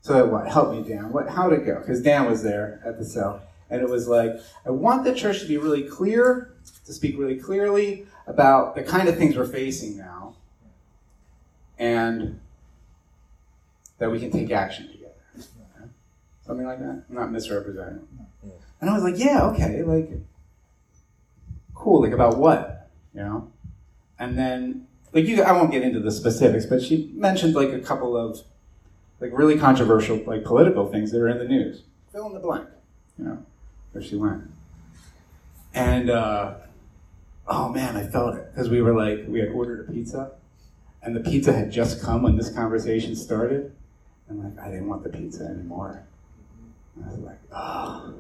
so 0.03 0.13
that 0.13 0.29
what? 0.29 0.47
Help 0.47 0.73
me 0.73 0.83
dan. 0.83 1.13
What 1.13 1.31
how'd 1.31 1.55
it 1.55 1.65
go? 1.65 1.79
Because 1.79 2.03
dan 2.03 2.27
was 2.27 2.43
there 2.43 2.83
at 2.85 2.99
the 2.99 3.05
cell 3.07 3.41
and 3.71 3.81
it 3.81 3.89
was 3.89 4.09
like 4.09 4.33
i 4.67 4.71
want 4.71 5.05
the 5.05 5.15
church 5.15 5.41
to 5.41 5.47
be 5.47 5.57
really 5.57 5.85
clear 5.85 6.53
to 6.85 6.93
speak 6.93 7.17
really 7.17 7.37
clearly 7.37 8.05
about 8.27 8.75
the 8.75 8.83
kind 8.83 9.09
of 9.09 9.17
things 9.17 9.37
we're 9.37 9.47
facing 9.47 9.97
now 9.97 10.35
and 11.79 12.39
that 13.99 14.11
we 14.11 14.19
can 14.19 14.31
take 14.31 14.51
action 14.51 14.89
together. 14.89 15.15
Something 16.45 16.67
like 16.67 16.81
that? 16.81 17.05
I'm 17.09 17.15
not 17.15 17.33
misrepresenting. 17.33 18.07
And 18.81 18.91
i 18.91 18.93
was 18.93 19.03
like 19.03 19.19
yeah 19.19 19.45
okay 19.45 19.83
like 19.83 20.11
cool 21.75 22.03
like 22.03 22.13
about 22.13 22.37
what? 22.37 22.91
You 23.15 23.21
know? 23.21 23.53
And 24.19 24.39
then 24.39 24.87
like 25.13 25.27
you, 25.27 25.43
I 25.43 25.53
won't 25.53 25.71
get 25.71 25.83
into 25.83 26.01
the 26.01 26.11
specifics, 26.11 26.67
but 26.67 26.83
she 26.83 27.11
mentioned 27.15 27.55
like 27.55 27.71
a 27.71 27.81
couple 27.81 28.17
of 28.17 28.41
like 29.21 29.31
really 29.33 29.59
controversial 29.59 30.23
like 30.27 30.45
political 30.45 30.91
things 30.91 31.11
that 31.13 31.21
are 31.21 31.29
in 31.29 31.39
the 31.39 31.45
news. 31.45 31.83
Fill 32.13 32.27
in 32.27 32.35
the 32.35 32.41
blank, 32.41 32.69
you 33.19 33.25
know, 33.25 33.45
where 33.93 34.03
she 34.03 34.17
went. 34.17 34.45
And 35.75 36.11
uh, 36.11 36.55
oh 37.47 37.69
man, 37.69 37.97
I 37.97 38.07
felt 38.07 38.37
it 38.37 38.53
because 38.53 38.69
we 38.69 38.81
were 38.81 38.95
like 38.95 39.27
we 39.29 39.41
had 39.41 39.51
ordered 39.51 39.89
a 39.89 39.93
pizza, 39.93 40.33
and 41.03 41.15
the 41.15 41.21
pizza 41.21 41.53
had 41.53 41.71
just 41.71 42.03
come 42.03 42.23
when 42.23 42.37
this 42.37 42.51
conversation 42.51 43.15
started, 43.17 43.73
and 44.29 44.43
like 44.43 44.65
I 44.65 44.71
didn't 44.71 44.89
want 44.89 45.03
the 45.03 45.11
pizza 45.11 45.45
anymore. 45.45 46.05
And 46.97 47.05
I 47.05 47.09
was 47.09 47.19
like, 47.19 47.39
oh, 47.53 48.15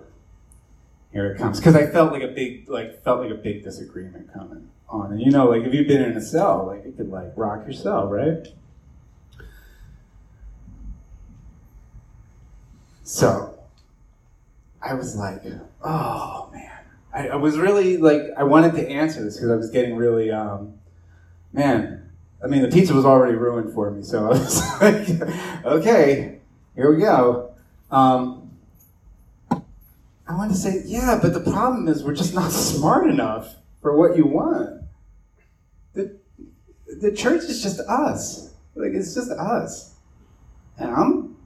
here 1.12 1.32
it 1.32 1.38
comes 1.38 1.58
because 1.58 1.74
I 1.74 1.86
felt 1.86 2.12
like 2.12 2.22
a 2.22 2.28
big 2.28 2.68
like 2.68 3.02
felt 3.02 3.20
like 3.20 3.30
a 3.30 3.34
big 3.34 3.64
disagreement 3.64 4.32
coming 4.32 4.68
on. 4.90 5.12
And 5.12 5.20
you 5.20 5.30
know, 5.30 5.46
like 5.46 5.62
if 5.62 5.72
you've 5.72 5.88
been 5.88 6.02
in 6.02 6.16
a 6.16 6.20
cell, 6.20 6.66
like 6.66 6.84
it 6.84 6.96
could 6.96 7.10
like 7.10 7.32
rock 7.36 7.62
your 7.64 7.72
cell, 7.72 8.08
right? 8.08 8.46
So 13.04 13.58
I 14.82 14.94
was 14.94 15.16
like, 15.16 15.42
oh 15.82 16.50
man. 16.52 16.66
I, 17.12 17.28
I 17.28 17.36
was 17.36 17.58
really 17.58 17.96
like 17.96 18.22
I 18.36 18.44
wanted 18.44 18.74
to 18.74 18.88
answer 18.88 19.24
this 19.24 19.36
because 19.36 19.50
I 19.50 19.56
was 19.56 19.70
getting 19.70 19.96
really 19.96 20.30
um 20.30 20.74
man, 21.52 22.08
I 22.42 22.46
mean 22.46 22.62
the 22.62 22.68
pizza 22.68 22.94
was 22.94 23.04
already 23.04 23.34
ruined 23.34 23.74
for 23.74 23.90
me, 23.90 24.02
so 24.02 24.26
I 24.26 24.28
was 24.28 24.60
like, 24.80 25.64
okay, 25.64 26.38
here 26.76 26.94
we 26.94 27.02
go. 27.02 27.52
Um, 27.90 28.50
I 29.50 30.36
wanted 30.36 30.54
to 30.54 30.60
say, 30.60 30.82
yeah, 30.86 31.18
but 31.20 31.34
the 31.34 31.40
problem 31.40 31.88
is 31.88 32.04
we're 32.04 32.14
just 32.14 32.34
not 32.34 32.52
smart 32.52 33.10
enough 33.10 33.56
for 33.82 33.96
what 33.96 34.16
you 34.16 34.26
want. 34.26 34.79
The, 37.00 37.12
church 37.12 37.42
is 37.44 37.62
just 37.62 37.80
us. 37.80 38.50
Like, 38.74 38.92
it's 38.92 39.14
just 39.14 39.30
us. 39.30 39.94
And 40.78 40.90
I'm, 40.90 41.36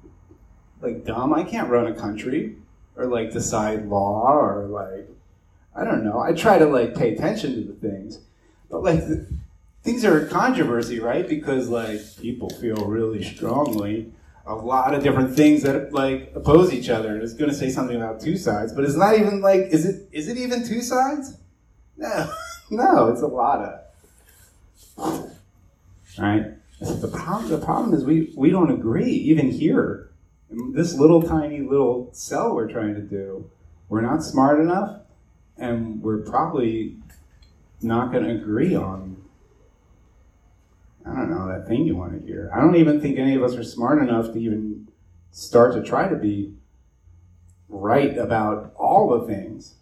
like, 0.80 1.04
dumb. 1.04 1.32
I 1.32 1.44
can't 1.44 1.70
run 1.70 1.86
a 1.86 1.94
country 1.94 2.56
or, 2.96 3.06
like, 3.06 3.32
decide 3.32 3.86
law 3.86 4.32
or, 4.32 4.66
like, 4.66 5.08
I 5.74 5.84
don't 5.84 6.04
know. 6.04 6.20
I 6.20 6.32
try 6.32 6.58
to, 6.58 6.66
like, 6.66 6.94
pay 6.94 7.14
attention 7.14 7.54
to 7.54 7.72
the 7.72 7.88
things. 7.88 8.20
But, 8.70 8.82
like, 8.82 9.00
the, 9.00 9.26
things 9.82 10.04
are 10.04 10.24
a 10.24 10.28
controversy, 10.28 11.00
right? 11.00 11.28
Because, 11.28 11.68
like, 11.68 12.00
people 12.20 12.50
feel 12.50 12.76
really 12.86 13.22
strongly 13.22 14.12
a 14.46 14.54
lot 14.54 14.94
of 14.94 15.02
different 15.02 15.34
things 15.34 15.62
that 15.62 15.92
like 15.92 16.30
oppose 16.34 16.72
each 16.72 16.90
other. 16.90 17.14
And 17.14 17.22
it's 17.22 17.32
going 17.32 17.50
to 17.50 17.56
say 17.56 17.70
something 17.70 17.96
about 17.96 18.20
two 18.20 18.36
sides, 18.36 18.72
but 18.72 18.84
it's 18.84 18.96
not 18.96 19.18
even 19.18 19.40
like 19.40 19.60
is 19.70 19.86
it 19.86 20.08
is 20.12 20.28
it 20.28 20.36
even 20.36 20.66
two 20.66 20.82
sides? 20.82 21.38
No, 21.96 22.30
no, 22.70 23.08
it's 23.08 23.22
a 23.22 23.26
lot 23.26 23.82
of 24.98 25.30
right. 26.18 26.46
The 26.80 27.08
problem 27.08 27.48
the 27.48 27.58
problem 27.58 27.94
is 27.94 28.04
we 28.04 28.32
we 28.36 28.50
don't 28.50 28.70
agree 28.70 29.10
even 29.10 29.50
here. 29.50 30.10
This 30.50 30.94
little 30.94 31.22
tiny 31.22 31.60
little 31.60 32.10
cell 32.12 32.54
we're 32.54 32.70
trying 32.70 32.94
to 32.94 33.00
do, 33.00 33.50
we're 33.88 34.02
not 34.02 34.22
smart 34.22 34.60
enough, 34.60 35.00
and 35.56 36.02
we're 36.02 36.18
probably 36.18 36.96
not 37.80 38.12
going 38.12 38.24
to 38.24 38.30
agree 38.30 38.74
on 38.74 39.24
I 41.06 41.14
don't 41.14 41.30
know, 41.30 41.46
that 41.48 41.68
thing 41.68 41.86
you 41.86 41.96
want 41.96 42.18
to 42.18 42.26
hear. 42.26 42.50
I 42.54 42.60
don't 42.60 42.76
even 42.76 43.00
think 43.00 43.18
any 43.18 43.34
of 43.34 43.42
us 43.42 43.54
are 43.56 43.62
smart 43.62 44.00
enough 44.00 44.32
to 44.32 44.38
even 44.38 44.88
start 45.32 45.74
to 45.74 45.82
try 45.82 46.08
to 46.08 46.16
be 46.16 46.54
right 47.68 48.16
about 48.16 48.72
all 48.76 49.18
the 49.18 49.26
things. 49.26 49.74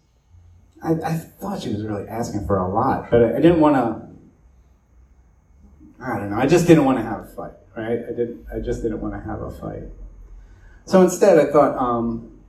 I, 0.83 0.93
I 0.93 1.13
thought 1.13 1.61
she 1.61 1.69
was 1.69 1.83
really 1.83 2.07
asking 2.09 2.45
for 2.45 2.57
a 2.57 2.67
lot, 2.67 3.09
but 3.09 3.23
I, 3.23 3.37
I 3.37 3.39
didn't 3.39 3.61
want 3.61 3.75
to. 3.75 4.02
I 6.03 6.19
don't 6.19 6.29
know. 6.31 6.37
I 6.37 6.45
just 6.45 6.67
didn't 6.67 6.83
want 6.83 6.97
to 6.97 7.03
have 7.03 7.21
a 7.21 7.25
fight, 7.25 7.53
right? 7.77 7.99
I 8.05 8.11
didn't. 8.11 8.45
I 8.53 8.59
just 8.59 8.83
didn't 8.83 8.99
want 8.99 9.13
to 9.13 9.21
have 9.21 9.41
a 9.41 9.51
fight. 9.51 9.83
So 10.85 11.01
instead, 11.01 11.39
I 11.39 11.49
thought, 11.49 11.77
um, 11.77 12.39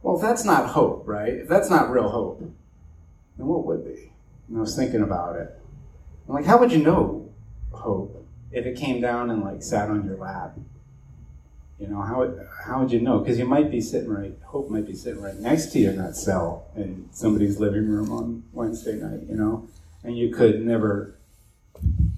well, 0.00 0.14
if 0.16 0.22
that's 0.22 0.44
not 0.44 0.70
hope, 0.70 1.08
right? 1.08 1.34
If 1.34 1.48
that's 1.48 1.68
not 1.68 1.90
real 1.90 2.08
hope, 2.08 2.38
then 2.38 3.46
what 3.46 3.66
would 3.66 3.84
be? 3.84 4.12
And 4.48 4.58
I 4.58 4.60
was 4.60 4.76
thinking 4.76 5.02
about 5.02 5.36
it. 5.36 5.58
I'm 6.28 6.34
like, 6.34 6.44
how 6.44 6.58
would 6.58 6.70
you 6.70 6.82
know 6.82 7.32
hope 7.72 8.24
if 8.52 8.64
it 8.64 8.76
came 8.76 9.00
down 9.00 9.30
and 9.30 9.42
like 9.42 9.62
sat 9.62 9.90
on 9.90 10.04
your 10.04 10.16
lap? 10.16 10.56
You 11.80 11.88
know, 11.88 12.00
how 12.02 12.20
would, 12.20 12.48
how 12.64 12.80
would 12.80 12.92
you 12.92 13.00
know? 13.00 13.18
Because 13.18 13.38
you 13.38 13.44
might 13.44 13.70
be 13.70 13.80
sitting 13.80 14.08
right, 14.08 14.32
hope 14.44 14.70
might 14.70 14.86
be 14.86 14.94
sitting 14.94 15.20
right 15.20 15.34
next 15.34 15.72
to 15.72 15.80
you 15.80 15.90
in 15.90 15.98
that 15.98 16.14
cell 16.14 16.68
in 16.76 17.08
somebody's 17.10 17.58
living 17.58 17.88
room 17.88 18.12
on 18.12 18.44
Wednesday 18.52 18.94
night, 18.94 19.22
you 19.28 19.34
know, 19.34 19.68
and 20.04 20.16
you 20.16 20.32
could 20.32 20.64
never 20.64 21.16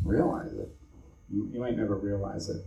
realize 0.05 0.53
it. 0.53 0.69
You, 1.33 1.49
you 1.53 1.61
might 1.61 1.77
never 1.77 1.97
realize 1.97 2.49
it. 2.49 2.65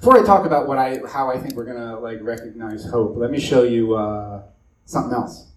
Before 0.00 0.16
I 0.16 0.24
talk 0.24 0.46
about 0.46 0.68
what 0.68 0.78
I, 0.78 1.00
how 1.10 1.30
I 1.30 1.38
think 1.38 1.54
we're 1.54 1.64
gonna 1.64 1.98
like 1.98 2.18
recognize 2.22 2.84
hope, 2.84 3.16
let 3.16 3.30
me 3.30 3.40
show 3.40 3.64
you 3.64 3.96
uh, 3.96 4.42
something 4.84 5.12
else. 5.12 5.48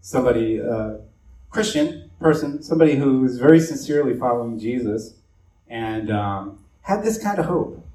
Somebody, 0.00 0.60
uh, 0.60 0.94
Christian 1.50 2.10
person, 2.20 2.62
somebody 2.62 2.96
who 2.96 3.24
is 3.24 3.38
very 3.38 3.60
sincerely 3.60 4.18
following 4.18 4.58
Jesus, 4.58 5.14
and 5.68 6.10
um, 6.10 6.58
had 6.82 7.02
this 7.02 7.22
kind 7.22 7.38
of 7.38 7.46
hope 7.46 7.86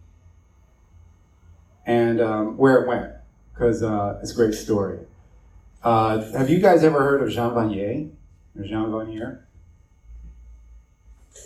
and 1.86 2.22
um, 2.22 2.58
where 2.58 2.82
it 2.82 2.88
went, 2.88 3.12
because 3.54 3.84
uh, 3.84 4.20
it's 4.22 4.32
a 4.32 4.36
great 4.36 4.54
story. 4.54 5.00
Uh, 5.84 6.22
have 6.38 6.50
you 6.50 6.60
guys 6.60 6.84
ever 6.84 7.00
heard 7.00 7.22
of 7.22 7.30
Jean 7.30 7.52
Vanier 7.52 8.10
or 8.58 8.64
Jean 8.64 8.86
Vanier? 8.92 9.40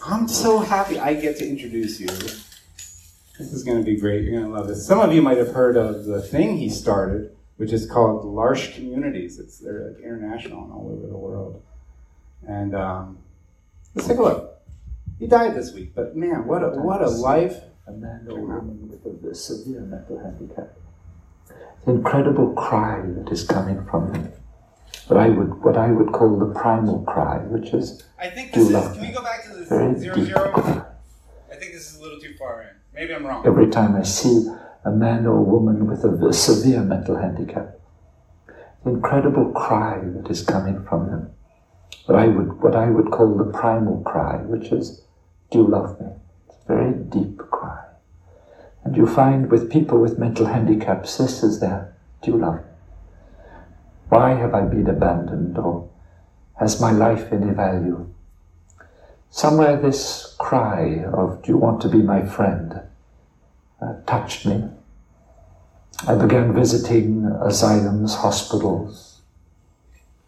I'm 0.06 0.28
so 0.28 0.60
happy 0.60 1.00
I 1.00 1.14
get 1.14 1.38
to 1.38 1.48
introduce 1.48 2.00
you. 2.00 2.08
This 2.08 3.52
is 3.52 3.64
going 3.64 3.78
to 3.78 3.84
be 3.84 3.98
great. 3.98 4.24
You're 4.24 4.40
going 4.40 4.52
to 4.52 4.58
love 4.58 4.68
this. 4.68 4.86
Some 4.86 5.00
of 5.00 5.14
you 5.14 5.22
might 5.22 5.38
have 5.38 5.54
heard 5.54 5.78
of 5.78 6.06
the 6.06 6.22
thing 6.22 6.58
he 6.58 6.70
started 6.70 7.36
which 7.58 7.72
is 7.72 7.86
called 7.86 8.26
L'Arche 8.26 8.74
Communities. 8.74 9.40
It's 9.40 9.60
they're 9.60 9.92
like 9.92 10.04
international 10.04 10.64
and 10.64 10.74
all 10.74 10.92
over 10.92 11.08
the 11.08 11.18
world. 11.18 11.64
And 12.48 12.76
um, 12.76 13.20
let's 13.94 14.08
take 14.08 14.18
a 14.18 14.24
look. 14.24 14.62
He 15.20 15.28
died 15.28 15.56
this 15.56 15.74
week, 15.74 15.96
but 15.96 16.16
man, 16.16 16.46
what 16.46 16.64
a 16.64 16.70
what 16.70 17.02
a 17.02 17.10
life! 17.10 17.58
A 17.88 17.92
man 17.92 18.28
or 18.30 18.42
woman 18.42 18.90
with 18.90 19.32
a 19.32 19.36
severe 19.36 19.82
mental 19.82 20.18
handicap. 20.20 20.74
Incredible 21.86 22.54
cry 22.54 23.02
that 23.02 23.32
is 23.32 23.44
coming 23.44 23.86
from 23.86 24.12
them. 24.12 24.34
What 25.08 25.20
I 25.20 25.30
would 25.30 25.64
what 25.64 25.78
I 25.78 25.92
would 25.92 26.12
call 26.12 26.38
the 26.40 26.48
primal 26.60 27.00
cry, 27.04 27.38
which 27.38 27.74
is 27.74 28.04
I 28.20 28.30
think 28.30 28.54
Do 28.54 28.60
this 28.62 28.70
is. 28.70 28.74
love 28.74 28.94
Can 28.94 29.02
we 29.08 29.14
go 29.14 29.22
back 29.24 29.44
to 29.46 29.50
the 29.54 29.66
very 29.66 30.00
zero 30.00 30.16
deep 30.16 30.26
zero? 30.26 30.52
cry. 30.52 30.82
I 31.52 31.56
think 31.56 31.74
this 31.74 31.94
is 31.94 32.00
a 32.00 32.02
little 32.02 32.20
too 32.20 32.34
far 32.40 32.62
in. 32.64 32.70
Maybe 32.94 33.14
I'm 33.14 33.26
wrong. 33.26 33.46
Every 33.46 33.70
time 33.70 33.96
I 33.96 34.04
see 34.04 34.48
a 34.84 34.92
man 34.92 35.26
or 35.28 35.38
a 35.38 35.42
woman 35.42 35.86
with 35.88 36.04
a 36.04 36.34
severe 36.34 36.82
mental 36.82 37.18
handicap, 37.18 37.80
the 38.84 38.90
incredible 38.92 39.52
cry 39.52 40.00
that 40.04 40.30
is 40.30 40.42
coming 40.44 40.84
from 40.84 41.08
them. 41.12 41.30
What 42.08 42.18
I 42.18 42.28
would 42.28 42.62
what 42.62 42.76
I 42.76 42.90
would 42.90 43.12
call 43.12 43.36
the 43.36 43.46
primal 43.52 44.02
cry, 44.02 44.38
which 44.38 44.72
is, 44.72 45.04
"Do 45.52 45.60
you 45.60 45.68
love 45.68 46.00
me?" 46.02 46.08
It's 46.48 46.58
a 46.64 46.68
very 46.68 46.94
deep 46.94 47.38
cry. 47.38 47.84
And 48.84 48.96
you 48.98 49.06
find 49.08 49.52
with 49.52 49.70
people 49.72 50.00
with 50.00 50.18
mental 50.20 50.48
handicaps, 50.48 51.18
this 51.18 51.44
is 51.44 51.60
their 51.60 51.94
"Do 52.22 52.32
you 52.32 52.38
love 52.38 52.56
me?" 52.56 52.62
Why 54.10 54.34
have 54.34 54.54
I 54.54 54.62
been 54.62 54.88
abandoned, 54.88 55.58
or 55.58 55.90
has 56.60 56.80
my 56.80 56.92
life 56.92 57.32
any 57.32 57.52
value? 57.52 58.08
Somewhere 59.30 59.78
this 59.78 60.36
cry 60.40 61.04
of 61.04 61.42
"Do 61.44 61.52
you 61.52 61.58
want 61.58 61.82
to 61.82 61.90
be 61.90 62.02
my 62.02 62.26
friend?" 62.26 62.82
uh, 63.82 63.94
touched 64.06 64.46
me. 64.46 64.70
I 66.08 66.16
began 66.16 66.54
visiting 66.54 67.26
asylums, 67.26 68.16
hospitals, 68.16 69.22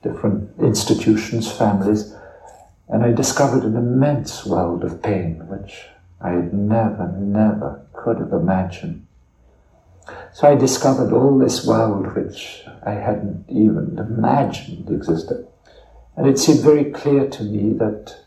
different 0.02 0.52
institutions, 0.60 1.52
families, 1.52 2.14
and 2.90 3.04
I 3.04 3.12
discovered 3.12 3.64
an 3.64 3.76
immense 3.76 4.46
world 4.46 4.84
of 4.84 5.02
pain 5.02 5.48
which 5.48 5.88
I 6.20 6.32
had 6.32 6.54
never, 6.54 7.08
never 7.18 7.86
could 7.94 8.20
have 8.20 8.34
imagined. 8.34 9.07
So 10.34 10.48
I 10.48 10.56
discovered 10.56 11.14
all 11.14 11.38
this 11.38 11.66
world 11.66 12.16
which 12.16 12.64
I 12.84 12.92
hadn't 12.92 13.46
even 13.50 13.98
imagined 13.98 14.90
existed. 14.90 15.48
And 16.16 16.28
it 16.28 16.40
seemed 16.40 16.62
very 16.62 16.86
clear 16.86 17.30
to 17.30 17.44
me 17.44 17.74
that, 17.78 18.18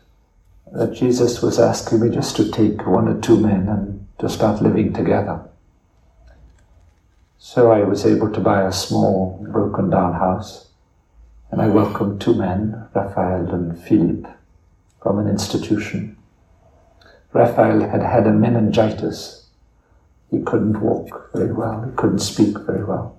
that 0.71 0.93
Jesus 0.93 1.41
was 1.41 1.59
asking 1.59 2.01
me 2.01 2.09
just 2.09 2.35
to 2.37 2.49
take 2.51 2.85
one 2.85 3.07
or 3.07 3.19
two 3.19 3.39
men 3.39 3.67
and 3.67 4.07
to 4.19 4.29
start 4.29 4.61
living 4.61 4.93
together. 4.93 5.41
So 7.37 7.71
I 7.71 7.83
was 7.83 8.05
able 8.05 8.31
to 8.31 8.39
buy 8.39 8.61
a 8.61 8.71
small, 8.71 9.45
broken 9.51 9.89
down 9.89 10.13
house, 10.13 10.69
and 11.49 11.61
I 11.61 11.67
welcomed 11.67 12.21
two 12.21 12.35
men, 12.35 12.87
Raphael 12.93 13.49
and 13.49 13.77
Philippe, 13.83 14.29
from 15.01 15.17
an 15.19 15.27
institution. 15.27 16.17
Raphael 17.33 17.81
had 17.81 18.03
had 18.03 18.27
a 18.27 18.31
meningitis. 18.31 19.40
He 20.31 20.41
couldn't 20.41 20.79
walk 20.79 21.31
very 21.33 21.51
well, 21.51 21.83
he 21.83 21.91
couldn't 21.95 22.19
speak 22.19 22.57
very 22.59 22.83
well. 22.83 23.17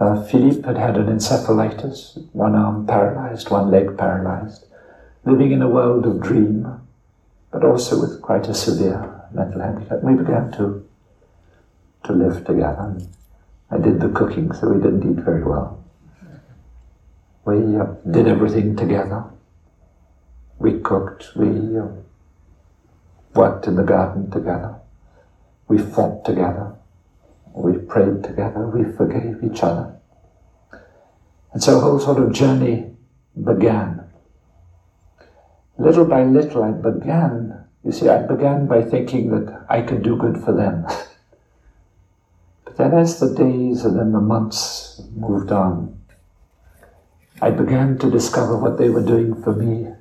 Uh, 0.00 0.20
Philippe 0.24 0.66
had 0.66 0.76
had 0.76 0.96
an 0.96 1.06
encephalitis, 1.06 2.28
one 2.32 2.56
arm 2.56 2.86
paralyzed, 2.86 3.48
one 3.50 3.70
leg 3.70 3.96
paralyzed, 3.96 4.66
living 5.24 5.52
in 5.52 5.62
a 5.62 5.68
world 5.68 6.04
of 6.04 6.20
dream, 6.20 6.80
but 7.52 7.64
also 7.64 8.00
with 8.00 8.20
quite 8.20 8.48
a 8.48 8.54
severe 8.54 9.22
mental 9.32 9.60
handicap. 9.60 10.02
We 10.02 10.14
began 10.14 10.50
to 10.52 10.84
to 12.04 12.12
live 12.12 12.44
together. 12.44 12.98
I 13.70 13.78
did 13.78 14.00
the 14.00 14.08
cooking, 14.08 14.52
so 14.52 14.68
we 14.68 14.82
didn't 14.82 15.10
eat 15.10 15.24
very 15.24 15.42
well. 15.42 15.82
We 17.44 17.76
uh, 17.76 17.86
did 18.10 18.28
everything 18.28 18.76
together. 18.76 19.24
We 20.58 20.80
cooked. 20.80 21.30
We 21.36 21.78
uh, 21.78 21.86
worked 23.34 23.66
in 23.66 23.76
the 23.76 23.84
garden 23.84 24.30
together. 24.30 24.76
We 25.68 25.78
fought 25.78 26.24
together. 26.24 26.74
We 27.52 27.78
prayed 27.78 28.24
together. 28.24 28.66
We 28.66 28.92
forgave 28.92 29.42
each 29.42 29.62
other. 29.62 29.96
And 31.52 31.62
so 31.62 31.78
a 31.78 31.80
whole 31.80 32.00
sort 32.00 32.18
of 32.18 32.32
journey 32.32 32.94
began. 33.42 34.04
Little 35.78 36.04
by 36.04 36.24
little, 36.24 36.62
I 36.62 36.70
began 36.70 37.64
you 37.84 37.92
see, 37.92 38.08
I 38.08 38.22
began 38.22 38.66
by 38.66 38.82
thinking 38.82 39.30
that 39.30 39.66
I 39.68 39.82
could 39.82 40.02
do 40.02 40.16
good 40.16 40.42
for 40.42 40.52
them. 40.52 40.86
but 42.64 42.78
then, 42.78 42.94
as 42.94 43.20
the 43.20 43.34
days 43.34 43.84
and 43.84 43.98
then 43.98 44.12
the 44.12 44.20
months 44.20 45.02
moved 45.14 45.52
on, 45.52 46.00
I 47.42 47.50
began 47.50 47.98
to 47.98 48.10
discover 48.10 48.56
what 48.56 48.78
they 48.78 48.88
were 48.88 49.02
doing 49.02 49.42
for 49.42 49.52
me, 49.52 49.92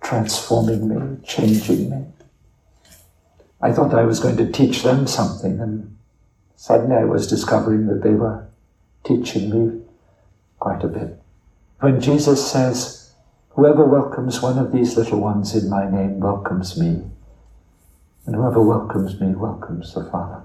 transforming 0.00 0.88
me, 0.88 1.18
changing 1.24 1.90
me. 1.90 2.06
I 3.66 3.72
thought 3.72 3.94
I 3.94 4.04
was 4.04 4.20
going 4.20 4.36
to 4.36 4.52
teach 4.52 4.84
them 4.84 5.08
something, 5.08 5.58
and 5.60 5.96
suddenly 6.54 6.94
I 6.94 7.04
was 7.04 7.26
discovering 7.26 7.88
that 7.88 8.00
they 8.00 8.14
were 8.14 8.46
teaching 9.02 9.50
me 9.50 9.82
quite 10.60 10.84
a 10.84 10.88
bit. 10.88 11.20
When 11.80 12.00
Jesus 12.00 12.48
says, 12.48 13.10
Whoever 13.56 13.84
welcomes 13.84 14.40
one 14.40 14.58
of 14.58 14.70
these 14.70 14.96
little 14.96 15.18
ones 15.18 15.56
in 15.56 15.68
my 15.68 15.90
name 15.90 16.20
welcomes 16.20 16.78
me. 16.78 17.02
And 18.24 18.36
whoever 18.36 18.62
welcomes 18.62 19.20
me 19.20 19.34
welcomes 19.34 19.94
the 19.94 20.04
Father, 20.04 20.42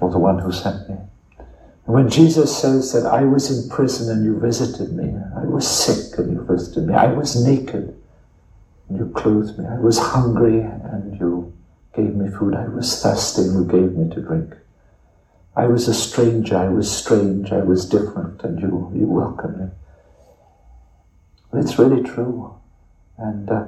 or 0.00 0.10
the 0.10 0.18
one 0.18 0.38
who 0.38 0.52
sent 0.52 0.88
me. 0.88 0.96
And 1.36 1.94
when 1.94 2.08
Jesus 2.08 2.56
says 2.56 2.92
that 2.92 3.04
I 3.04 3.24
was 3.24 3.50
in 3.50 3.68
prison 3.68 4.10
and 4.10 4.24
you 4.24 4.38
visited 4.40 4.94
me, 4.94 5.20
I 5.36 5.44
was 5.44 5.68
sick 5.68 6.18
and 6.18 6.32
you 6.32 6.44
visited 6.44 6.86
me, 6.86 6.94
I 6.94 7.12
was 7.12 7.44
naked 7.44 7.94
and 8.88 8.98
you 8.98 9.12
clothed 9.14 9.58
me, 9.58 9.64
I 9.66 9.78
was 9.78 9.98
hungry 9.98 10.60
and 10.60 11.18
you 11.18 11.41
gave 11.94 12.14
me 12.14 12.30
food, 12.30 12.54
I 12.54 12.68
was 12.68 13.02
thirsty 13.02 13.42
and 13.42 13.54
you 13.54 13.64
gave 13.64 13.92
me 13.96 14.14
to 14.14 14.20
drink. 14.20 14.54
I 15.54 15.66
was 15.66 15.88
a 15.88 15.94
stranger, 15.94 16.56
I 16.56 16.68
was 16.68 16.90
strange, 16.90 17.52
I 17.52 17.62
was 17.62 17.86
different, 17.86 18.42
and 18.42 18.58
you, 18.58 18.90
you 18.94 19.06
welcomed 19.06 19.58
me. 19.58 19.66
It's 21.54 21.78
really 21.78 22.02
true. 22.02 22.54
And 23.18 23.50
uh, 23.50 23.64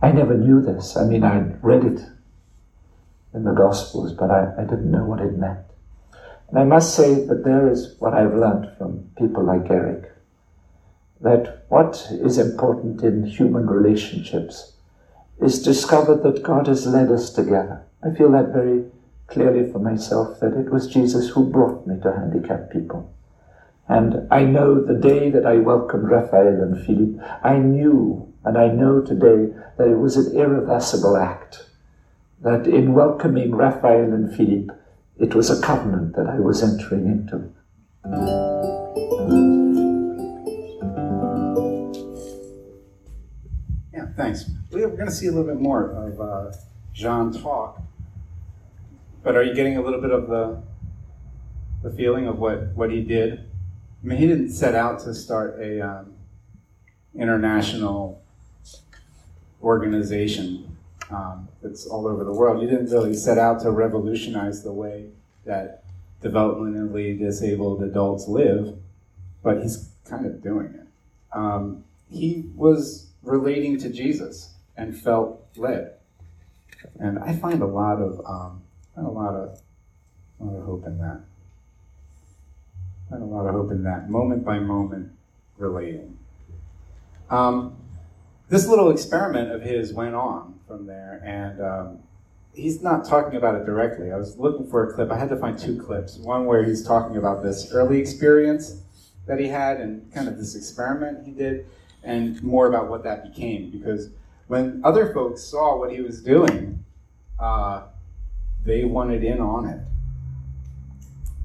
I 0.00 0.12
never 0.12 0.36
knew 0.36 0.62
this. 0.62 0.96
I 0.96 1.04
mean, 1.04 1.22
I'd 1.22 1.62
read 1.62 1.84
it 1.84 2.00
in 3.34 3.44
the 3.44 3.52
Gospels, 3.52 4.14
but 4.14 4.30
I, 4.30 4.54
I 4.58 4.62
didn't 4.62 4.90
know 4.90 5.04
what 5.04 5.20
it 5.20 5.36
meant. 5.36 5.60
And 6.48 6.58
I 6.58 6.64
must 6.64 6.94
say 6.94 7.26
that 7.26 7.44
there 7.44 7.70
is 7.70 7.96
what 7.98 8.14
I've 8.14 8.34
learned 8.34 8.70
from 8.78 9.10
people 9.18 9.44
like 9.44 9.70
Eric 9.70 10.12
that 11.20 11.64
what 11.68 12.06
is 12.10 12.38
important 12.38 13.02
in 13.02 13.24
human 13.24 13.66
relationships 13.66 14.75
is 15.40 15.62
discovered 15.62 16.22
that 16.22 16.42
God 16.42 16.66
has 16.66 16.86
led 16.86 17.10
us 17.10 17.30
together. 17.30 17.82
I 18.02 18.14
feel 18.14 18.30
that 18.32 18.52
very 18.52 18.84
clearly 19.26 19.70
for 19.70 19.78
myself 19.78 20.40
that 20.40 20.54
it 20.54 20.70
was 20.70 20.86
Jesus 20.86 21.30
who 21.30 21.50
brought 21.50 21.86
me 21.86 22.00
to 22.00 22.12
handicapped 22.12 22.72
people. 22.72 23.12
And 23.88 24.26
I 24.30 24.44
know 24.44 24.80
the 24.80 24.94
day 24.94 25.30
that 25.30 25.46
I 25.46 25.58
welcomed 25.58 26.10
Raphael 26.10 26.62
and 26.62 26.84
Philippe, 26.84 27.22
I 27.42 27.58
knew 27.58 28.32
and 28.44 28.56
I 28.56 28.68
know 28.68 29.00
today 29.00 29.52
that 29.76 29.88
it 29.88 29.98
was 29.98 30.16
an 30.16 30.36
irreversible 30.36 31.16
act. 31.16 31.64
That 32.40 32.66
in 32.66 32.94
welcoming 32.94 33.54
Raphael 33.54 34.12
and 34.12 34.34
Philippe, 34.34 34.72
it 35.18 35.34
was 35.34 35.50
a 35.50 35.60
covenant 35.60 36.14
that 36.14 36.28
I 36.28 36.38
was 36.38 36.62
entering 36.62 37.06
into. 37.06 38.85
Thanks. 44.16 44.50
We're 44.70 44.88
going 44.88 45.06
to 45.06 45.12
see 45.12 45.26
a 45.26 45.30
little 45.30 45.46
bit 45.46 45.60
more 45.60 45.90
of 45.90 46.20
uh, 46.20 46.56
Jean 46.92 47.32
talk. 47.32 47.80
But 49.22 49.36
are 49.36 49.42
you 49.42 49.54
getting 49.54 49.76
a 49.76 49.82
little 49.82 50.00
bit 50.00 50.10
of 50.10 50.28
the 50.28 50.62
the 51.82 51.90
feeling 51.90 52.26
of 52.26 52.38
what, 52.38 52.74
what 52.74 52.90
he 52.90 53.02
did? 53.02 53.38
I 54.02 54.06
mean, 54.06 54.18
he 54.18 54.26
didn't 54.26 54.50
set 54.50 54.74
out 54.74 54.98
to 55.00 55.14
start 55.14 55.58
a 55.60 55.80
um, 55.80 56.14
international 57.14 58.22
organization 59.62 60.76
um, 61.10 61.48
that's 61.62 61.86
all 61.86 62.06
over 62.08 62.24
the 62.24 62.32
world. 62.32 62.60
He 62.60 62.68
didn't 62.68 62.90
really 62.90 63.14
set 63.14 63.38
out 63.38 63.60
to 63.62 63.70
revolutionize 63.70 64.62
the 64.62 64.72
way 64.72 65.06
that 65.44 65.84
developmentally 66.22 67.18
disabled 67.18 67.82
adults 67.82 68.26
live, 68.26 68.76
but 69.42 69.62
he's 69.62 69.90
kind 70.08 70.26
of 70.26 70.42
doing 70.42 70.74
it. 70.74 70.86
Um, 71.32 71.84
he 72.10 72.50
was 72.56 73.05
relating 73.26 73.78
to 73.78 73.90
Jesus 73.90 74.54
and 74.76 74.96
felt 74.96 75.46
led, 75.56 75.94
and 76.98 77.18
I 77.18 77.34
find 77.34 77.62
a 77.62 77.66
lot 77.66 78.00
of 78.00 78.20
um, 78.26 78.62
a 78.96 79.02
lot 79.02 79.34
of 79.34 79.60
a 80.40 80.44
lot 80.44 80.58
of 80.58 80.64
hope 80.64 80.86
in 80.86 80.98
that. 80.98 81.20
Find 83.10 83.22
a 83.22 83.26
lot 83.26 83.46
of 83.46 83.54
hope 83.54 83.70
in 83.70 83.84
that 83.84 84.10
moment 84.10 84.44
by 84.44 84.58
moment 84.58 85.12
relating. 85.58 86.18
Um, 87.30 87.76
this 88.48 88.66
little 88.66 88.90
experiment 88.90 89.50
of 89.50 89.62
his 89.62 89.92
went 89.92 90.14
on 90.14 90.60
from 90.66 90.86
there, 90.86 91.20
and 91.24 91.60
um, 91.60 91.98
he's 92.54 92.82
not 92.82 93.04
talking 93.04 93.36
about 93.36 93.54
it 93.54 93.66
directly. 93.66 94.12
I 94.12 94.16
was 94.16 94.36
looking 94.38 94.68
for 94.68 94.88
a 94.88 94.94
clip. 94.94 95.10
I 95.10 95.18
had 95.18 95.28
to 95.30 95.36
find 95.36 95.58
two 95.58 95.80
clips. 95.80 96.16
One 96.16 96.46
where 96.46 96.64
he's 96.64 96.84
talking 96.84 97.16
about 97.16 97.42
this 97.42 97.72
early 97.72 97.98
experience 97.98 98.82
that 99.26 99.40
he 99.40 99.48
had 99.48 99.80
and 99.80 100.12
kind 100.12 100.28
of 100.28 100.38
this 100.38 100.54
experiment 100.54 101.26
he 101.26 101.32
did, 101.32 101.66
and 102.06 102.40
more 102.42 102.68
about 102.68 102.88
what 102.88 103.02
that 103.02 103.24
became. 103.24 103.70
Because 103.70 104.10
when 104.46 104.80
other 104.84 105.12
folks 105.12 105.42
saw 105.42 105.78
what 105.78 105.90
he 105.92 106.00
was 106.00 106.22
doing, 106.22 106.84
uh, 107.38 107.82
they 108.64 108.84
wanted 108.84 109.24
in 109.24 109.40
on 109.40 109.66
it. 109.66 109.80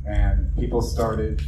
And 0.05 0.55
people 0.57 0.81
started 0.81 1.41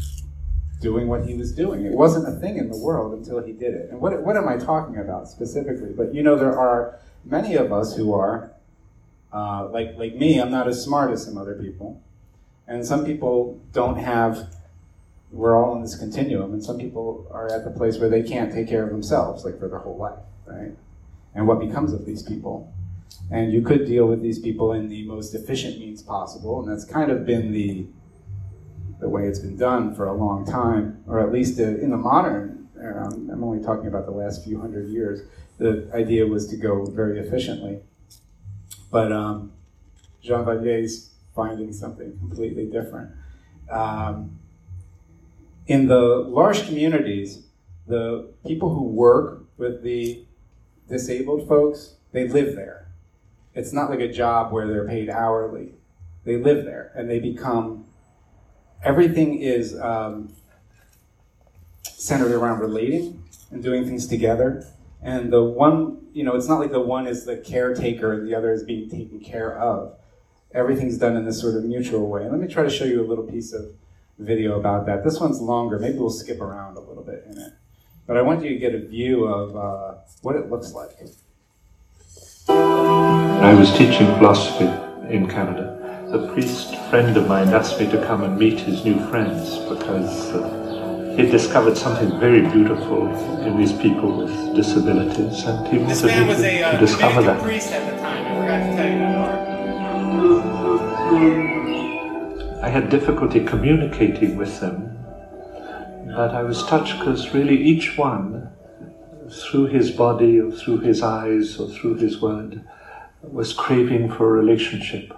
doing 0.82 1.08
what 1.08 1.26
he 1.26 1.36
was 1.36 1.54
doing. 1.54 1.86
It 1.86 1.94
wasn't 1.94 2.28
a 2.28 2.40
thing 2.40 2.58
in 2.58 2.70
the 2.70 2.78
world 2.78 3.14
until 3.14 3.42
he 3.42 3.54
did 3.54 3.74
it. 3.74 3.90
And 3.90 4.02
what, 4.02 4.20
what 4.24 4.36
am 4.36 4.50
I 4.50 4.58
talking 4.58 4.98
about 4.98 5.30
specifically? 5.30 5.94
But 5.94 6.14
you 6.14 6.24
know, 6.24 6.36
there 6.36 6.58
are 6.58 7.00
many 7.24 7.56
of 7.56 7.72
us 7.72 7.96
who 7.96 8.14
are, 8.14 8.52
uh, 9.32 9.70
like, 9.70 9.96
like 9.96 10.16
me, 10.16 10.40
I'm 10.40 10.52
not 10.52 10.68
as 10.68 10.84
smart 10.84 11.12
as 11.12 11.24
some 11.24 11.38
other 11.38 11.56
people. 11.56 12.02
And 12.68 12.86
some 12.86 13.06
people 13.06 13.62
don't 13.72 13.98
have, 13.98 14.54
we're 15.34 15.58
all 15.58 15.76
in 15.76 15.82
this 15.82 15.96
continuum, 15.96 16.54
and 16.54 16.64
some 16.64 16.78
people 16.78 17.28
are 17.32 17.52
at 17.52 17.66
the 17.66 17.72
place 17.72 17.98
where 17.98 18.10
they 18.10 18.22
can't 18.22 18.54
take 18.54 18.70
care 18.70 18.84
of 18.84 18.92
themselves, 18.92 19.44
like 19.44 19.60
for 19.60 19.68
their 19.68 19.80
whole 19.80 19.98
life, 19.98 20.20
right? 20.46 20.72
And 21.34 21.48
what 21.48 21.60
becomes 21.60 21.92
of 21.92 22.06
these 22.06 22.22
people? 22.22 22.72
And 23.32 23.52
you 23.52 23.64
could 23.64 23.88
deal 23.88 24.06
with 24.06 24.22
these 24.22 24.38
people 24.38 24.74
in 24.74 24.90
the 24.90 25.04
most 25.08 25.34
efficient 25.34 25.80
means 25.80 26.04
possible, 26.04 26.62
and 26.62 26.72
that's 26.72 26.86
kind 26.86 27.12
of 27.12 27.26
been 27.26 27.52
the 27.52 27.88
the 29.00 29.10
way 29.10 29.24
it's 29.28 29.40
been 29.40 29.58
done 29.58 29.94
for 29.94 30.06
a 30.06 30.14
long 30.14 30.46
time, 30.46 31.04
or 31.08 31.20
at 31.20 31.34
least 31.34 31.60
uh, 31.60 31.64
in 31.64 31.90
the 31.90 31.98
modern. 31.98 32.70
Um, 32.80 33.30
I'm 33.34 33.44
only 33.44 33.62
talking 33.62 33.88
about 33.88 34.06
the 34.06 34.12
last 34.12 34.44
few 34.44 34.62
hundred 34.62 34.88
years. 34.88 35.22
The 35.58 35.90
idea 35.94 36.26
was 36.28 36.48
to 36.50 36.58
go 36.58 36.86
very 36.86 37.20
efficiently, 37.20 37.80
but 38.92 39.12
um, 39.12 39.52
Jean 40.22 40.46
Vanier's 40.46 41.10
finding 41.36 41.74
something 41.74 42.18
completely 42.20 42.66
different. 42.68 43.12
Um, 43.70 44.40
in 45.68 45.88
the 45.88 46.00
L'Arche 46.00 46.66
communities, 46.66 47.46
the 47.88 48.30
people 48.46 48.74
who 48.74 48.84
work 48.84 49.44
with 49.58 49.84
the 49.84 50.26
disabled 50.88 51.48
folks, 51.48 51.96
they 52.12 52.28
live 52.28 52.56
there. 52.56 52.88
It's 53.54 53.72
not 53.72 53.90
like 53.90 54.00
a 54.00 54.12
job 54.12 54.52
where 54.52 54.68
they're 54.68 54.88
paid 54.88 55.10
hourly. 55.10 55.74
They 56.26 56.38
live 56.38 56.66
there 56.66 56.92
and 56.96 57.10
they 57.10 57.20
become 57.20 57.86
everything 58.84 59.40
is 59.40 59.80
um, 59.80 60.34
centered 61.84 62.32
around 62.32 62.60
relating 62.60 63.24
and 63.52 63.64
doing 63.64 63.86
things 63.86 64.08
together. 64.08 64.66
And 65.02 65.32
the 65.32 65.44
one, 65.44 66.08
you 66.14 66.24
know, 66.24 66.36
it's 66.36 66.48
not 66.48 66.60
like 66.60 66.72
the 66.72 66.82
one 66.82 67.08
is 67.08 67.26
the 67.26 67.38
caretaker 67.38 68.14
and 68.14 68.28
the 68.28 68.36
other 68.36 68.52
is 68.52 68.64
being 68.64 68.90
taken 68.90 69.20
care 69.20 69.58
of. 69.58 69.96
Everything's 70.54 70.98
done 70.98 71.16
in 71.16 71.26
this 71.26 71.40
sort 71.40 71.56
of 71.56 71.64
mutual 71.64 72.10
way. 72.10 72.24
And 72.24 72.32
let 72.32 72.40
me 72.40 72.48
try 72.48 72.64
to 72.64 72.70
show 72.70 72.86
you 72.86 73.02
a 73.02 73.08
little 73.08 73.26
piece 73.26 73.54
of 73.54 73.74
video 74.20 74.60
about 74.60 74.86
that. 74.86 75.04
This 75.04 75.20
one's 75.20 75.42
longer. 75.42 75.80
Maybe 75.80 75.98
we'll 75.98 76.10
skip 76.10 76.42
around 76.42 76.78
a 76.78 76.82
little 76.82 77.04
bit 77.04 77.26
in 77.30 77.38
it. 77.38 77.54
But 78.08 78.18
I 78.18 78.22
want 78.22 78.44
you 78.44 78.50
to 78.50 78.56
get 78.58 78.76
a 78.76 78.80
view 78.80 79.26
of 79.26 79.56
uh, 79.56 80.00
what 80.22 80.36
it 80.36 80.50
looks 80.50 80.74
like. 80.74 80.92
I 82.50 83.54
was 83.54 83.72
teaching 83.78 84.08
philosophy 84.18 84.66
in 85.14 85.28
Canada 85.28 85.74
a 86.14 86.32
priest 86.32 86.76
friend 86.92 87.18
of 87.18 87.28
mine 87.28 87.48
asked 87.50 87.80
me 87.80 87.90
to 87.90 87.98
come 88.06 88.24
and 88.24 88.38
meet 88.38 88.60
his 88.60 88.86
new 88.86 89.00
friends 89.10 89.58
because 89.68 90.30
uh, 90.30 91.16
he 91.18 91.24
discovered 91.26 91.76
something 91.76 92.20
very 92.20 92.42
beautiful 92.42 93.08
in 93.42 93.58
these 93.58 93.74
people 93.74 94.20
with 94.20 94.56
disabilities, 94.56 95.44
and 95.44 95.68
he 95.68 95.80
This 95.80 96.04
wanted 96.04 96.16
man 96.16 96.22
me 96.22 96.28
was 96.30 96.38
to, 96.38 96.48
a 96.48 96.64
uh, 96.64 96.72
to 96.74 96.78
discover 96.78 97.22
that. 97.24 97.42
priest 97.42 97.72
at 97.72 97.92
the 97.92 97.98
time. 98.00 98.26
I 98.28 98.36
forgot 98.40 98.60
to 98.60 98.76
tell 98.76 98.92
you 98.92 99.00
that 99.00 99.16
part. 101.10 101.54
I 102.64 102.70
had 102.70 102.90
difficulty 102.90 103.44
communicating 103.44 104.38
with 104.38 104.62
them, 104.62 104.98
but 106.16 106.34
I 106.34 106.44
was 106.44 106.64
touched 106.64 106.98
because 106.98 107.34
really 107.34 107.62
each 107.62 107.98
one, 107.98 108.50
through 109.30 109.66
his 109.66 109.92
body 109.92 110.40
or 110.40 110.50
through 110.50 110.80
his 110.80 111.04
eyes 111.04 111.60
or 111.60 111.68
through 111.68 111.96
his 111.96 112.22
word, 112.22 112.64
was 113.22 113.52
craving 113.52 114.10
for 114.12 114.30
a 114.30 114.42
relationship. 114.42 115.12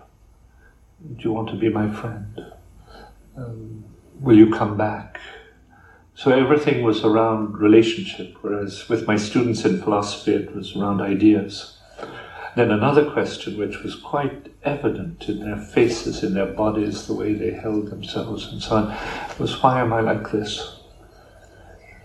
Do 1.18 1.22
you 1.22 1.34
want 1.34 1.50
to 1.50 1.56
be 1.56 1.70
my 1.70 1.88
friend? 1.94 2.52
Um, 3.38 3.84
will 4.20 4.36
you 4.36 4.52
come 4.52 4.76
back? 4.76 5.20
So 6.16 6.32
everything 6.32 6.82
was 6.82 7.04
around 7.04 7.60
relationship, 7.60 8.38
whereas 8.42 8.90
with 8.90 9.06
my 9.06 9.18
students 9.18 9.64
in 9.66 9.84
philosophy, 9.84 10.34
it 10.34 10.56
was 10.56 10.76
around 10.76 11.00
ideas. 11.00 11.75
Then 12.56 12.72
another 12.72 13.10
question, 13.12 13.58
which 13.58 13.84
was 13.84 13.96
quite 13.96 14.54
evident 14.64 15.28
in 15.28 15.42
their 15.42 15.58
faces, 15.58 16.24
in 16.24 16.34
their 16.34 16.46
bodies, 16.46 17.06
the 17.06 17.14
way 17.14 17.34
they 17.34 17.52
held 17.52 17.88
themselves, 17.88 18.52
and 18.52 18.62
so 18.62 18.76
on, 18.78 18.98
was 19.38 19.62
why 19.62 19.82
am 19.82 19.92
I 19.92 20.00
like 20.00 20.32
this? 20.32 20.80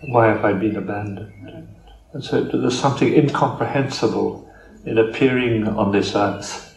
Why 0.01 0.27
have 0.27 0.43
I 0.43 0.53
been 0.53 0.75
abandoned? 0.75 1.69
And 2.13 2.23
so 2.23 2.43
there's 2.43 2.77
something 2.77 3.13
incomprehensible 3.13 4.49
in 4.85 4.97
appearing 4.97 5.67
on 5.67 5.91
this 5.91 6.15
earth 6.15 6.71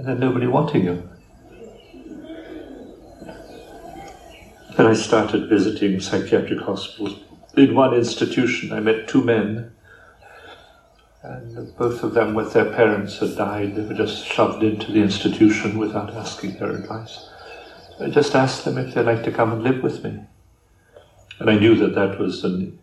and 0.00 0.08
then 0.08 0.18
nobody 0.18 0.46
wanting 0.46 0.84
you. 0.84 1.08
Then 4.74 4.86
I 4.86 4.94
started 4.94 5.50
visiting 5.50 6.00
psychiatric 6.00 6.60
hospitals. 6.60 7.20
In 7.54 7.74
one 7.74 7.92
institution, 7.92 8.72
I 8.72 8.80
met 8.80 9.08
two 9.08 9.22
men, 9.22 9.72
and 11.22 11.76
both 11.76 12.02
of 12.02 12.14
them, 12.14 12.34
with 12.34 12.52
their 12.52 12.72
parents, 12.72 13.18
had 13.18 13.36
died. 13.36 13.76
They 13.76 13.82
were 13.82 13.94
just 13.94 14.26
shoved 14.26 14.62
into 14.62 14.90
the 14.90 15.02
institution 15.02 15.78
without 15.78 16.14
asking 16.14 16.58
their 16.58 16.72
advice. 16.72 17.28
I 18.00 18.08
just 18.08 18.34
asked 18.34 18.64
them 18.64 18.78
if 18.78 18.94
they'd 18.94 19.02
like 19.02 19.22
to 19.24 19.32
come 19.32 19.52
and 19.52 19.62
live 19.62 19.82
with 19.82 20.02
me. 20.02 20.20
And 21.38 21.50
I 21.50 21.58
knew 21.58 21.74
that 21.76 21.94
that 21.94 22.18
was 22.18 22.44
an 22.44 22.78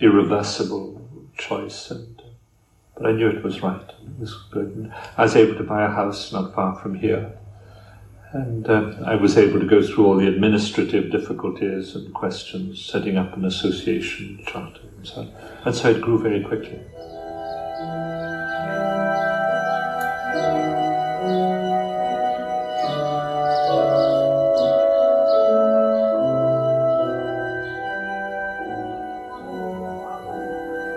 irreversible 0.00 1.06
choice, 1.36 1.90
and, 1.90 2.22
but 2.96 3.06
I 3.06 3.12
knew 3.12 3.28
it 3.28 3.44
was 3.44 3.62
right. 3.62 3.88
It 3.88 4.18
was 4.18 4.34
good. 4.50 4.68
And 4.68 4.94
I 5.18 5.22
was 5.22 5.36
able 5.36 5.56
to 5.56 5.64
buy 5.64 5.84
a 5.84 5.90
house 5.90 6.32
not 6.32 6.54
far 6.54 6.74
from 6.76 6.94
here. 6.94 7.32
And 8.32 8.66
uh, 8.66 8.94
I 9.04 9.16
was 9.16 9.36
able 9.36 9.60
to 9.60 9.66
go 9.66 9.82
through 9.82 10.06
all 10.06 10.16
the 10.16 10.28
administrative 10.28 11.10
difficulties 11.12 11.94
and 11.94 12.14
questions, 12.14 12.82
setting 12.82 13.18
up 13.18 13.36
an 13.36 13.44
association 13.44 14.42
charter 14.46 14.80
and 14.96 15.06
so 15.06 15.20
on. 15.20 15.32
And 15.66 15.74
so 15.74 15.90
it 15.90 16.00
grew 16.00 16.18
very 16.18 16.42
quickly. 16.42 16.80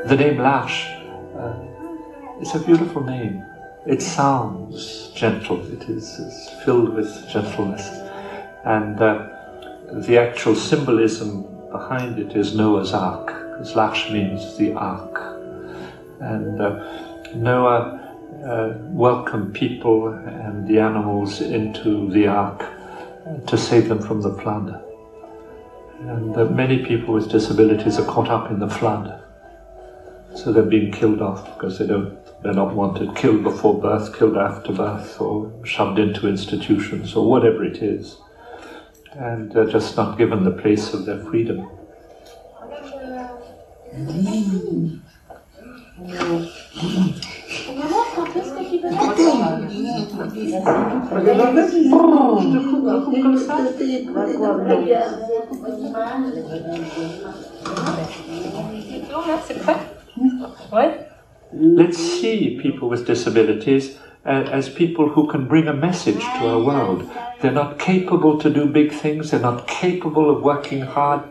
The 0.08 0.16
name 0.16 0.38
L'Arche 0.38 0.86
uh, 1.36 2.40
is 2.40 2.54
a 2.54 2.60
beautiful 2.60 3.04
name. 3.04 3.44
It 3.88 4.02
sounds 4.02 5.10
gentle. 5.16 5.60
It 5.74 5.90
is 5.90 6.50
filled 6.64 6.94
with 6.94 7.28
gentleness, 7.28 7.90
and 8.64 9.02
uh, 9.02 9.28
the 9.92 10.18
actual 10.18 10.56
symbolism 10.56 11.44
behind 11.72 12.20
it 12.20 12.36
is 12.36 12.56
Noah's 12.56 12.94
Ark, 12.94 13.28
because 13.52 13.76
L'Arche 13.76 14.12
means 14.12 14.56
the 14.58 14.74
Ark, 14.74 15.25
and 16.20 16.62
uh, 16.62 17.34
Noah 17.36 18.06
uh, 18.44 18.74
welcomed 18.90 19.54
people 19.54 20.08
and 20.10 20.68
the 20.68 20.80
animals 20.80 21.42
into 21.42 22.10
the 22.12 22.28
Ark 22.28 22.62
uh, 22.62 23.38
to 23.48 23.58
save 23.58 23.90
them 23.90 24.02
from 24.02 24.22
the 24.22 24.34
flood. 24.36 24.84
And 26.02 26.36
uh, 26.36 26.46
many 26.46 26.86
people 26.86 27.14
with 27.14 27.30
disabilities 27.30 27.98
are 27.98 28.06
caught 28.06 28.30
up 28.30 28.52
in 28.52 28.60
the 28.60 28.70
flood. 28.70 29.22
So 30.36 30.52
they're 30.52 30.64
being 30.64 30.92
killed 30.92 31.22
off 31.22 31.46
because 31.56 31.80
they 31.80 31.88
don't, 31.88 32.20
they're 32.44 32.54
not 32.54 32.76
wanted, 32.76 33.16
killed 33.16 33.44
before 33.44 33.80
birth, 33.80 34.18
killed 34.18 34.38
after 34.38 34.74
birth, 34.74 35.20
or 35.22 35.52
shoved 35.66 35.98
into 35.98 36.28
institutions, 36.28 37.16
or 37.16 37.30
whatever 37.30 37.64
it 37.64 37.78
is. 37.78 38.18
And 39.14 39.52
they're 39.52 39.70
just 39.70 39.96
not 39.96 40.18
given 40.18 40.44
the 40.44 40.52
place 40.52 40.94
of 40.94 41.06
their 41.06 41.24
freedom. 41.24 41.70
Let's 61.54 61.98
see 61.98 62.60
people 62.62 62.90
with 62.90 63.08
disabilities 63.08 63.98
uh, 64.26 64.50
as 64.52 64.68
people 64.68 65.10
who 65.10 65.28
can 65.28 65.48
bring 65.48 65.68
a 65.70 65.74
message 65.74 66.20
to 66.20 66.48
our 66.48 66.60
world. 66.60 67.10
They're 67.42 67.52
not 67.52 67.80
capable 67.80 68.38
to 68.40 68.50
do 68.50 68.66
big 68.66 68.92
things, 68.92 69.32
they're 69.32 69.40
not 69.40 69.66
capable 69.68 70.30
of 70.30 70.44
working 70.44 70.82
hard, 70.82 71.22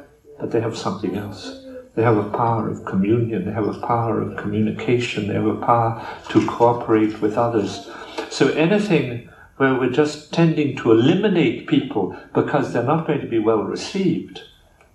but 0.40 0.52
they 0.52 0.60
have 0.62 0.76
something 0.76 1.16
else. 1.16 1.63
They 1.94 2.02
have 2.02 2.16
a 2.16 2.28
power 2.30 2.68
of 2.68 2.84
communion, 2.84 3.44
they 3.44 3.52
have 3.52 3.68
a 3.68 3.78
power 3.78 4.20
of 4.20 4.36
communication, 4.36 5.28
they 5.28 5.34
have 5.34 5.46
a 5.46 5.54
power 5.54 6.04
to 6.30 6.46
cooperate 6.46 7.20
with 7.20 7.38
others. 7.38 7.88
So 8.30 8.48
anything 8.48 9.28
where 9.58 9.74
we're 9.74 9.90
just 9.90 10.32
tending 10.32 10.76
to 10.78 10.90
eliminate 10.90 11.68
people 11.68 12.16
because 12.34 12.72
they're 12.72 12.82
not 12.82 13.06
going 13.06 13.20
to 13.20 13.28
be 13.28 13.38
well 13.38 13.62
received, 13.62 14.42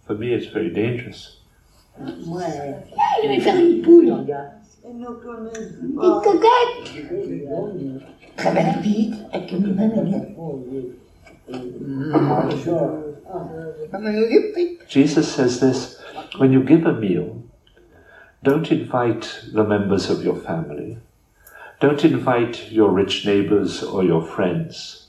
for 0.06 0.16
me 0.16 0.34
it's 0.34 0.48
very 0.48 0.70
dangerous. 0.70 1.38
Moi, 2.26 2.44
je 3.22 3.28
vais 3.28 3.40
faire 3.40 3.58
une 3.58 3.82
poule. 3.82 4.26
Une 4.86 5.06
cocotte. 6.22 6.90
Ça 8.38 8.52
va 8.52 8.60
aller 8.62 9.12
avec 9.34 9.52
une 9.52 9.74
banane. 9.74 10.36
Jesus 14.88 15.28
says 15.28 15.60
this 15.60 15.99
when 16.38 16.52
you 16.52 16.64
give 16.64 16.86
a 16.86 16.94
meal, 16.94 17.44
don't 18.44 18.72
invite 18.72 19.44
the 19.52 19.64
members 19.64 20.10
of 20.10 20.24
your 20.24 20.36
family. 20.36 20.98
Don't 21.80 22.04
invite 22.06 22.72
your 22.72 22.92
rich 22.92 23.26
neighbors 23.26 23.84
or 23.84 24.04
your 24.04 24.22
friends. 24.22 25.08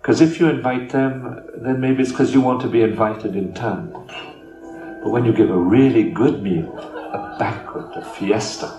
Because 0.00 0.20
if 0.20 0.38
you 0.38 0.48
invite 0.48 0.90
them, 0.90 1.44
then 1.56 1.80
maybe 1.80 2.02
it's 2.02 2.12
because 2.12 2.34
you 2.34 2.40
want 2.40 2.60
to 2.62 2.68
be 2.68 2.82
invited 2.82 3.34
in 3.34 3.52
turn. 3.54 3.90
But 3.90 5.10
when 5.10 5.24
you 5.24 5.32
give 5.32 5.50
a 5.50 5.58
really 5.58 6.10
good 6.10 6.42
meal, 6.42 6.76
a 6.78 7.36
banquet, 7.38 7.86
a 7.96 8.04
fiesta, 8.04 8.70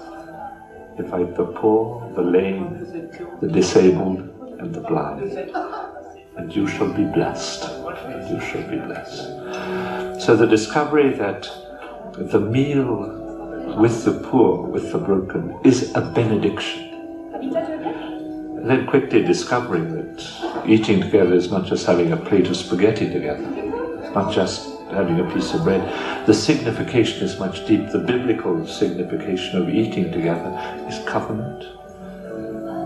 invite 0.98 1.36
the 1.36 1.46
poor, 1.46 2.12
the 2.16 2.22
lame, 2.22 3.10
the 3.42 3.48
disabled, 3.48 4.20
and 4.60 4.74
the 4.74 4.82
blind. 4.82 5.34
And 6.38 6.56
you 6.56 6.68
shall 6.68 6.92
be 6.92 7.04
blessed. 7.04 7.64
You 8.30 8.40
shall 8.42 8.68
be 8.70 8.78
blessed. 8.78 10.22
So 10.22 10.36
the 10.36 10.48
discovery 10.48 11.14
that 11.14 11.50
the 12.28 12.40
meal 12.40 13.76
with 13.80 14.04
the 14.04 14.12
poor, 14.30 14.68
with 14.68 14.92
the 14.92 14.98
broken, 14.98 15.58
is 15.64 15.96
a 15.96 16.02
benediction. 16.02 16.86
Then 18.68 18.86
quickly 18.88 19.24
discovering 19.24 19.94
that 19.96 20.66
eating 20.68 21.02
together 21.02 21.34
is 21.34 21.50
not 21.50 21.66
just 21.66 21.86
having 21.86 22.12
a 22.12 22.18
plate 22.18 22.48
of 22.48 22.58
spaghetti 22.58 23.10
together, 23.10 23.48
it's 24.04 24.14
not 24.14 24.34
just 24.34 24.70
having 24.92 25.20
a 25.20 25.34
piece 25.34 25.54
of 25.54 25.64
bread. 25.64 26.28
The 26.28 26.34
signification 26.34 27.24
is 27.24 27.40
much 27.40 27.66
deeper. 27.66 27.90
The 27.90 28.00
biblical 28.00 28.68
signification 28.68 29.62
of 29.62 29.70
eating 29.70 30.12
together 30.12 30.52
is 30.90 31.00
covenant, 31.08 31.64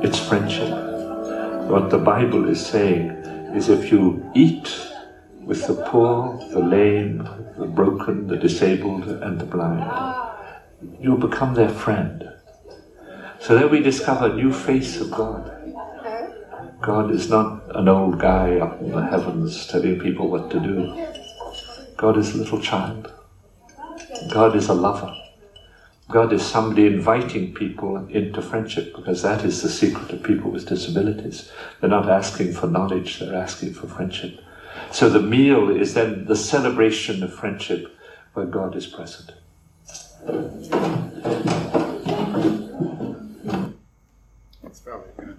it's 0.03 0.19
friendship. 0.19 0.69
What 1.69 1.89
the 1.89 1.97
Bible 1.97 2.47
is 2.49 2.63
saying 2.63 3.09
is 3.55 3.69
if 3.69 3.91
you 3.91 4.29
eat 4.35 4.92
with 5.45 5.67
the 5.67 5.75
poor, 5.87 6.37
the 6.51 6.59
lame, 6.59 7.17
the 7.57 7.65
broken, 7.65 8.27
the 8.27 8.37
disabled, 8.37 9.07
and 9.07 9.39
the 9.39 9.45
blind, 9.45 9.89
you 10.99 11.17
become 11.17 11.53
their 11.53 11.69
friend. 11.69 12.29
So 13.39 13.55
there 13.55 13.67
we 13.67 13.81
discover 13.81 14.27
a 14.27 14.35
new 14.35 14.53
face 14.53 14.99
of 15.01 15.11
God. 15.11 15.51
God 16.81 17.11
is 17.11 17.29
not 17.29 17.75
an 17.75 17.87
old 17.87 18.19
guy 18.19 18.57
up 18.57 18.81
in 18.81 18.91
the 18.91 19.05
heavens 19.05 19.65
telling 19.67 19.99
people 19.99 20.29
what 20.29 20.51
to 20.51 20.59
do. 20.59 21.07
God 21.97 22.17
is 22.17 22.33
a 22.33 22.37
little 22.37 22.59
child. 22.59 23.11
God 24.31 24.55
is 24.55 24.67
a 24.67 24.73
lover. 24.73 25.13
God 26.09 26.33
is 26.33 26.45
somebody 26.45 26.85
inviting 26.85 27.53
people 27.53 28.05
into 28.07 28.41
friendship 28.41 28.93
because 28.95 29.21
that 29.21 29.45
is 29.45 29.61
the 29.61 29.69
secret 29.69 30.11
of 30.11 30.23
people 30.23 30.51
with 30.51 30.67
disabilities. 30.67 31.49
They're 31.79 31.89
not 31.89 32.09
asking 32.09 32.53
for 32.53 32.67
knowledge, 32.67 33.19
they're 33.19 33.35
asking 33.35 33.73
for 33.73 33.87
friendship. 33.87 34.42
So 34.91 35.09
the 35.09 35.21
meal 35.21 35.69
is 35.69 35.93
then 35.93 36.25
the 36.25 36.35
celebration 36.35 37.23
of 37.23 37.33
friendship 37.33 37.95
where 38.33 38.45
God 38.45 38.75
is 38.75 38.87
present. 38.87 39.31
It's 44.63 44.79
probably 44.79 45.11
good. 45.17 45.37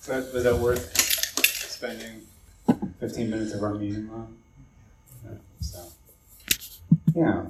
So 0.00 0.14
was 0.34 0.44
that 0.44 0.56
worth 0.58 0.96
spending 1.46 2.22
15 3.00 3.30
minutes 3.30 3.52
of 3.54 3.62
our 3.62 3.74
meeting 3.74 4.10
on? 4.10 4.36
So, 5.60 5.78
yeah. 7.14 7.46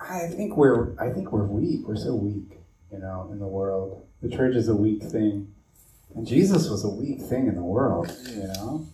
I 0.00 0.26
think 0.28 0.56
we're 0.56 0.98
I 0.98 1.10
think 1.10 1.32
we're 1.32 1.44
weak. 1.44 1.86
We're 1.86 1.96
so 1.96 2.14
weak, 2.14 2.58
you 2.90 2.98
know, 2.98 3.28
in 3.30 3.38
the 3.38 3.46
world. 3.46 4.06
The 4.22 4.28
church 4.28 4.56
is 4.56 4.68
a 4.68 4.74
weak 4.74 5.02
thing, 5.02 5.52
and 6.18 6.26
Jesus 6.26 6.68
was 6.68 6.82
a 6.82 6.88
weak 6.88 7.20
thing 7.20 7.46
in 7.46 7.54
the 7.54 7.62
world. 7.62 8.12
You 8.28 8.48
know, 8.48 8.86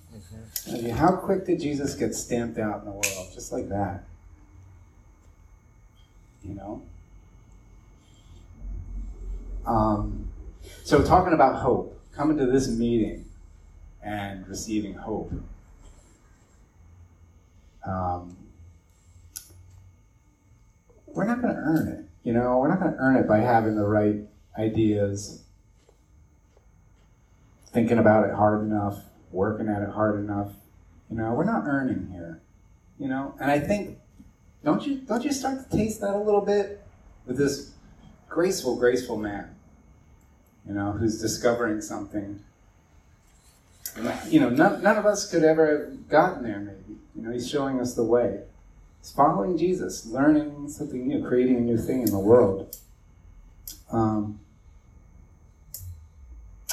I 0.68 0.72
mean, 0.72 0.91
how 0.91 1.16
quick 1.16 1.47
did 1.47 1.59
Jesus 1.59 1.95
get 1.95 2.14
stamped 2.14 2.59
out 2.59 2.81
in 2.81 2.85
the 2.85 2.91
world? 2.91 3.31
Just 3.33 3.51
like 3.51 3.70
that. 3.70 4.05
You 6.47 6.55
know. 6.55 6.83
Um, 9.64 10.29
so 10.83 11.03
talking 11.03 11.33
about 11.33 11.62
hope, 11.62 11.99
coming 12.14 12.37
to 12.37 12.45
this 12.45 12.68
meeting 12.68 13.25
and 14.03 14.47
receiving 14.47 14.93
hope. 14.93 15.33
Um, 17.87 18.37
we're 21.07 21.25
not 21.25 21.41
going 21.41 21.55
to 21.55 21.59
earn 21.59 21.89
it. 21.89 22.05
You 22.22 22.35
know, 22.35 22.59
we're 22.59 22.68
not 22.68 22.81
going 22.81 22.93
to 22.93 22.99
earn 22.99 23.16
it 23.16 23.27
by 23.27 23.39
having 23.39 23.77
the 23.77 23.87
right 23.87 24.16
ideas, 24.59 25.44
thinking 27.75 27.99
about 27.99 28.27
it 28.27 28.35
hard 28.35 28.62
enough, 28.62 29.03
working 29.33 29.68
at 29.68 29.83
it 29.83 29.91
hard 29.91 30.18
enough. 30.18 30.53
You 31.11 31.18
know, 31.18 31.35
we're 31.35 31.45
not 31.45 31.64
earning 31.66 32.09
here. 32.12 32.41
You 32.99 33.09
know, 33.09 33.35
and 33.41 33.51
I 33.51 33.59
think 33.59 33.99
don't 34.64 34.87
you 34.87 34.99
don't 34.99 35.25
you 35.25 35.33
start 35.33 35.68
to 35.68 35.77
taste 35.77 36.01
that 36.01 36.14
a 36.14 36.18
little 36.18 36.41
bit 36.41 36.81
with 37.27 37.37
this 37.37 37.72
graceful, 38.29 38.77
graceful 38.77 39.18
man. 39.18 39.55
You 40.66 40.75
know, 40.75 40.93
who's 40.93 41.20
discovering 41.20 41.83
something. 41.83 42.41
You 44.29 44.41
know, 44.41 44.49
none, 44.49 44.83
none 44.83 44.97
of 44.97 45.07
us 45.07 45.31
could 45.31 45.45
ever 45.45 45.91
have 45.91 46.09
gotten 46.09 46.43
there. 46.43 46.59
Maybe 46.59 46.99
you 47.14 47.22
know, 47.22 47.31
he's 47.31 47.49
showing 47.49 47.81
us 47.81 47.95
the 47.95 48.05
way. 48.05 48.41
It's 49.01 49.12
following 49.12 49.59
Jesus, 49.59 50.07
learning 50.07 50.68
something 50.68 51.07
new, 51.07 51.27
creating 51.27 51.57
a 51.59 51.61
new 51.61 51.77
thing 51.77 52.03
in 52.03 52.11
the 52.11 52.18
world. 52.18 52.77
Um, 53.93 54.41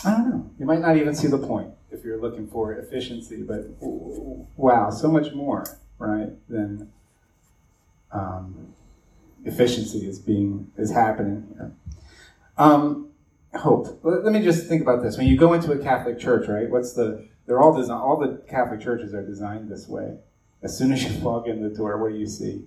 I 0.03 0.11
don't 0.11 0.29
know. 0.29 0.50
You 0.61 0.67
might 0.67 0.79
not 0.79 0.95
even 0.95 1.15
see 1.15 1.27
the 1.27 1.39
point 1.39 1.71
if 1.89 2.05
you're 2.05 2.21
looking 2.21 2.45
for 2.45 2.73
efficiency, 2.73 3.41
but 3.41 3.65
wow, 4.55 4.91
so 4.91 5.07
much 5.07 5.33
more, 5.33 5.65
right, 5.97 6.29
than 6.47 6.91
um, 8.11 8.71
efficiency 9.43 10.07
is 10.07 10.19
being 10.19 10.71
is 10.77 10.91
happening 10.91 11.47
here. 11.51 11.71
Um, 12.59 13.09
hope. 13.55 14.01
Let, 14.03 14.31
me 14.31 14.43
just 14.43 14.67
think 14.67 14.83
about 14.83 15.01
this. 15.01 15.17
When 15.17 15.25
you 15.25 15.35
go 15.35 15.53
into 15.53 15.71
a 15.71 15.79
Catholic 15.79 16.19
church, 16.19 16.47
right? 16.47 16.69
What's 16.69 16.93
the? 16.93 17.27
They're 17.47 17.59
all 17.59 17.75
designed. 17.75 17.99
All 17.99 18.19
the 18.19 18.43
Catholic 18.47 18.81
churches 18.81 19.15
are 19.15 19.25
designed 19.25 19.67
this 19.67 19.87
way. 19.87 20.19
As 20.61 20.77
soon 20.77 20.91
as 20.91 21.03
you 21.03 21.19
walk 21.23 21.47
in 21.47 21.63
the 21.63 21.69
door, 21.69 21.97
what 21.97 22.11
do 22.11 22.19
you 22.19 22.27
see? 22.27 22.65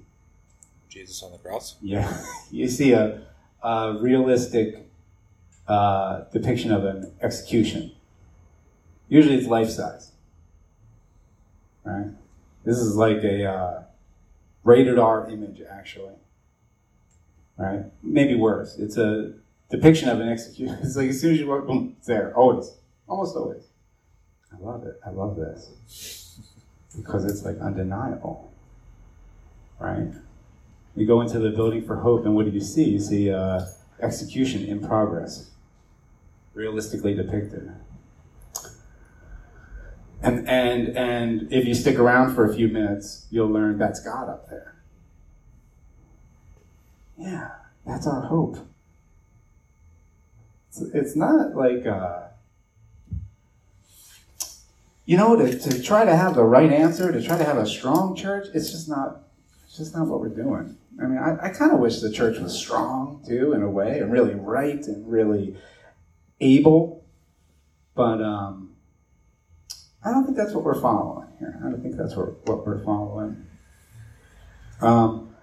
Jesus 0.89 1.23
on 1.23 1.31
the 1.31 1.39
cross. 1.39 1.77
Yeah, 1.81 2.13
you 2.51 2.67
see 2.67 2.91
a, 2.91 3.23
a 3.63 3.99
realistic 4.01 4.85
uh, 5.69 6.25
depiction 6.33 6.73
of 6.73 6.85
an 6.85 7.13
execution. 7.23 7.93
Usually, 9.09 9.37
it's 9.37 9.47
life 9.47 9.71
size. 9.71 10.13
Right. 11.85 12.09
This 12.65 12.79
is 12.79 12.97
like 12.97 13.23
a 13.23 13.45
uh, 13.45 13.83
rated 14.63 14.99
R 14.99 15.29
image, 15.31 15.61
actually. 15.71 16.15
Right. 17.57 17.85
Maybe 18.03 18.35
worse. 18.35 18.79
It's 18.79 18.97
a 18.97 19.35
depiction 19.71 20.09
of 20.09 20.21
an 20.21 20.29
execution. 20.29 20.79
It's 20.83 20.97
like 20.97 21.11
as 21.11 21.21
soon 21.21 21.35
as 21.35 21.41
you 21.41 21.47
walk, 21.47 21.67
boom, 21.67 21.95
it's 21.99 22.07
there. 22.07 22.35
Always, 22.35 22.75
almost 23.07 23.37
always. 23.37 23.65
I 24.53 24.57
love 24.65 24.85
it. 24.87 25.01
I 25.05 25.11
love 25.11 25.37
this 25.37 26.41
because 26.97 27.25
it's 27.25 27.45
like 27.45 27.59
undeniable, 27.59 28.53
right? 29.79 30.13
You 30.97 31.07
go 31.07 31.21
into 31.21 31.39
the 31.41 31.51
building 31.51 31.85
for 31.85 31.97
hope, 31.97 32.25
and 32.25 32.35
what 32.35 32.45
do 32.47 32.53
you 32.53 32.61
see? 32.61 32.85
You 32.85 33.01
see 33.01 33.33
uh, 33.33 33.65
execution 34.01 34.65
in 34.65 34.81
progress, 34.81 35.51
realistically 36.55 37.15
depicted. 37.15 37.71
And, 40.23 40.49
and, 40.49 40.97
and 40.97 41.53
if 41.53 41.67
you 41.67 41.75
stick 41.75 41.99
around 41.99 42.35
for 42.35 42.51
a 42.51 42.55
few 42.55 42.69
minutes, 42.69 43.27
you'll 43.31 43.51
learn 43.51 43.77
that's 43.77 44.01
God 44.01 44.31
up 44.31 44.49
there. 44.49 44.77
Yeah, 47.19 47.51
that's 47.87 48.07
our 48.07 48.23
hope. 48.23 48.57
It's, 50.69 50.81
it's 50.81 51.17
not 51.17 51.55
like, 51.55 51.85
uh, 51.87 52.29
you 55.05 55.19
know, 55.19 55.37
to, 55.37 55.59
to 55.59 55.83
try 55.83 56.07
to 56.07 56.17
have 56.17 56.35
the 56.35 56.45
right 56.45 56.73
answer, 56.73 57.13
to 57.13 57.23
try 57.23 57.37
to 57.37 57.45
have 57.45 57.59
a 57.59 57.67
strong 57.67 58.17
church, 58.17 58.47
it's 58.55 58.71
just 58.71 58.89
not, 58.89 59.21
it's 59.67 59.77
just 59.77 59.95
not 59.95 60.07
what 60.07 60.21
we're 60.21 60.29
doing. 60.29 60.79
I 61.03 61.07
mean, 61.07 61.19
I, 61.19 61.37
I 61.47 61.49
kind 61.51 61.73
of 61.73 61.81
wish 61.81 62.01
the 62.01 62.11
church 62.11 62.39
was 62.39 62.57
strong 62.57 63.23
too, 63.27 63.53
in 63.53 63.63
a 63.63 63.69
way, 63.69 63.99
and 63.99 64.11
really 64.11 64.35
right 64.35 64.83
and 64.87 65.11
really 65.11 65.57
able, 66.45 67.05
but 67.95 68.21
um, 68.23 68.75
I 70.05 70.11
don't 70.11 70.25
think 70.25 70.37
that's 70.37 70.53
what 70.53 70.65
we're 70.65 70.81
following 70.81 71.29
here. 71.39 71.59
I 71.65 71.71
don't 71.71 71.83
think 71.83 71.97
that's 71.97 72.15
what, 72.15 72.47
what 72.47 72.67
we're 72.67 72.85
following. 72.85 73.47
Um, 74.81 75.35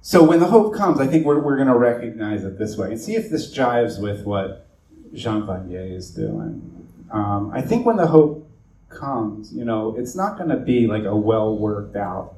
so 0.00 0.22
when 0.22 0.38
the 0.38 0.46
hope 0.46 0.74
comes, 0.74 1.00
I 1.00 1.06
think 1.06 1.26
we're, 1.26 1.40
we're 1.40 1.56
going 1.56 1.68
to 1.68 1.76
recognize 1.76 2.44
it 2.44 2.58
this 2.58 2.76
way 2.76 2.88
and 2.88 3.00
see 3.00 3.16
if 3.16 3.30
this 3.30 3.52
jives 3.56 4.00
with 4.00 4.24
what 4.24 4.68
Jean 5.12 5.42
Vanier 5.42 5.90
is 5.90 6.10
doing. 6.10 6.88
Um, 7.10 7.50
I 7.52 7.62
think 7.62 7.86
when 7.86 7.96
the 7.96 8.06
hope 8.06 8.48
comes, 8.90 9.52
you 9.52 9.64
know, 9.64 9.96
it's 9.96 10.14
not 10.14 10.36
going 10.36 10.50
to 10.50 10.56
be 10.56 10.86
like 10.86 11.04
a 11.04 11.16
well 11.16 11.56
worked 11.58 11.96
out 11.96 12.34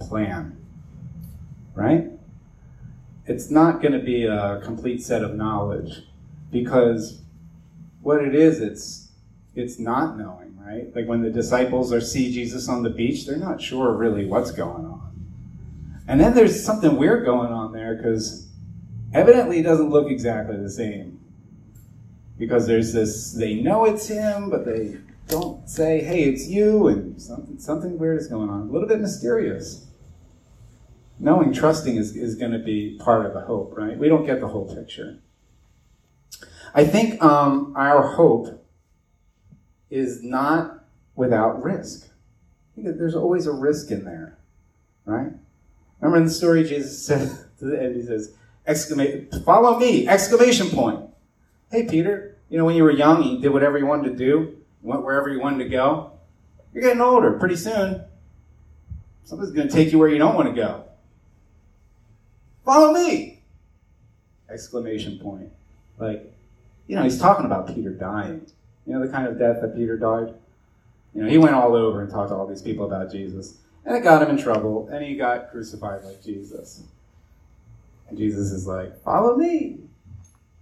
plan, 0.00 0.56
right? 1.74 2.10
It's 3.26 3.50
not 3.50 3.80
going 3.80 3.92
to 3.92 3.98
be 4.00 4.24
a 4.24 4.60
complete 4.62 5.02
set 5.02 5.22
of 5.22 5.34
knowledge 5.34 6.02
because 6.50 7.22
what 8.00 8.24
it 8.24 8.34
is, 8.34 8.60
it's 8.60 9.08
it's 9.54 9.78
not 9.78 10.16
knowing, 10.16 10.56
right? 10.58 10.94
Like 10.94 11.06
when 11.06 11.22
the 11.22 11.30
disciples 11.30 11.92
are 11.92 12.00
see 12.00 12.32
Jesus 12.32 12.68
on 12.68 12.82
the 12.82 12.90
beach, 12.90 13.26
they're 13.26 13.36
not 13.36 13.60
sure 13.60 13.92
really 13.92 14.24
what's 14.24 14.52
going 14.52 14.84
on. 14.84 14.98
And 16.06 16.20
then 16.20 16.34
there's 16.34 16.64
something 16.64 16.96
weird 16.96 17.24
going 17.24 17.52
on 17.52 17.72
there 17.72 17.94
because 17.96 18.48
evidently 19.12 19.58
it 19.58 19.64
doesn't 19.64 19.90
look 19.90 20.10
exactly 20.10 20.56
the 20.56 20.70
same. 20.70 21.20
Because 22.38 22.66
there's 22.66 22.92
this, 22.92 23.32
they 23.32 23.54
know 23.54 23.84
it's 23.84 24.06
him, 24.06 24.48
but 24.48 24.64
they 24.64 24.98
don't 25.26 25.68
say, 25.68 26.02
hey, 26.02 26.22
it's 26.22 26.46
you, 26.46 26.86
and 26.88 27.20
something, 27.20 27.58
something 27.58 27.98
weird 27.98 28.20
is 28.20 28.28
going 28.28 28.48
on. 28.48 28.68
A 28.68 28.72
little 28.72 28.88
bit 28.88 29.00
mysterious. 29.00 29.86
Knowing, 31.18 31.52
trusting 31.52 31.96
is, 31.96 32.16
is 32.16 32.36
going 32.36 32.52
to 32.52 32.60
be 32.60 32.96
part 33.00 33.26
of 33.26 33.34
the 33.34 33.40
hope, 33.40 33.76
right? 33.76 33.98
We 33.98 34.08
don't 34.08 34.24
get 34.24 34.40
the 34.40 34.48
whole 34.48 34.72
picture. 34.72 35.18
I 36.74 36.84
think 36.84 37.22
um, 37.22 37.74
our 37.76 38.14
hope 38.14 38.64
is 39.90 40.22
not 40.22 40.84
without 41.14 41.62
risk. 41.62 42.08
There's 42.76 43.14
always 43.14 43.46
a 43.46 43.52
risk 43.52 43.90
in 43.90 44.04
there, 44.04 44.38
right? 45.04 45.32
Remember 46.00 46.18
in 46.18 46.24
the 46.26 46.30
story, 46.30 46.64
Jesus 46.64 47.02
said 47.06 47.28
to 47.58 47.64
the 47.64 47.82
end, 47.82 47.96
he 47.96 48.02
says, 48.02 48.34
exclamation, 48.66 49.28
follow 49.44 49.78
me, 49.78 50.06
exclamation 50.06 50.68
point. 50.70 51.04
Hey, 51.70 51.84
Peter, 51.84 52.36
you 52.48 52.56
know, 52.56 52.64
when 52.64 52.76
you 52.76 52.84
were 52.84 52.90
young, 52.90 53.22
you 53.22 53.40
did 53.40 53.48
whatever 53.48 53.78
you 53.78 53.86
wanted 53.86 54.10
to 54.10 54.16
do, 54.16 54.56
went 54.82 55.04
wherever 55.04 55.28
you 55.28 55.40
wanted 55.40 55.64
to 55.64 55.70
go. 55.70 56.12
You're 56.72 56.82
getting 56.82 57.00
older. 57.00 57.32
Pretty 57.32 57.56
soon, 57.56 58.04
somebody's 59.24 59.52
going 59.52 59.68
to 59.68 59.74
take 59.74 59.90
you 59.92 59.98
where 59.98 60.08
you 60.08 60.18
don't 60.18 60.34
want 60.34 60.48
to 60.48 60.54
go. 60.54 60.84
Follow 62.64 62.92
me! 62.92 63.42
Exclamation 64.50 65.18
point. 65.18 65.50
Like, 65.98 66.32
you 66.88 66.96
know, 66.96 67.04
he's 67.04 67.18
talking 67.18 67.46
about 67.46 67.72
Peter 67.72 67.90
dying. 67.90 68.46
You 68.86 68.94
know, 68.94 69.06
the 69.06 69.12
kind 69.12 69.28
of 69.28 69.38
death 69.38 69.60
that 69.60 69.76
Peter 69.76 69.96
died? 69.96 70.34
You 71.14 71.22
know, 71.22 71.28
he 71.28 71.38
went 71.38 71.54
all 71.54 71.76
over 71.76 72.00
and 72.02 72.10
talked 72.10 72.30
to 72.30 72.34
all 72.34 72.46
these 72.46 72.62
people 72.62 72.86
about 72.86 73.12
Jesus. 73.12 73.58
And 73.84 73.96
it 73.96 74.02
got 74.02 74.22
him 74.22 74.30
in 74.30 74.42
trouble, 74.42 74.88
and 74.90 75.04
he 75.04 75.14
got 75.14 75.50
crucified 75.50 76.04
like 76.04 76.22
Jesus. 76.22 76.82
And 78.08 78.18
Jesus 78.18 78.50
is 78.50 78.66
like, 78.66 79.02
follow 79.02 79.36
me. 79.36 79.78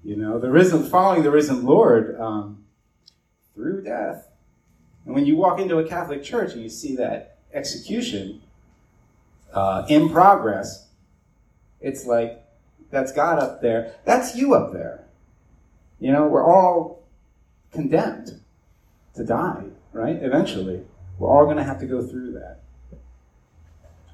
You 0.05 0.16
know, 0.16 0.39
the 0.39 0.51
risen, 0.51 0.89
following 0.89 1.22
the 1.22 1.31
risen 1.31 1.64
Lord 1.64 2.20
um, 2.20 2.64
through 3.55 3.83
death. 3.83 4.29
And 5.05 5.14
when 5.14 5.27
you 5.27 5.37
walk 5.37 5.61
into 5.61 5.79
a 5.79 5.89
Catholic 5.89 6.22
church 6.22 6.53
and 6.53 6.62
you 6.62 6.68
see 6.68 6.97
that 6.97 7.39
execution 7.53 8.43
uh, 9.53 9.87
in 9.89 10.11
progress, 10.11 10.89
it's 11.81 12.07
like, 12.07 12.43
that's 12.91 13.12
God 13.12 13.39
up 13.39 13.61
there. 13.61 13.95
That's 14.05 14.37
you 14.37 14.55
up 14.55 14.72
there. 14.72 15.05
You 15.99 16.12
know, 16.12 16.26
we're 16.26 16.44
all 16.44 17.05
condemned 17.72 18.40
to 19.14 19.24
die, 19.24 19.64
right? 19.92 20.16
Eventually. 20.20 20.82
We're 21.18 21.30
all 21.30 21.44
going 21.44 21.57
to 21.57 21.64
have 21.64 21.80
to 21.80 21.86
go 21.86 22.07
through 22.07 22.32
that. 22.32 22.61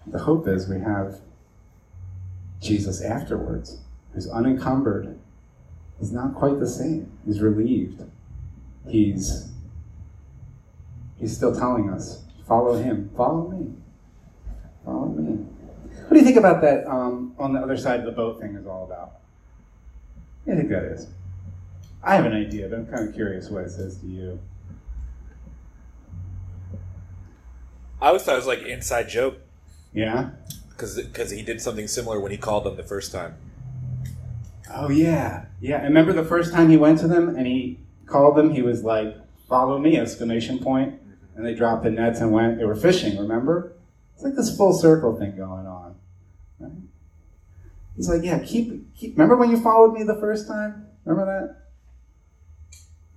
The 0.06 0.20
hope 0.20 0.48
is 0.48 0.68
we 0.68 0.80
have 0.80 1.20
Jesus 2.60 3.02
afterwards, 3.02 3.80
who's 4.12 4.28
unencumbered. 4.28 5.18
He's 5.98 6.12
not 6.12 6.34
quite 6.34 6.58
the 6.60 6.68
same. 6.68 7.10
He's 7.24 7.40
relieved. 7.40 8.02
He's 8.88 9.52
he's 11.18 11.36
still 11.36 11.54
telling 11.54 11.88
us, 11.90 12.24
follow 12.48 12.74
him, 12.74 13.10
follow 13.16 13.48
me, 13.48 13.74
follow 14.84 15.06
me. 15.06 15.44
What 16.02 16.14
do 16.14 16.18
you 16.18 16.24
think 16.24 16.36
about 16.36 16.60
that 16.62 16.86
um, 16.88 17.34
on 17.38 17.52
the 17.52 17.60
other 17.60 17.76
side 17.76 18.00
of 18.00 18.06
the 18.06 18.12
boat 18.12 18.40
thing 18.40 18.56
is 18.56 18.66
all 18.66 18.84
about? 18.84 19.20
You 20.46 20.56
think 20.56 20.68
that 20.70 20.84
is? 20.84 21.06
I 22.04 22.16
have 22.16 22.24
an 22.24 22.32
idea, 22.32 22.68
but 22.68 22.78
I'm 22.78 22.86
kind 22.86 23.08
of 23.08 23.14
curious 23.14 23.48
what 23.48 23.64
it 23.64 23.70
says 23.70 23.98
to 23.98 24.06
you. 24.06 24.40
I 28.00 28.08
always 28.08 28.22
thought 28.22 28.34
it 28.34 28.38
was 28.38 28.46
like 28.46 28.62
inside 28.62 29.08
joke. 29.08 29.38
Yeah? 29.92 30.30
Because 30.70 31.30
he 31.30 31.42
did 31.42 31.60
something 31.60 31.86
similar 31.86 32.18
when 32.18 32.32
he 32.32 32.36
called 32.36 32.64
them 32.64 32.76
the 32.76 32.82
first 32.82 33.12
time. 33.12 33.36
Oh, 34.74 34.90
yeah. 34.90 35.44
Yeah. 35.60 35.78
I 35.78 35.84
remember 35.84 36.12
the 36.12 36.24
first 36.24 36.52
time 36.52 36.70
he 36.70 36.76
went 36.76 36.98
to 37.00 37.06
them 37.06 37.28
and 37.36 37.46
he 37.46 37.78
called 38.06 38.36
them, 38.36 38.50
he 38.50 38.62
was 38.62 38.82
like, 38.82 39.16
follow 39.48 39.78
me, 39.78 39.96
exclamation 39.96 40.58
point. 40.58 40.94
Mm-hmm. 40.94 41.36
And 41.36 41.46
they 41.46 41.54
dropped 41.54 41.84
the 41.84 41.90
nets 41.90 42.20
and 42.20 42.32
went, 42.32 42.58
they 42.58 42.64
were 42.64 42.74
fishing, 42.74 43.16
remember? 43.16 43.74
It's 44.14 44.24
like 44.24 44.34
this 44.34 44.56
full 44.56 44.72
circle 44.72 45.16
thing 45.16 45.36
going 45.36 45.66
on. 45.66 45.94
Right? 46.58 46.72
He's 47.96 48.08
like, 48.08 48.24
yeah, 48.24 48.40
keep, 48.40 48.92
keep, 48.96 49.12
remember 49.12 49.36
when 49.36 49.50
you 49.50 49.60
followed 49.60 49.92
me 49.92 50.02
the 50.02 50.16
first 50.16 50.48
time? 50.48 50.86
Remember 51.04 51.26
that? 51.26 51.61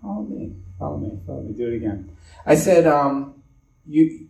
Follow 0.06 0.22
me, 0.22 0.52
follow 0.78 0.98
me, 1.00 1.20
follow 1.26 1.42
me. 1.42 1.54
Do 1.54 1.68
it 1.68 1.78
again. 1.78 2.16
I 2.46 2.54
said, 2.54 2.86
um, 2.86 3.42
you 3.88 4.28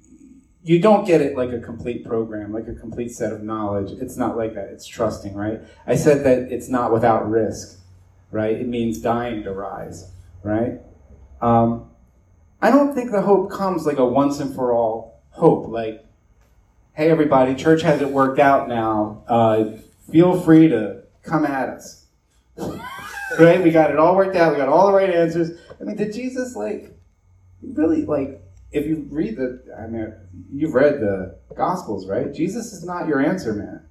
you 0.63 0.80
don't 0.80 1.05
get 1.05 1.19
it 1.19 1.36
like 1.36 1.51
a 1.51 1.59
complete 1.59 2.05
program, 2.05 2.53
like 2.53 2.69
a 2.69 2.73
complete 2.73 3.11
set 3.11 3.34
of 3.34 3.43
knowledge. 3.43 3.91
It's 3.99 4.15
not 4.15 4.38
like 4.38 4.55
that. 4.55 4.69
It's 4.69 4.88
trusting, 4.88 5.36
right? 5.36 5.59
I 5.86 5.95
said 5.95 6.23
that 6.23 6.49
it's 6.49 6.69
not 6.69 6.93
without 6.93 7.30
risk, 7.30 7.78
right? 8.32 8.55
It 8.55 8.69
means 8.69 8.99
dying 8.99 9.43
to 9.43 9.51
rise, 9.51 10.11
right? 10.43 10.80
Um, 11.41 11.91
I 12.61 12.71
don't 12.71 12.95
think 12.95 13.11
the 13.11 13.21
hope 13.21 13.51
comes 13.51 13.86
like 13.86 13.97
a 13.97 14.05
once 14.05 14.39
and 14.39 14.55
for 14.55 14.71
all 14.71 15.21
hope, 15.32 15.67
like, 15.67 16.05
hey, 16.93 17.09
everybody, 17.09 17.53
church 17.53 17.82
has 17.82 18.01
it 18.01 18.09
worked 18.09 18.39
out 18.39 18.69
now. 18.69 19.26
Uh, 19.28 19.65
feel 20.09 20.39
free 20.39 20.69
to 20.69 21.03
come 21.21 21.45
at 21.45 21.67
us. 21.67 22.05
right? 23.39 23.61
We 23.61 23.71
got 23.71 23.91
it 23.91 23.97
all 23.97 24.15
worked 24.15 24.36
out. 24.36 24.53
We 24.53 24.57
got 24.57 24.69
all 24.69 24.88
the 24.88 24.93
right 24.93 25.09
answers. 25.09 25.59
I 25.80 25.84
mean, 25.84 25.95
did 25.95 26.13
Jesus, 26.13 26.55
like, 26.55 26.97
really, 27.61 28.05
like, 28.05 28.41
if 28.71 28.86
you 28.86 29.07
read 29.09 29.38
the, 29.38 29.63
I 29.78 29.88
mean, 29.88 30.13
you've 30.51 30.73
read 30.73 30.99
the 30.99 31.38
Gospels, 31.55 32.07
right? 32.07 32.34
Jesus 32.34 32.73
is 32.73 32.84
not 32.84 33.07
your 33.07 33.19
answer 33.19 33.53
man. 33.53 33.82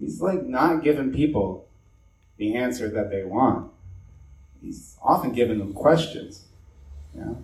He's 0.00 0.20
like 0.20 0.42
not 0.44 0.82
giving 0.82 1.12
people 1.12 1.68
the 2.36 2.56
answer 2.56 2.88
that 2.88 3.10
they 3.10 3.22
want. 3.22 3.70
He's 4.60 4.96
often 5.00 5.32
giving 5.32 5.58
them 5.58 5.72
questions. 5.72 6.44
Know? 7.14 7.38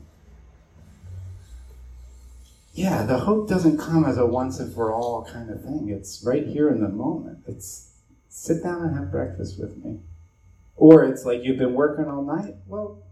Yeah, 2.74 3.05
the 3.05 3.18
hope 3.18 3.49
doesn't 3.49 3.78
come 3.78 4.05
as 4.05 4.18
a 4.18 4.26
once 4.26 4.59
and 4.59 4.74
for 4.74 4.92
all 4.92 5.24
kind 5.24 5.51
of 5.51 5.62
thing. 5.62 5.88
It's 5.88 6.24
right 6.24 6.46
here 6.46 6.68
in 6.68 6.80
the 6.80 6.88
moment. 6.88 7.38
It's 7.46 7.92
sit 8.28 8.62
down 8.62 8.82
and 8.82 8.96
have 8.96 9.11
breakfast 9.12 9.61
with 9.61 9.76
me. 9.84 10.01
Or 10.76 11.05
it's 11.05 11.24
like 11.24 11.44
you've 11.44 11.59
been 11.59 11.74
working 11.74 12.07
all 12.07 12.22
night. 12.22 12.55
Well, 12.66 13.03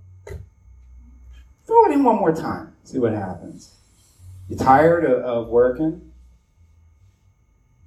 throw 1.67 1.85
it 1.87 1.93
in 1.93 2.05
one 2.05 2.17
more 2.17 2.35
time. 2.35 2.73
See 2.85 2.99
what 2.99 3.13
happens. 3.13 3.75
You 4.49 4.57
tired 4.57 5.05
of, 5.05 5.25
of 5.25 5.49
working? 5.49 6.13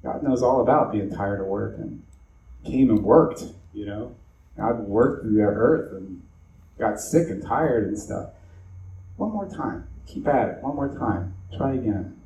God 0.03 0.23
knows 0.23 0.41
all 0.41 0.61
about 0.61 0.91
being 0.91 1.13
tired 1.13 1.41
of 1.41 1.47
working. 1.47 2.03
Came 2.65 2.89
and 2.89 3.03
worked, 3.03 3.43
you 3.73 3.85
know. 3.85 4.15
God 4.57 4.79
worked 4.79 5.23
through 5.23 5.35
the 5.35 5.43
earth 5.43 5.93
and 5.93 6.21
got 6.77 6.99
sick 6.99 7.29
and 7.29 7.41
tired 7.41 7.87
and 7.87 7.97
stuff. 7.97 8.31
One 9.15 9.31
more 9.31 9.47
time. 9.47 9.87
Keep 10.05 10.27
at 10.27 10.49
it. 10.49 10.63
One 10.63 10.75
more 10.75 10.89
time. 10.89 11.35
Try 11.55 11.73
again. 11.75 12.19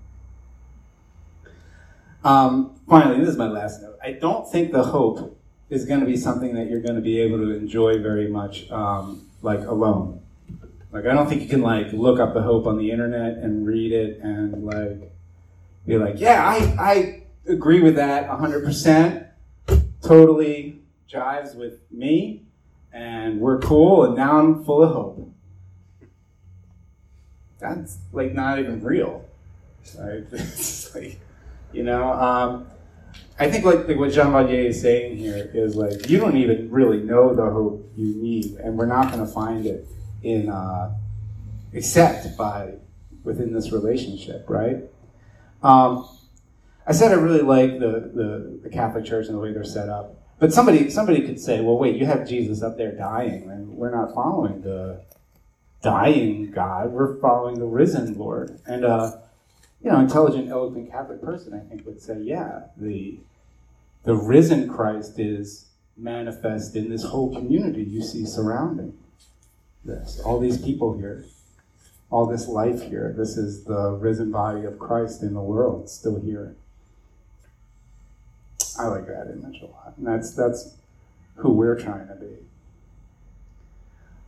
Um, 2.24 2.80
finally, 2.88 3.20
this 3.20 3.30
is 3.30 3.38
my 3.38 3.48
last 3.48 3.82
note. 3.82 3.98
I 4.02 4.14
don't 4.14 4.50
think 4.50 4.72
the 4.72 4.84
hope 4.84 5.40
is 5.70 5.86
going 5.86 6.00
to 6.00 6.06
be 6.06 6.18
something 6.18 6.56
that 6.56 6.70
you're 6.70 6.82
going 6.82 6.96
to 6.96 7.02
be 7.02 7.20
able 7.20 7.38
to 7.38 7.52
enjoy 7.52 8.00
very 8.00 8.28
much, 8.28 8.70
um, 8.72 9.30
like 9.42 9.60
alone. 9.62 10.23
Like 10.94 11.08
I 11.08 11.14
don't 11.14 11.28
think 11.28 11.42
you 11.42 11.48
can 11.48 11.64
like 11.64 11.92
look 11.92 12.20
up 12.20 12.36
the 12.36 12.44
hope 12.44 12.68
on 12.68 12.78
the 12.78 12.92
internet 12.92 13.40
and 13.40 13.66
read 13.66 13.92
it 13.92 14.20
and 14.22 14.64
like 14.64 15.12
be 15.88 15.98
like, 15.98 16.20
yeah, 16.20 16.46
I 16.46 16.76
I 16.80 17.24
agree 17.48 17.82
with 17.82 17.96
that 17.96 18.30
100%. 18.30 19.28
Totally 20.04 20.80
jives 21.10 21.56
with 21.56 21.80
me 21.92 22.44
and 22.94 23.40
we're 23.40 23.60
cool 23.60 24.06
and 24.06 24.16
now 24.16 24.38
I'm 24.38 24.64
full 24.64 24.84
of 24.84 24.92
hope. 24.92 25.34
That's 27.60 27.98
like 28.12 28.34
not 28.34 28.60
even 28.60 28.82
real. 28.84 29.26
Right? 30.00 30.24
Like, 30.94 31.20
you 31.72 31.82
know, 31.82 32.14
um, 32.14 32.68
I 33.40 33.50
think 33.50 33.66
like, 33.66 33.88
like 33.88 33.98
what 33.98 34.12
Jean 34.12 34.28
Vanier 34.28 34.66
is 34.66 34.80
saying 34.80 35.18
here 35.18 35.50
is 35.56 35.76
like 35.76 36.08
you 36.08 36.20
don't 36.20 36.38
even 36.38 36.70
really 36.70 37.00
know 37.00 37.34
the 37.34 37.50
hope 37.50 37.92
you 37.98 38.14
need, 38.14 38.58
and 38.58 38.78
we're 38.78 38.86
not 38.86 39.12
going 39.12 39.26
to 39.26 39.32
find 39.32 39.66
it 39.66 39.88
in 40.24 40.50
uh, 40.50 40.94
except 41.74 42.38
by 42.38 42.74
within 43.24 43.54
this 43.54 43.72
relationship, 43.72 44.46
right? 44.50 44.78
Um, 45.62 46.08
I 46.86 46.92
said 46.92 47.12
I 47.12 47.16
really 47.16 47.42
like 47.42 47.80
the, 47.80 48.12
the, 48.14 48.60
the 48.64 48.70
Catholic 48.70 49.06
Church 49.06 49.28
and 49.28 49.36
the 49.36 49.40
way 49.40 49.54
they're 49.54 49.64
set 49.64 49.88
up, 49.90 50.16
But 50.40 50.54
somebody 50.54 50.90
somebody 50.90 51.26
could 51.26 51.40
say, 51.40 51.62
well, 51.62 51.78
wait, 51.78 51.96
you 51.96 52.06
have 52.06 52.28
Jesus 52.28 52.62
up 52.62 52.78
there 52.78 52.92
dying, 52.92 53.50
and 53.50 53.70
we're 53.70 53.92
not 53.92 54.14
following 54.14 54.62
the 54.62 55.02
dying 55.82 56.52
God. 56.52 56.92
We're 56.92 57.20
following 57.20 57.60
the 57.60 57.66
risen 57.66 58.18
Lord. 58.18 58.60
And 58.66 58.84
uh, 58.84 59.18
you 59.82 59.92
know, 59.92 60.00
intelligent, 60.00 60.50
eloquent 60.50 60.92
Catholic 60.92 61.22
person, 61.22 61.54
I 61.54 61.68
think, 61.70 61.86
would 61.86 62.02
say, 62.02 62.20
yeah, 62.20 62.64
the 62.76 63.20
the 64.04 64.16
risen 64.16 64.68
Christ 64.68 65.18
is 65.20 65.68
manifest 65.96 66.76
in 66.76 66.90
this 66.90 67.04
whole 67.04 67.34
community 67.34 67.84
you 67.84 68.02
see 68.02 68.26
surrounding 68.26 68.98
this. 69.86 70.20
All 70.20 70.40
these 70.40 70.58
people 70.58 70.98
here, 70.98 71.26
all 72.10 72.26
this 72.26 72.48
life 72.48 72.82
here. 72.82 73.14
This 73.18 73.38
is 73.38 73.64
the 73.64 73.92
risen 73.92 74.32
body 74.32 74.66
of 74.66 74.80
Christ 74.80 75.22
in 75.24 75.34
the 75.34 75.42
world, 75.42 75.90
still 75.90 76.20
here. 76.20 76.56
I 78.80 78.88
like 78.88 79.08
that 79.08 79.32
image 79.32 79.62
a 79.62 79.66
lot, 79.66 79.94
and 79.98 80.08
that's 80.08 80.34
that's 80.34 80.76
who 81.36 81.52
we're 81.52 81.80
trying 81.80 82.08
to 82.08 82.16
be. 82.16 82.38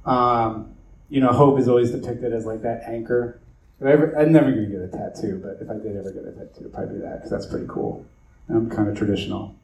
Um, 0.06 0.76
you 1.10 1.20
know, 1.20 1.32
hope 1.32 1.60
is 1.60 1.68
always 1.68 1.92
depicted 1.92 2.34
as 2.34 2.46
like 2.46 2.62
that 2.62 2.84
anchor. 2.88 3.40
If 3.80 3.88
I 3.88 3.92
ever, 3.92 4.18
I'm 4.18 4.32
never 4.32 4.52
going 4.52 4.70
to 4.70 4.72
get 4.72 4.82
a 4.82 4.88
tattoo, 4.88 5.42
but 5.44 5.58
if 5.62 5.70
I 5.70 5.74
did 5.82 5.98
ever 5.98 6.12
get 6.12 6.26
a 6.26 6.32
tattoo, 6.32 6.62
it'd 6.62 6.74
probably 6.74 6.96
be 6.96 7.02
that 7.02 7.18
because 7.18 7.32
that's 7.32 7.46
pretty 7.46 7.68
cool. 7.68 8.06
I'm 8.50 8.70
kind 8.70 8.88
of 8.88 8.98
traditional. 8.98 9.56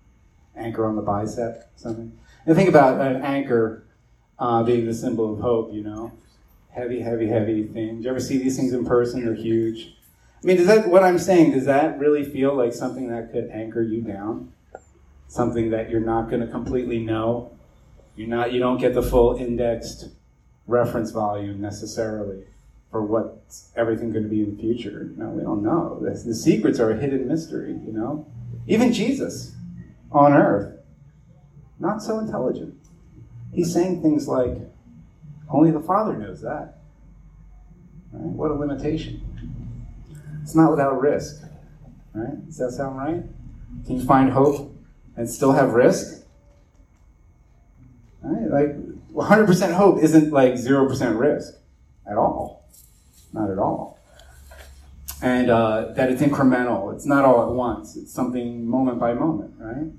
Anchor 0.55 0.85
on 0.85 0.95
the 0.95 1.01
bicep, 1.01 1.69
something. 1.75 2.17
And 2.45 2.55
think 2.55 2.67
about 2.67 2.99
an 2.99 3.21
anchor 3.21 3.83
uh, 4.41 4.63
being 4.63 4.85
the 4.85 4.93
symbol 4.93 5.33
of 5.33 5.39
hope. 5.39 5.71
You 5.71 5.83
know, 5.83 6.11
heavy, 6.71 6.99
heavy, 6.99 7.27
heavy 7.27 7.63
thing. 7.63 7.97
Do 7.97 8.03
you 8.03 8.09
ever 8.09 8.19
see 8.19 8.37
these 8.37 8.57
things 8.57 8.73
in 8.73 8.83
person? 8.83 9.23
They're 9.23 9.35
huge. 9.35 9.95
I 10.43 10.47
mean, 10.47 10.57
does 10.57 10.67
that 10.67 10.89
what 10.89 11.03
I'm 11.03 11.19
saying? 11.19 11.51
Does 11.51 11.65
that 11.65 11.99
really 11.99 12.25
feel 12.25 12.55
like 12.55 12.73
something 12.73 13.07
that 13.09 13.31
could 13.31 13.49
anchor 13.51 13.81
you 13.81 14.01
down? 14.01 14.51
Something 15.27 15.69
that 15.69 15.89
you're 15.89 16.01
not 16.01 16.29
going 16.29 16.41
to 16.41 16.47
completely 16.47 16.99
know. 16.99 17.57
You're 18.17 18.27
not. 18.27 18.51
You 18.51 18.59
don't 18.59 18.79
get 18.79 18.93
the 18.95 19.03
full 19.03 19.37
indexed 19.37 20.09
reference 20.67 21.11
volume 21.11 21.61
necessarily 21.61 22.43
for 22.89 23.01
what's 23.01 23.69
everything 23.75 24.11
going 24.11 24.23
to 24.23 24.29
be 24.29 24.41
in 24.43 24.55
the 24.55 24.61
future. 24.61 25.11
Know, 25.15 25.29
we 25.29 25.43
don't 25.43 25.63
know. 25.63 25.99
The, 26.01 26.09
the 26.09 26.35
secrets 26.35 26.79
are 26.79 26.91
a 26.91 26.97
hidden 26.97 27.27
mystery. 27.27 27.71
You 27.71 27.93
know, 27.93 28.25
even 28.67 28.91
Jesus 28.91 29.55
on 30.11 30.33
earth, 30.33 30.77
not 31.79 32.01
so 32.01 32.19
intelligent. 32.19 32.80
He's 33.53 33.73
saying 33.73 34.01
things 34.01 34.27
like, 34.27 34.57
"Only 35.49 35.71
the 35.71 35.79
Father 35.79 36.17
knows 36.17 36.41
that." 36.41 36.79
Right? 38.11 38.23
What 38.23 38.51
a 38.51 38.55
limitation. 38.55 39.21
It's 40.41 40.55
not 40.55 40.71
without 40.71 40.99
risk, 40.99 41.43
right? 42.13 42.45
Does 42.45 42.57
that 42.57 42.71
sound 42.71 42.97
right? 42.97 43.23
Can 43.85 43.99
you 43.99 44.05
find 44.05 44.31
hope 44.31 44.75
and 45.15 45.29
still 45.29 45.51
have 45.51 45.73
risk? 45.73 46.25
Right? 48.21 48.49
Like 48.49 48.75
100% 49.13 49.73
hope 49.73 49.99
isn't 50.01 50.31
like 50.31 50.53
0% 50.53 51.19
risk 51.19 51.53
at 52.09 52.17
all. 52.17 52.65
Not 53.33 53.49
at 53.49 53.57
all. 53.57 53.99
And 55.21 55.49
uh, 55.49 55.93
that 55.93 56.11
it's 56.11 56.21
incremental. 56.21 56.93
It's 56.93 57.05
not 57.05 57.25
all 57.25 57.47
at 57.47 57.53
once. 57.53 57.95
It's 57.95 58.11
something 58.11 58.67
moment 58.67 58.99
by 58.99 59.13
moment, 59.13 59.53
right? 59.59 59.91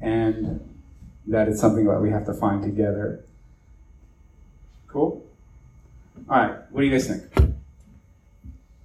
And 0.00 0.60
that 1.26 1.48
it's 1.48 1.60
something 1.60 1.86
that 1.86 2.00
we 2.00 2.10
have 2.10 2.26
to 2.26 2.34
find 2.34 2.62
together. 2.62 3.24
Cool? 4.88 5.24
All 6.28 6.38
right. 6.38 6.56
What 6.70 6.80
do 6.80 6.86
you 6.86 6.92
guys 6.92 7.06
think 7.06 7.22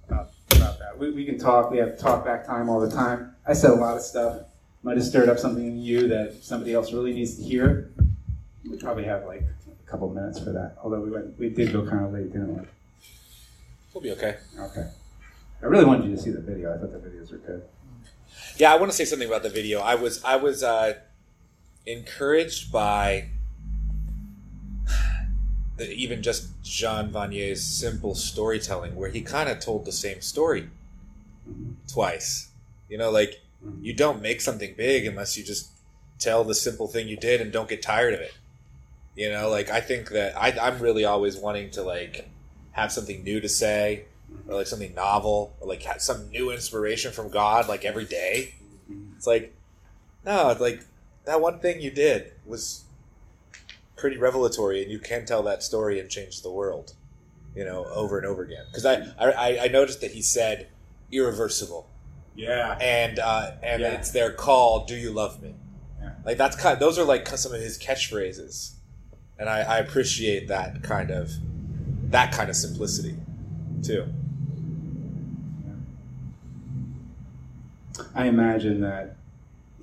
about, 0.08 0.30
about 0.52 0.78
that? 0.78 0.98
We, 0.98 1.10
we 1.12 1.24
can 1.24 1.38
talk. 1.38 1.70
We 1.70 1.78
have 1.78 1.98
talk 1.98 2.24
back 2.24 2.46
time 2.46 2.68
all 2.68 2.80
the 2.80 2.90
time. 2.90 3.34
I 3.46 3.52
said 3.52 3.70
a 3.70 3.74
lot 3.74 3.96
of 3.96 4.02
stuff. 4.02 4.42
Might 4.82 4.96
have 4.96 5.06
stirred 5.06 5.28
up 5.28 5.38
something 5.38 5.66
in 5.66 5.78
you 5.78 6.08
that 6.08 6.44
somebody 6.44 6.72
else 6.72 6.92
really 6.92 7.12
needs 7.12 7.36
to 7.36 7.42
hear. 7.42 7.90
We 8.68 8.76
probably 8.76 9.04
have 9.04 9.24
like 9.24 9.42
a 9.42 9.90
couple 9.90 10.08
minutes 10.10 10.38
for 10.38 10.50
that. 10.52 10.76
Although 10.82 11.00
we 11.00 11.10
went, 11.10 11.38
we 11.38 11.48
did 11.48 11.72
go 11.72 11.84
kind 11.84 12.04
of 12.04 12.12
late, 12.12 12.32
didn't 12.32 12.56
we? 12.56 12.66
We'll 13.92 14.02
be 14.02 14.12
okay. 14.12 14.36
Okay. 14.58 14.88
I 15.62 15.66
really 15.66 15.84
wanted 15.84 16.08
you 16.08 16.14
to 16.14 16.22
see 16.22 16.30
the 16.30 16.40
video. 16.40 16.72
I 16.72 16.78
thought 16.78 16.92
the 16.92 16.98
videos 16.98 17.32
were 17.32 17.38
good. 17.38 17.62
Yeah, 18.58 18.72
I 18.72 18.76
want 18.76 18.90
to 18.90 18.96
say 18.96 19.04
something 19.04 19.26
about 19.26 19.42
the 19.42 19.50
video. 19.50 19.80
I 19.80 19.94
was 19.94 20.22
I 20.22 20.36
was 20.36 20.62
uh, 20.62 20.94
encouraged 21.86 22.72
by 22.72 23.28
the, 25.76 25.90
even 25.92 26.22
just 26.22 26.62
Jean 26.62 27.10
Vanier's 27.10 27.62
simple 27.62 28.14
storytelling, 28.14 28.96
where 28.96 29.10
he 29.10 29.20
kind 29.20 29.48
of 29.48 29.60
told 29.60 29.84
the 29.84 29.92
same 29.92 30.20
story 30.20 30.68
twice. 31.92 32.50
You 32.88 32.98
know, 32.98 33.10
like 33.10 33.40
you 33.80 33.94
don't 33.94 34.22
make 34.22 34.40
something 34.40 34.74
big 34.76 35.06
unless 35.06 35.36
you 35.36 35.44
just 35.44 35.70
tell 36.18 36.44
the 36.44 36.54
simple 36.54 36.88
thing 36.88 37.08
you 37.08 37.16
did 37.16 37.40
and 37.40 37.52
don't 37.52 37.68
get 37.68 37.82
tired 37.82 38.14
of 38.14 38.20
it. 38.20 38.34
You 39.14 39.30
know, 39.30 39.48
like 39.48 39.70
I 39.70 39.80
think 39.80 40.10
that 40.10 40.36
I, 40.36 40.56
I'm 40.60 40.78
really 40.78 41.04
always 41.04 41.36
wanting 41.36 41.70
to 41.72 41.82
like 41.82 42.28
have 42.72 42.92
something 42.92 43.22
new 43.24 43.40
to 43.40 43.48
say, 43.48 44.04
or 44.48 44.54
like 44.54 44.66
something 44.66 44.94
novel, 44.94 45.54
or 45.60 45.68
like 45.68 45.84
some 45.98 46.28
new 46.30 46.50
inspiration 46.50 47.12
from 47.12 47.30
God, 47.30 47.68
like 47.68 47.84
every 47.84 48.04
day. 48.04 48.54
It's 49.16 49.26
like, 49.26 49.54
no, 50.24 50.50
it's 50.50 50.60
like 50.60 50.84
that 51.26 51.40
one 51.40 51.58
thing 51.58 51.80
you 51.80 51.90
did 51.90 52.32
was 52.46 52.84
pretty 53.96 54.16
revelatory, 54.16 54.82
and 54.82 54.90
you 54.90 54.98
can 54.98 55.26
tell 55.26 55.42
that 55.44 55.62
story 55.62 56.00
and 56.00 56.08
change 56.10 56.42
the 56.42 56.50
world, 56.50 56.94
you 57.54 57.64
know, 57.64 57.84
over 57.86 58.16
and 58.18 58.26
over 58.26 58.42
again. 58.42 58.64
Because 58.70 58.86
I, 58.86 59.06
I 59.18 59.58
I 59.64 59.68
noticed 59.68 60.00
that 60.00 60.12
he 60.12 60.22
said 60.22 60.68
irreversible, 61.12 61.88
Yeah. 62.34 62.78
and 62.80 63.18
uh, 63.18 63.52
and 63.62 63.82
Yeah. 63.82 63.92
it's 63.92 64.10
their 64.10 64.32
call. 64.32 64.84
Do 64.86 64.94
you 64.96 65.10
love 65.12 65.42
me? 65.42 65.54
Yeah. 66.00 66.10
Like 66.24 66.36
that's 66.38 66.56
kind. 66.56 66.78
those 66.80 66.98
are 66.98 67.04
like 67.04 67.26
some 67.28 67.52
of 67.54 67.60
his 67.60 67.78
catchphrases, 67.78 68.72
and 69.38 69.48
I, 69.48 69.60
I 69.60 69.78
appreciate 69.78 70.48
that 70.48 70.82
kind 70.82 71.10
of 71.10 71.30
that 72.10 72.32
kind 72.32 72.48
of 72.50 72.56
simplicity 72.56 73.16
too. 73.82 74.06
I 78.14 78.26
imagine 78.26 78.80
that 78.82 79.16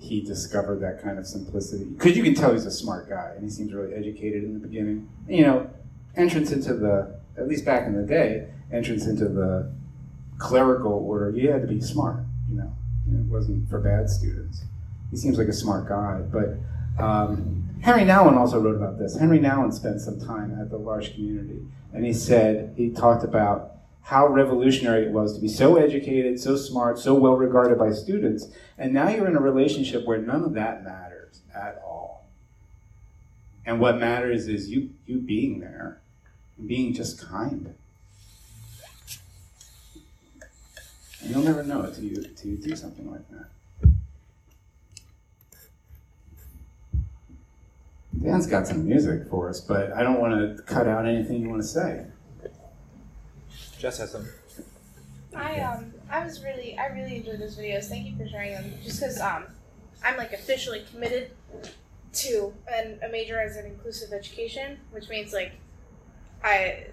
he 0.04 0.22
discovered 0.22 0.80
that 0.82 1.01
kind 1.01 1.18
of 1.18 1.26
simplicity 1.26 1.86
because 1.86 2.18
you 2.18 2.24
can 2.24 2.36
tell 2.36 2.51
he's 2.51 2.66
a 2.66 2.72
smart 2.72 3.10
guy 3.10 3.32
and 3.36 3.43
he 3.43 3.49
seems 3.49 3.74
really 3.74 3.93
educated 3.93 4.43
in 4.43 4.54
the 4.54 4.60
beginning. 4.60 5.10
You 5.28 5.43
know, 5.43 5.70
entrance 6.16 6.51
into 6.51 6.74
the 6.74 7.16
at 7.38 7.47
least 7.47 7.66
back 7.66 7.88
in 7.88 7.95
the 7.95 8.06
day, 8.06 8.47
entrance 8.72 9.08
into 9.08 9.28
the 9.28 9.72
clerical 10.38 10.91
order, 10.91 11.32
you 11.32 11.49
had 11.49 11.62
to 11.62 11.68
be 11.68 11.80
smart. 11.82 12.20
You 12.49 12.58
know, 12.58 12.72
it 13.12 13.26
wasn't 13.26 13.70
for 13.70 13.80
bad 13.80 14.10
students. 14.10 14.64
He 15.10 15.18
seems 15.18 15.38
like 15.38 15.47
a 15.47 15.54
smart 15.54 15.88
guy, 15.88 16.22
but. 16.32 16.58
Um, 17.04 17.60
Henri 17.82 18.04
Nouwen 18.04 18.38
also 18.38 18.62
wrote 18.62 18.78
about 18.78 18.97
this. 18.97 19.18
Henri 19.18 19.39
Nouwen 19.39 19.74
spent 19.74 19.99
some 19.99 20.18
time 20.18 20.58
at 20.58 20.70
the 20.70 20.78
L'Arche 20.78 21.14
community, 21.16 21.60
and 21.91 22.06
he 22.06 22.14
said 22.14 22.74
he 22.78 22.89
talked 22.91 23.26
about 23.26 23.74
how 24.04 24.28
revolutionary 24.28 25.06
it 25.06 25.12
was 25.12 25.36
to 25.36 25.41
be 25.41 25.47
so 25.47 25.78
educated, 25.78 26.39
so 26.39 26.58
smart, 26.58 26.99
so 26.99 27.14
well 27.14 27.36
regarded 27.36 27.78
by 27.78 27.91
students, 27.91 28.47
and 28.78 28.93
now 28.93 29.10
you're 29.10 29.28
in 29.28 29.36
a 29.36 29.41
relationship 29.41 30.06
where 30.06 30.18
none 30.18 30.43
of 30.43 30.54
that 30.54 30.84
matters 30.84 31.41
at 31.56 31.82
all. 31.84 32.26
And 33.66 33.80
what 33.80 33.97
matters 33.97 34.47
is 34.47 34.70
you 34.70 34.89
you 35.06 35.20
being 35.20 35.62
there, 35.62 36.01
being 36.66 36.93
just 36.93 37.20
kind. 37.20 37.74
And 41.22 41.32
you'll 41.32 41.43
never 41.43 41.64
know 41.64 41.84
it 41.84 41.95
till 41.95 42.04
you 42.04 42.24
till 42.36 42.51
you 42.51 42.58
do 42.58 42.76
something 42.76 43.10
like 43.10 43.30
that. 43.30 43.47
Dan's 48.22 48.47
got 48.47 48.68
some 48.68 48.86
music 48.86 49.28
for 49.30 49.49
us, 49.49 49.62
but 49.62 49.93
I 49.93 50.04
don't 50.04 50.20
want 50.20 50.58
to 50.58 50.62
cut 50.64 50.88
out 50.88 51.06
anything 51.06 51.41
you 51.41 51.49
want 51.49 51.62
to 51.62 51.68
say. 51.68 52.06
Jess 53.84 53.97
has 53.97 54.11
some. 54.13 54.25
I 55.36 55.59
um 55.59 55.93
I 56.09 56.23
was 56.23 56.41
really 56.41 56.77
I 56.77 56.88
really 56.88 57.17
enjoyed 57.17 57.39
those 57.39 57.57
videos. 57.57 57.89
Thank 57.89 58.07
you 58.07 58.15
for 58.15 58.25
sharing 58.29 58.53
them. 58.53 58.71
Just 58.81 59.01
because 59.01 59.19
um 59.19 59.43
I'm 60.05 60.15
like 60.15 60.31
officially 60.31 60.84
committed 60.89 61.31
to 62.13 62.53
an, 62.71 62.99
a 63.03 63.09
major 63.09 63.41
as 63.41 63.57
an 63.57 63.65
inclusive 63.65 64.13
education, 64.13 64.79
which 64.91 65.09
means 65.09 65.34
like 65.34 65.51
I 66.41 66.86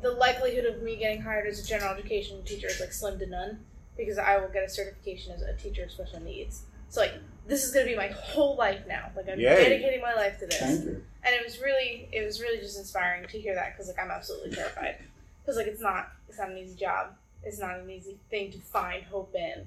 the 0.00 0.12
likelihood 0.12 0.64
of 0.64 0.80
me 0.80 0.94
getting 0.94 1.20
hired 1.20 1.48
as 1.48 1.58
a 1.58 1.66
general 1.66 1.92
education 1.92 2.40
teacher 2.44 2.68
is 2.68 2.78
like 2.78 2.92
slim 2.92 3.18
to 3.18 3.26
none 3.26 3.58
because 3.96 4.16
I 4.16 4.36
will 4.36 4.46
get 4.48 4.62
a 4.62 4.68
certification 4.68 5.32
as 5.32 5.42
a 5.42 5.54
teacher 5.56 5.82
of 5.82 5.90
special 5.90 6.20
needs. 6.20 6.62
So 6.88 7.00
like 7.00 7.14
this 7.48 7.64
is 7.64 7.72
gonna 7.72 7.86
be 7.86 7.96
my 7.96 8.12
whole 8.14 8.54
life 8.54 8.82
now. 8.86 9.10
Like 9.16 9.28
I'm 9.28 9.40
Yay. 9.40 9.56
dedicating 9.56 10.02
my 10.02 10.14
life 10.14 10.38
to 10.38 10.46
this 10.46 10.60
Thank 10.60 10.84
you. 10.84 11.02
and 11.24 11.34
it 11.34 11.44
was 11.44 11.58
really 11.60 12.08
it 12.12 12.24
was 12.24 12.40
really 12.40 12.58
just 12.60 12.78
inspiring 12.78 13.26
to 13.26 13.40
hear 13.40 13.56
that 13.56 13.72
because 13.72 13.88
like 13.88 13.98
i'm 13.98 14.12
absolutely 14.12 14.52
terrified 14.52 14.98
because 15.42 15.56
like 15.56 15.66
it's 15.66 15.80
not 15.80 16.12
it's 16.28 16.38
not 16.38 16.50
an 16.50 16.58
easy 16.58 16.76
job 16.76 17.14
it's 17.42 17.58
not 17.58 17.78
an 17.78 17.90
easy 17.90 18.18
thing 18.30 18.50
to 18.50 18.58
find 18.58 19.04
hope 19.04 19.34
in 19.34 19.66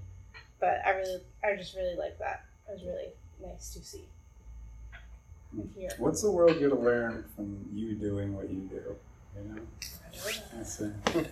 but 0.60 0.82
i 0.86 0.92
really 0.92 1.22
i 1.44 1.56
just 1.56 1.76
really 1.76 1.96
like 1.96 2.18
that 2.20 2.46
it 2.68 2.74
was 2.74 2.84
really 2.84 3.10
nice 3.42 3.74
to 3.74 3.80
see 3.84 4.04
and 5.54 5.70
hear 5.76 5.90
What's 5.98 6.22
the 6.22 6.32
world 6.32 6.58
going 6.60 6.72
to 6.72 6.78
learn 6.78 7.26
from 7.36 7.66
you 7.74 7.96
doing 7.96 8.36
what 8.36 8.50
you 8.50 8.62
do? 8.70 8.96
You 9.36 9.56
know, 9.56 9.62
that's 10.54 10.82
it. 10.82 10.94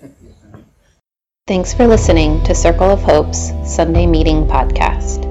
Thanks 1.48 1.74
for 1.74 1.88
listening 1.88 2.44
to 2.44 2.54
Circle 2.54 2.92
of 2.92 3.02
Hope's 3.02 3.52
Sunday 3.66 4.06
Meeting 4.06 4.46
Podcast. 4.46 5.26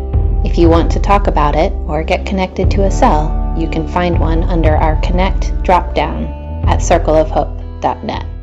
If 0.45 0.59
you 0.59 0.69
want 0.69 0.91
to 0.93 1.01
talk 1.01 1.27
about 1.27 1.55
it 1.55 1.73
or 1.73 2.03
get 2.03 2.27
connected 2.27 2.71
to 2.73 2.85
a 2.85 2.91
cell, 2.91 3.55
you 3.57 3.69
can 3.69 3.87
find 3.87 4.19
one 4.19 4.43
under 4.43 4.77
our 4.77 5.01
Connect 5.01 5.53
dropdown 5.63 6.67
at 6.67 6.81
circleofhope.net. 6.81 8.38